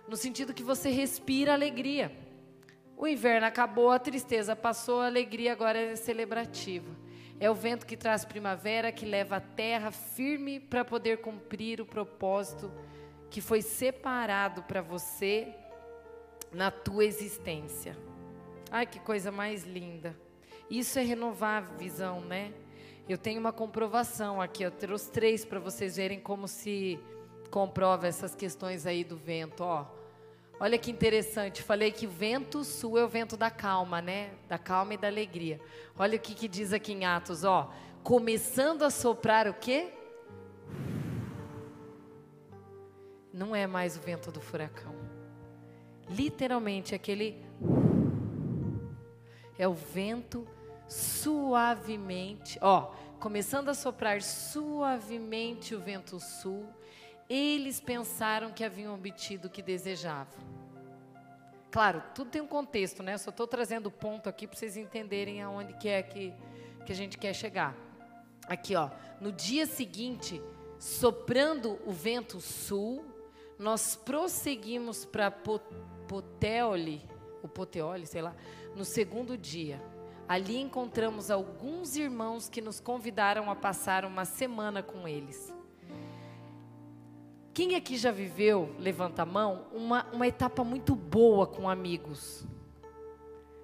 no 0.08 0.16
sentido 0.16 0.52
que 0.52 0.64
você 0.64 0.90
respira 0.90 1.52
alegria. 1.52 2.10
O 2.96 3.06
inverno 3.06 3.46
acabou, 3.46 3.92
a 3.92 3.98
tristeza 3.98 4.56
passou, 4.56 5.00
a 5.00 5.06
alegria 5.06 5.52
agora 5.52 5.78
é 5.78 5.96
celebrativa. 5.96 6.90
É 7.40 7.50
o 7.50 7.54
vento 7.54 7.86
que 7.86 7.96
traz 7.96 8.22
primavera, 8.22 8.92
que 8.92 9.06
leva 9.06 9.36
a 9.36 9.40
terra 9.40 9.90
firme 9.90 10.60
para 10.60 10.84
poder 10.84 11.22
cumprir 11.22 11.80
o 11.80 11.86
propósito 11.86 12.70
que 13.30 13.40
foi 13.40 13.62
separado 13.62 14.62
para 14.64 14.82
você 14.82 15.48
na 16.52 16.70
tua 16.70 17.02
existência. 17.02 17.96
Ai, 18.70 18.84
que 18.84 19.00
coisa 19.00 19.32
mais 19.32 19.64
linda. 19.64 20.14
Isso 20.68 20.98
é 20.98 21.02
renovar 21.02 21.62
a 21.62 21.76
visão, 21.76 22.20
né? 22.20 22.52
Eu 23.08 23.16
tenho 23.16 23.40
uma 23.40 23.52
comprovação 23.52 24.40
aqui, 24.40 24.62
eu 24.62 24.70
trouxe 24.70 25.10
três 25.10 25.42
para 25.42 25.58
vocês 25.58 25.96
verem 25.96 26.20
como 26.20 26.46
se 26.46 27.00
comprova 27.50 28.06
essas 28.06 28.34
questões 28.34 28.86
aí 28.86 29.02
do 29.02 29.16
vento, 29.16 29.64
ó. 29.64 29.86
Olha 30.62 30.76
que 30.76 30.90
interessante, 30.90 31.62
falei 31.62 31.90
que 31.90 32.06
o 32.06 32.10
vento 32.10 32.62
sul 32.64 32.98
é 32.98 33.02
o 33.02 33.08
vento 33.08 33.34
da 33.34 33.50
calma, 33.50 34.02
né? 34.02 34.34
Da 34.46 34.58
calma 34.58 34.92
e 34.92 34.98
da 34.98 35.06
alegria. 35.06 35.58
Olha 35.98 36.18
o 36.18 36.20
que, 36.20 36.34
que 36.34 36.46
diz 36.46 36.74
aqui 36.74 36.92
em 36.92 37.06
Atos, 37.06 37.44
ó. 37.44 37.72
Começando 38.02 38.82
a 38.82 38.90
soprar 38.90 39.48
o 39.48 39.54
quê? 39.54 39.90
Não 43.32 43.56
é 43.56 43.66
mais 43.66 43.96
o 43.96 44.00
vento 44.00 44.30
do 44.30 44.38
furacão. 44.38 44.94
Literalmente, 46.10 46.94
aquele. 46.94 47.42
É 49.58 49.66
o 49.66 49.72
vento 49.72 50.46
suavemente, 50.86 52.58
ó, 52.60 52.92
começando 53.18 53.68
a 53.70 53.74
soprar 53.74 54.20
suavemente 54.20 55.74
o 55.74 55.80
vento 55.80 56.20
sul 56.20 56.68
eles 57.30 57.78
pensaram 57.80 58.52
que 58.52 58.64
haviam 58.64 58.92
obtido 58.92 59.46
o 59.46 59.50
que 59.50 59.62
desejavam. 59.62 60.50
Claro, 61.70 62.02
tudo 62.12 62.30
tem 62.30 62.42
um 62.42 62.46
contexto, 62.48 63.00
né? 63.00 63.16
Só 63.16 63.30
estou 63.30 63.46
trazendo 63.46 63.86
o 63.86 63.90
ponto 63.92 64.28
aqui 64.28 64.48
para 64.48 64.58
vocês 64.58 64.76
entenderem 64.76 65.40
aonde 65.40 65.72
que 65.74 65.88
é 65.88 66.02
que, 66.02 66.34
que 66.84 66.90
a 66.90 66.94
gente 66.94 67.16
quer 67.16 67.32
chegar. 67.32 67.76
Aqui, 68.48 68.74
ó. 68.74 68.90
No 69.20 69.30
dia 69.30 69.64
seguinte, 69.64 70.42
soprando 70.80 71.78
o 71.86 71.92
vento 71.92 72.40
sul, 72.40 73.04
nós 73.56 73.94
prosseguimos 73.94 75.04
para 75.04 75.30
Poteoli, 75.30 77.08
o 77.44 77.46
Poteoli, 77.46 78.06
sei 78.06 78.22
lá, 78.22 78.34
no 78.74 78.84
segundo 78.84 79.38
dia. 79.38 79.80
Ali 80.26 80.58
encontramos 80.58 81.30
alguns 81.30 81.96
irmãos 81.96 82.48
que 82.48 82.60
nos 82.60 82.80
convidaram 82.80 83.48
a 83.48 83.54
passar 83.54 84.04
uma 84.04 84.24
semana 84.24 84.82
com 84.82 85.06
eles. 85.06 85.59
Quem 87.52 87.74
aqui 87.74 87.96
já 87.96 88.12
viveu, 88.12 88.72
levanta 88.78 89.22
a 89.22 89.26
mão, 89.26 89.66
uma, 89.72 90.06
uma 90.12 90.26
etapa 90.26 90.62
muito 90.62 90.94
boa 90.94 91.48
com 91.48 91.68
amigos? 91.68 92.46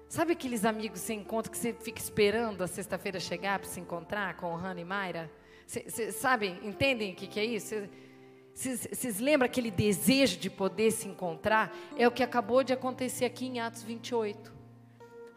Sabe 0.09 0.33
aqueles 0.33 0.65
amigos 0.65 0.99
que 0.99 1.05
você 1.07 1.13
encontra 1.13 1.49
que 1.49 1.57
você 1.57 1.73
fica 1.73 2.01
esperando 2.01 2.61
a 2.61 2.67
sexta-feira 2.67 3.17
chegar 3.19 3.59
para 3.59 3.69
se 3.69 3.79
encontrar 3.79 4.35
com 4.35 4.53
o 4.53 4.57
Hannah 4.57 4.81
e 4.81 4.83
Mayra? 4.85 5.31
Vocês 5.65 6.15
sabem, 6.15 6.59
entendem 6.63 7.13
o 7.13 7.15
que, 7.15 7.27
que 7.27 7.39
é 7.39 7.45
isso? 7.45 7.75
Vocês 8.53 9.19
lembram 9.19 9.45
aquele 9.45 9.71
desejo 9.71 10.37
de 10.37 10.49
poder 10.49 10.91
se 10.91 11.07
encontrar? 11.07 11.73
É 11.95 12.05
o 12.07 12.11
que 12.11 12.23
acabou 12.23 12.63
de 12.63 12.73
acontecer 12.73 13.23
aqui 13.23 13.45
em 13.45 13.61
Atos 13.61 13.83
28. 13.83 14.53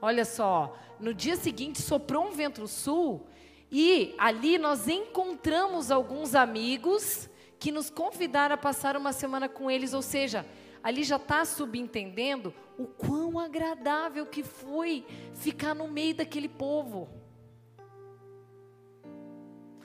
Olha 0.03 0.25
só, 0.25 0.77
no 0.99 1.15
dia 1.15 1.37
seguinte 1.37 1.81
soprou 1.81 2.27
um 2.27 2.33
vento 2.33 2.67
sul 2.67 3.29
e 3.71 4.13
ali 4.19 4.59
nós 4.59 4.89
encontramos 4.89 5.93
alguns 5.93 6.35
amigos 6.35 7.30
que 7.61 7.71
nos 7.71 7.91
convidaram 7.91 8.55
a 8.55 8.59
passar 8.59 8.97
uma 8.97 9.13
semana 9.13 9.47
com 9.47 9.71
eles, 9.71 9.93
ou 9.93 10.01
seja, 10.01 10.47
ali 10.83 11.05
já 11.05 11.17
está 11.17 11.45
subentendendo 11.45 12.55
o 12.79 12.87
quão 12.87 13.39
agradável 13.39 14.25
que 14.25 14.43
foi 14.43 15.05
ficar 15.35 15.75
no 15.75 15.87
meio 15.87 16.15
daquele 16.15 16.49
povo. 16.49 17.07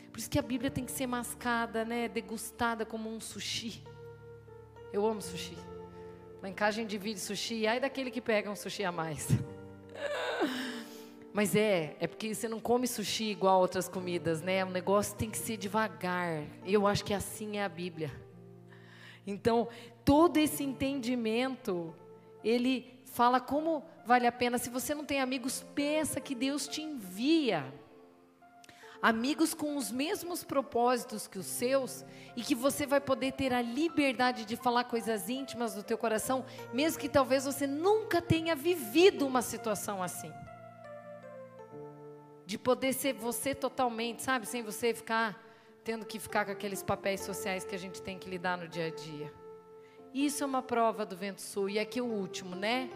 Por 0.10 0.18
isso 0.18 0.30
que 0.30 0.40
a 0.40 0.42
Bíblia 0.42 0.72
tem 0.72 0.86
que 0.86 0.92
ser 0.94 1.06
mascada, 1.06 1.84
né, 1.84 2.08
degustada 2.08 2.86
como 2.86 3.14
um 3.14 3.20
sushi. 3.20 3.84
Eu 4.94 5.06
amo 5.06 5.22
sushi. 5.22 5.58
Lá 6.42 6.48
em 6.48 6.54
casa 6.54 6.78
a 6.78 6.82
gente 6.82 6.92
divide 6.92 7.20
sushi, 7.20 7.68
ai 7.68 7.82
daquele 7.82 8.10
que 8.10 8.22
pega 8.22 8.50
um 8.50 8.56
sushi 8.56 8.86
a 8.86 8.92
mais. 8.94 9.28
Mas 11.36 11.54
é, 11.54 11.98
é 12.00 12.08
porque 12.08 12.34
você 12.34 12.48
não 12.48 12.62
come 12.62 12.88
sushi 12.88 13.26
igual 13.26 13.60
outras 13.60 13.90
comidas, 13.90 14.42
né? 14.42 14.64
O 14.64 14.70
negócio 14.70 15.18
tem 15.18 15.30
que 15.30 15.38
ser 15.38 15.58
devagar. 15.58 16.46
Eu 16.66 16.88
acho 16.88 17.04
que 17.04 17.14
assim 17.14 17.58
é 17.58 17.66
a 17.66 17.68
Bíblia. 17.68 18.10
Então, 19.28 19.68
todo 20.06 20.38
esse 20.38 20.64
entendimento, 20.64 21.94
ele 22.42 23.02
fala 23.04 23.42
como 23.42 23.84
vale 24.06 24.26
a 24.26 24.32
pena. 24.32 24.58
Se 24.58 24.70
você 24.70 24.96
não 24.96 25.04
tem 25.04 25.20
amigos, 25.20 25.62
peça 25.76 26.22
que 26.22 26.34
Deus 26.34 26.70
te 26.70 26.82
envia. 26.82 27.66
Amigos 29.02 29.54
com 29.54 29.76
os 29.76 29.92
mesmos 29.92 30.42
propósitos 30.42 31.28
que 31.28 31.38
os 31.38 31.48
seus 31.48 32.06
e 32.38 32.44
que 32.44 32.56
você 32.56 32.86
vai 32.86 33.02
poder 33.02 33.34
ter 33.34 33.52
a 33.52 33.62
liberdade 33.62 34.46
de 34.46 34.56
falar 34.56 34.86
coisas 34.86 35.28
íntimas 35.28 35.74
do 35.76 35.84
teu 35.84 35.98
coração, 35.98 36.46
mesmo 36.72 36.98
que 36.98 37.10
talvez 37.10 37.44
você 37.44 37.68
nunca 37.68 38.22
tenha 38.22 38.56
vivido 38.56 39.28
uma 39.28 39.42
situação 39.42 40.02
assim 40.02 40.32
de 42.46 42.58
poder 42.58 42.94
ser 42.94 43.14
você 43.14 43.56
totalmente, 43.56 44.22
sabe? 44.22 44.46
Sem 44.46 44.62
você 44.62 44.94
ficar 44.94 45.42
tendo 45.84 46.06
que 46.06 46.18
ficar 46.18 46.46
com 46.46 46.52
aqueles 46.52 46.82
papéis 46.82 47.22
sociais 47.22 47.64
que 47.64 47.76
a 47.76 47.80
gente 47.80 48.02
tem 48.02 48.18
que 48.18 48.30
lidar 48.30 48.58
no 48.58 48.68
dia 48.68 48.88
a 48.88 48.90
dia. 48.90 49.32
Isso 50.14 50.44
é 50.44 50.48
uma 50.48 50.62
prova 50.62 51.06
do 51.06 51.16
vento 51.16 51.42
sul. 51.42 51.70
E 51.70 51.78
aqui 51.78 52.02
o 52.02 52.06
último, 52.06 52.56
né? 52.56 52.90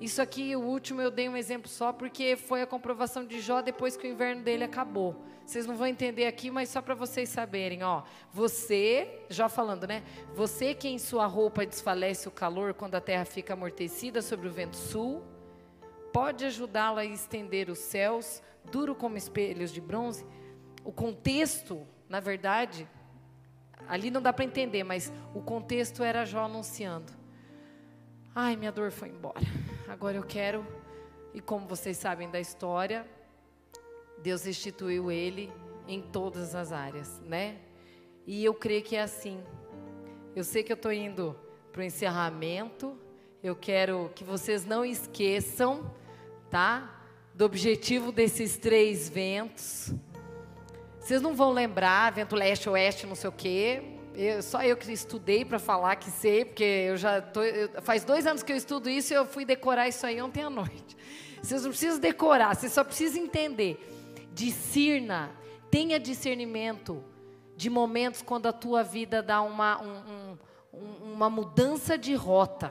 Isso 0.00 0.20
aqui, 0.20 0.56
o 0.56 0.60
último, 0.60 1.00
eu 1.00 1.10
dei 1.10 1.28
um 1.28 1.36
exemplo 1.36 1.68
só 1.68 1.92
porque 1.92 2.34
foi 2.34 2.62
a 2.62 2.66
comprovação 2.66 3.24
de 3.24 3.40
Jó 3.40 3.60
depois 3.60 3.96
que 3.96 4.06
o 4.06 4.10
inverno 4.10 4.42
dele 4.42 4.64
acabou. 4.64 5.22
Vocês 5.44 5.66
não 5.66 5.76
vão 5.76 5.86
entender 5.86 6.26
aqui, 6.26 6.50
mas 6.50 6.70
só 6.70 6.80
para 6.80 6.94
vocês 6.94 7.28
saberem, 7.28 7.82
ó. 7.82 8.02
Você, 8.32 9.20
já 9.28 9.48
falando, 9.48 9.86
né? 9.86 10.02
Você 10.34 10.74
que 10.74 10.88
em 10.88 10.98
sua 10.98 11.26
roupa 11.26 11.66
desfalece 11.66 12.26
o 12.26 12.32
calor 12.32 12.74
quando 12.74 12.94
a 12.94 13.00
terra 13.00 13.24
fica 13.24 13.52
amortecida 13.52 14.22
sobre 14.22 14.48
o 14.48 14.52
vento 14.52 14.76
sul, 14.76 15.22
pode 16.12 16.44
ajudá-la 16.44 17.02
a 17.02 17.04
estender 17.04 17.70
os 17.70 17.78
céus, 17.78 18.42
duro 18.70 18.94
como 18.94 19.16
espelhos 19.16 19.72
de 19.72 19.80
bronze. 19.80 20.26
O 20.84 20.92
contexto, 20.92 21.86
na 22.08 22.20
verdade, 22.20 22.88
ali 23.88 24.10
não 24.10 24.20
dá 24.20 24.32
para 24.32 24.44
entender, 24.44 24.84
mas 24.84 25.12
o 25.34 25.40
contexto 25.40 26.02
era 26.02 26.24
Jó 26.24 26.44
anunciando: 26.44 27.12
Ai, 28.34 28.56
minha 28.56 28.72
dor 28.72 28.90
foi 28.90 29.08
embora. 29.08 29.40
Agora 29.88 30.16
eu 30.16 30.22
quero, 30.22 30.66
e 31.34 31.40
como 31.40 31.66
vocês 31.66 31.96
sabem 31.96 32.30
da 32.30 32.40
história, 32.40 33.06
Deus 34.22 34.44
restituiu 34.44 35.10
ele 35.10 35.52
em 35.86 36.00
todas 36.00 36.54
as 36.54 36.72
áreas, 36.72 37.20
né? 37.20 37.58
E 38.26 38.44
eu 38.44 38.54
creio 38.54 38.82
que 38.82 38.96
é 38.96 39.02
assim. 39.02 39.42
Eu 40.34 40.44
sei 40.44 40.62
que 40.62 40.72
eu 40.72 40.76
estou 40.76 40.92
indo 40.92 41.36
para 41.72 41.80
o 41.80 41.84
encerramento. 41.84 42.96
Eu 43.42 43.56
quero 43.56 44.10
que 44.14 44.22
vocês 44.22 44.64
não 44.64 44.84
esqueçam, 44.84 45.90
tá? 46.52 46.86
Do 47.34 47.46
objetivo 47.46 48.12
desses 48.12 48.58
três 48.58 49.08
ventos. 49.08 49.90
Vocês 51.00 51.22
não 51.22 51.34
vão 51.34 51.50
lembrar, 51.50 52.12
vento 52.12 52.36
leste, 52.36 52.68
oeste, 52.68 53.06
não 53.06 53.14
sei 53.14 53.30
o 53.30 53.32
quê. 53.32 53.82
Eu, 54.14 54.42
só 54.42 54.62
eu 54.62 54.76
que 54.76 54.92
estudei 54.92 55.46
para 55.46 55.58
falar 55.58 55.96
que 55.96 56.10
sei, 56.10 56.44
porque 56.44 56.62
eu 56.62 56.98
já 56.98 57.22
tô, 57.22 57.42
eu, 57.42 57.80
faz 57.80 58.04
dois 58.04 58.26
anos 58.26 58.42
que 58.42 58.52
eu 58.52 58.56
estudo 58.56 58.90
isso 58.90 59.14
e 59.14 59.16
eu 59.16 59.24
fui 59.24 59.46
decorar 59.46 59.88
isso 59.88 60.06
aí 60.06 60.20
ontem 60.20 60.42
à 60.42 60.50
noite. 60.50 60.94
Vocês 61.42 61.62
não 61.62 61.70
precisam 61.70 61.98
decorar, 61.98 62.54
vocês 62.54 62.70
só 62.70 62.84
precisam 62.84 63.22
entender. 63.22 63.78
Discirna, 64.34 65.30
tenha 65.70 65.98
discernimento 65.98 67.02
de 67.56 67.70
momentos 67.70 68.20
quando 68.20 68.46
a 68.46 68.52
tua 68.52 68.82
vida 68.82 69.22
dá 69.22 69.40
uma, 69.40 69.82
um, 69.82 70.36
um, 70.74 71.12
uma 71.14 71.30
mudança 71.30 71.96
de 71.96 72.14
rota. 72.14 72.70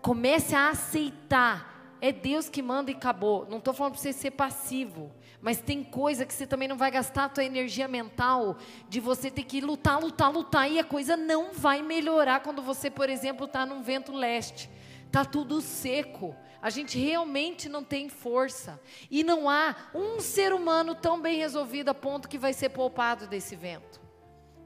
Comece 0.00 0.54
a 0.54 0.70
aceitar. 0.70 1.71
É 2.02 2.10
Deus 2.10 2.48
que 2.48 2.60
manda 2.60 2.90
e 2.90 2.94
acabou. 2.94 3.46
Não 3.48 3.58
estou 3.58 3.72
falando 3.72 3.92
para 3.92 4.02
você 4.02 4.12
ser 4.12 4.32
passivo. 4.32 5.12
Mas 5.40 5.60
tem 5.60 5.84
coisa 5.84 6.26
que 6.26 6.34
você 6.34 6.44
também 6.44 6.66
não 6.66 6.76
vai 6.76 6.90
gastar 6.90 7.26
a 7.26 7.28
tua 7.28 7.44
energia 7.44 7.86
mental 7.86 8.56
de 8.88 8.98
você 8.98 9.30
ter 9.30 9.44
que 9.44 9.60
lutar, 9.60 10.00
lutar, 10.00 10.32
lutar 10.32 10.68
e 10.68 10.80
a 10.80 10.84
coisa 10.84 11.16
não 11.16 11.52
vai 11.52 11.80
melhorar 11.80 12.40
quando 12.40 12.60
você, 12.60 12.90
por 12.90 13.08
exemplo, 13.08 13.46
está 13.46 13.64
num 13.64 13.82
vento 13.82 14.10
leste. 14.10 14.68
Tá 15.12 15.24
tudo 15.24 15.60
seco. 15.60 16.34
A 16.60 16.70
gente 16.70 16.98
realmente 16.98 17.68
não 17.68 17.84
tem 17.84 18.08
força. 18.08 18.80
E 19.08 19.22
não 19.22 19.48
há 19.48 19.76
um 19.94 20.18
ser 20.18 20.52
humano 20.52 20.96
tão 20.96 21.20
bem 21.20 21.38
resolvido 21.38 21.90
a 21.90 21.94
ponto 21.94 22.28
que 22.28 22.36
vai 22.36 22.52
ser 22.52 22.70
poupado 22.70 23.28
desse 23.28 23.54
vento, 23.54 24.00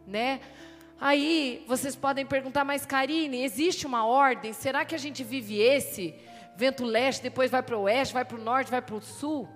né? 0.06 0.40
Aí 0.98 1.62
vocês 1.68 1.94
podem 1.94 2.24
perguntar, 2.24 2.64
mas 2.64 2.86
Karine, 2.86 3.44
existe 3.44 3.86
uma 3.86 4.06
ordem? 4.06 4.54
Será 4.54 4.86
que 4.86 4.94
a 4.94 4.98
gente 4.98 5.22
vive 5.22 5.60
esse? 5.60 6.14
Vento 6.56 6.84
leste, 6.84 7.22
depois 7.22 7.50
vai 7.50 7.62
para 7.62 7.76
o 7.76 7.82
oeste, 7.82 8.14
vai 8.14 8.24
para 8.24 8.38
o 8.38 8.42
norte, 8.42 8.70
vai 8.70 8.80
para 8.80 8.94
o 8.94 9.00
sul? 9.00 9.48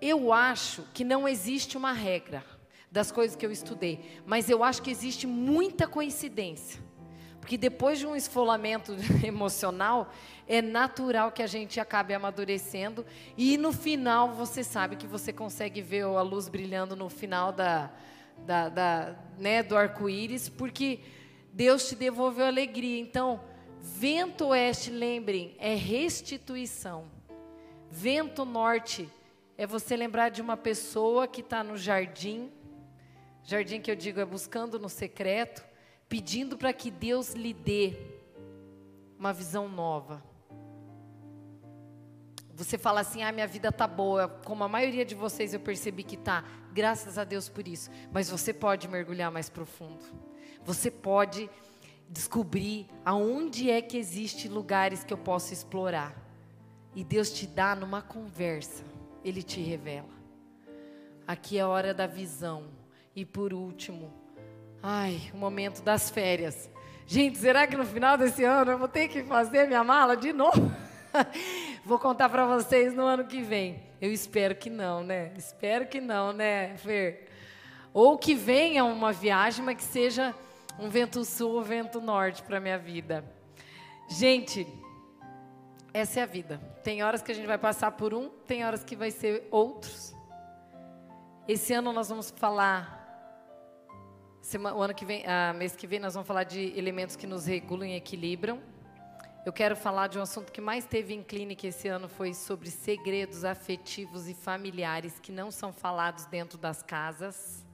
Eu 0.00 0.32
acho 0.32 0.82
que 0.92 1.02
não 1.02 1.26
existe 1.26 1.76
uma 1.76 1.92
regra 1.92 2.44
das 2.90 3.10
coisas 3.10 3.36
que 3.36 3.44
eu 3.44 3.50
estudei, 3.50 4.20
mas 4.26 4.50
eu 4.50 4.62
acho 4.62 4.82
que 4.82 4.90
existe 4.90 5.26
muita 5.26 5.86
coincidência. 5.86 6.84
Porque 7.40 7.56
depois 7.56 7.98
de 7.98 8.06
um 8.06 8.16
esfolamento 8.16 8.96
emocional, 9.24 10.12
é 10.48 10.60
natural 10.60 11.32
que 11.32 11.42
a 11.42 11.46
gente 11.46 11.78
acabe 11.78 12.12
amadurecendo 12.12 13.06
e 13.36 13.56
no 13.56 13.72
final 13.72 14.32
você 14.32 14.64
sabe 14.64 14.96
que 14.96 15.06
você 15.06 15.32
consegue 15.32 15.80
ver 15.80 16.02
a 16.02 16.22
luz 16.22 16.48
brilhando 16.48 16.96
no 16.96 17.08
final 17.08 17.52
da, 17.52 17.90
da, 18.38 18.68
da 18.68 19.16
né, 19.38 19.62
do 19.62 19.76
arco-íris, 19.76 20.48
porque 20.48 21.00
Deus 21.52 21.88
te 21.88 21.94
devolveu 21.94 22.46
alegria. 22.46 22.98
Então, 22.98 23.40
vento 23.80 24.46
oeste, 24.46 24.90
lembrem, 24.90 25.54
é 25.58 25.74
restituição. 25.74 27.04
Vento 27.90 28.44
norte 28.44 29.08
é 29.56 29.66
você 29.66 29.96
lembrar 29.96 30.28
de 30.28 30.42
uma 30.42 30.56
pessoa 30.56 31.26
que 31.26 31.40
está 31.40 31.64
no 31.64 31.76
jardim, 31.76 32.50
jardim 33.42 33.80
que 33.80 33.90
eu 33.90 33.96
digo 33.96 34.20
é 34.20 34.24
buscando 34.24 34.78
no 34.78 34.88
secreto, 34.88 35.64
pedindo 36.08 36.58
para 36.58 36.72
que 36.72 36.90
Deus 36.90 37.32
lhe 37.32 37.54
dê 37.54 37.96
uma 39.18 39.32
visão 39.32 39.68
nova. 39.68 40.22
Você 42.54 42.78
fala 42.78 43.00
assim: 43.00 43.22
"Ah, 43.22 43.32
minha 43.32 43.46
vida 43.46 43.70
tá 43.70 43.86
boa", 43.86 44.28
como 44.28 44.64
a 44.64 44.68
maioria 44.68 45.04
de 45.04 45.14
vocês 45.14 45.52
eu 45.52 45.60
percebi 45.60 46.02
que 46.02 46.16
tá. 46.16 46.44
Graças 46.72 47.18
a 47.18 47.24
Deus 47.24 47.48
por 47.48 47.66
isso. 47.66 47.90
Mas 48.12 48.28
você 48.28 48.52
pode 48.52 48.88
mergulhar 48.88 49.30
mais 49.30 49.48
profundo. 49.48 50.04
Você 50.64 50.90
pode 50.90 51.48
descobrir 52.08 52.88
aonde 53.04 53.70
é 53.70 53.80
que 53.82 53.96
existe 53.96 54.48
lugares 54.48 55.04
que 55.04 55.12
eu 55.12 55.18
posso 55.18 55.52
explorar. 55.52 56.14
E 56.94 57.04
Deus 57.04 57.30
te 57.30 57.46
dá 57.46 57.74
numa 57.74 58.00
conversa 58.00 58.84
ele 59.28 59.42
te 59.42 59.60
revela. 59.60 60.14
Aqui 61.26 61.58
é 61.58 61.62
a 61.62 61.68
hora 61.68 61.92
da 61.92 62.06
visão. 62.06 62.68
E 63.14 63.24
por 63.24 63.52
último, 63.52 64.12
ai, 64.80 65.20
o 65.34 65.36
momento 65.36 65.82
das 65.82 66.08
férias. 66.08 66.70
Gente, 67.08 67.36
será 67.36 67.66
que 67.66 67.76
no 67.76 67.84
final 67.84 68.16
desse 68.16 68.44
ano 68.44 68.70
eu 68.70 68.78
vou 68.78 68.86
ter 68.86 69.08
que 69.08 69.24
fazer 69.24 69.66
minha 69.66 69.82
mala 69.82 70.16
de 70.16 70.32
novo? 70.32 70.70
vou 71.84 71.98
contar 71.98 72.28
para 72.28 72.46
vocês 72.46 72.94
no 72.94 73.02
ano 73.02 73.24
que 73.24 73.42
vem. 73.42 73.82
Eu 74.00 74.12
espero 74.12 74.54
que 74.54 74.70
não, 74.70 75.02
né? 75.02 75.32
Espero 75.36 75.86
que 75.86 76.00
não, 76.00 76.32
né, 76.32 76.76
Fer? 76.76 77.26
Ou 77.92 78.16
que 78.16 78.34
venha 78.34 78.84
uma 78.84 79.12
viagem, 79.12 79.64
mas 79.64 79.76
que 79.76 79.82
seja 79.82 80.32
um 80.78 80.88
vento 80.88 81.24
sul 81.24 81.52
ou 81.52 81.62
vento 81.62 82.00
norte 82.00 82.42
para 82.42 82.60
minha 82.60 82.78
vida. 82.78 83.24
Gente, 84.08 84.66
essa 85.92 86.20
é 86.20 86.22
a 86.22 86.26
vida. 86.26 86.60
Tem 86.84 87.02
horas 87.02 87.22
que 87.22 87.32
a 87.32 87.34
gente 87.34 87.46
vai 87.46 87.58
passar 87.58 87.92
por 87.92 88.12
um, 88.12 88.28
tem 88.28 88.64
horas 88.64 88.84
que 88.84 88.94
vai 88.94 89.10
ser 89.10 89.48
outros. 89.50 90.14
Esse 91.48 91.72
ano 91.72 91.92
nós 91.92 92.08
vamos 92.08 92.30
falar, 92.30 92.96
semana, 94.42 94.76
o 94.76 94.82
ano 94.82 94.94
que 94.94 95.04
vem, 95.04 95.24
ah, 95.26 95.52
mês 95.52 95.74
que 95.74 95.86
vem 95.86 95.98
nós 95.98 96.14
vamos 96.14 96.26
falar 96.26 96.44
de 96.44 96.78
elementos 96.78 97.16
que 97.16 97.26
nos 97.26 97.46
regulam 97.46 97.86
e 97.86 97.94
equilibram. 97.94 98.60
Eu 99.44 99.52
quero 99.52 99.76
falar 99.76 100.08
de 100.08 100.18
um 100.18 100.22
assunto 100.22 100.52
que 100.52 100.60
mais 100.60 100.84
teve 100.84 101.14
em 101.14 101.22
clínica 101.22 101.68
esse 101.68 101.88
ano 101.88 102.08
foi 102.08 102.34
sobre 102.34 102.68
segredos 102.70 103.44
afetivos 103.44 104.28
e 104.28 104.34
familiares 104.34 105.20
que 105.20 105.30
não 105.30 105.50
são 105.50 105.72
falados 105.72 106.26
dentro 106.26 106.58
das 106.58 106.82
casas. 106.82 107.65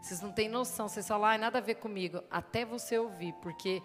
Vocês 0.00 0.20
não 0.20 0.32
têm 0.32 0.48
noção, 0.48 0.88
vocês 0.88 1.06
falam, 1.06 1.30
ah, 1.30 1.38
nada 1.38 1.58
a 1.58 1.60
ver 1.60 1.76
comigo, 1.76 2.22
até 2.30 2.64
você 2.64 2.98
ouvir, 2.98 3.34
porque 3.42 3.82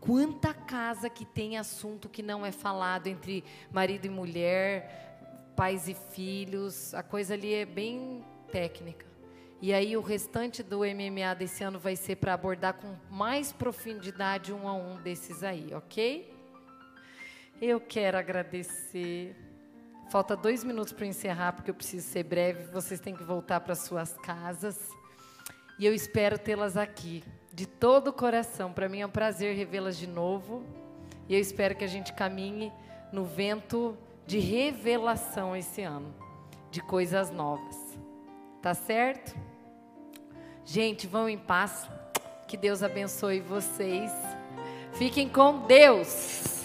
Quanta 0.00 0.54
casa 0.54 1.10
que 1.10 1.26
tem 1.26 1.58
assunto 1.58 2.08
que 2.08 2.22
não 2.22 2.44
é 2.44 2.50
falado 2.50 3.06
entre 3.06 3.44
marido 3.70 4.06
e 4.06 4.08
mulher, 4.08 5.52
pais 5.54 5.88
e 5.88 5.94
filhos, 5.94 6.94
a 6.94 7.02
coisa 7.02 7.34
ali 7.34 7.52
é 7.52 7.66
bem 7.66 8.24
técnica. 8.50 9.04
E 9.60 9.74
aí 9.74 9.94
o 9.98 10.00
restante 10.00 10.62
do 10.62 10.78
MMA 10.78 11.34
desse 11.38 11.62
ano 11.62 11.78
vai 11.78 11.96
ser 11.96 12.16
para 12.16 12.32
abordar 12.32 12.74
com 12.74 12.96
mais 13.10 13.52
profundidade 13.52 14.54
um 14.54 14.66
a 14.66 14.72
um 14.72 14.96
desses 15.02 15.44
aí, 15.44 15.68
ok? 15.74 16.34
Eu 17.60 17.78
quero 17.78 18.16
agradecer. 18.16 19.36
Falta 20.10 20.34
dois 20.34 20.64
minutos 20.64 20.94
para 20.94 21.04
encerrar, 21.04 21.52
porque 21.52 21.70
eu 21.70 21.74
preciso 21.74 22.08
ser 22.08 22.22
breve. 22.22 22.72
Vocês 22.72 23.00
têm 23.00 23.14
que 23.14 23.22
voltar 23.22 23.60
para 23.60 23.74
suas 23.74 24.16
casas. 24.16 24.88
E 25.80 25.86
eu 25.86 25.94
espero 25.94 26.38
tê-las 26.38 26.76
aqui 26.76 27.24
de 27.50 27.64
todo 27.64 28.08
o 28.08 28.12
coração. 28.12 28.70
Para 28.70 28.86
mim 28.86 29.00
é 29.00 29.06
um 29.06 29.10
prazer 29.10 29.56
revê-las 29.56 29.96
de 29.96 30.06
novo. 30.06 30.62
E 31.26 31.34
eu 31.34 31.40
espero 31.40 31.74
que 31.74 31.82
a 31.82 31.86
gente 31.86 32.12
caminhe 32.12 32.70
no 33.10 33.24
vento 33.24 33.96
de 34.26 34.38
revelação 34.38 35.56
esse 35.56 35.80
ano, 35.80 36.14
de 36.70 36.82
coisas 36.82 37.30
novas. 37.30 37.98
Tá 38.60 38.74
certo? 38.74 39.34
Gente, 40.66 41.06
vão 41.06 41.26
em 41.30 41.38
paz. 41.38 41.88
Que 42.46 42.58
Deus 42.58 42.82
abençoe 42.82 43.40
vocês. 43.40 44.12
Fiquem 44.92 45.30
com 45.30 45.60
Deus. 45.60 46.59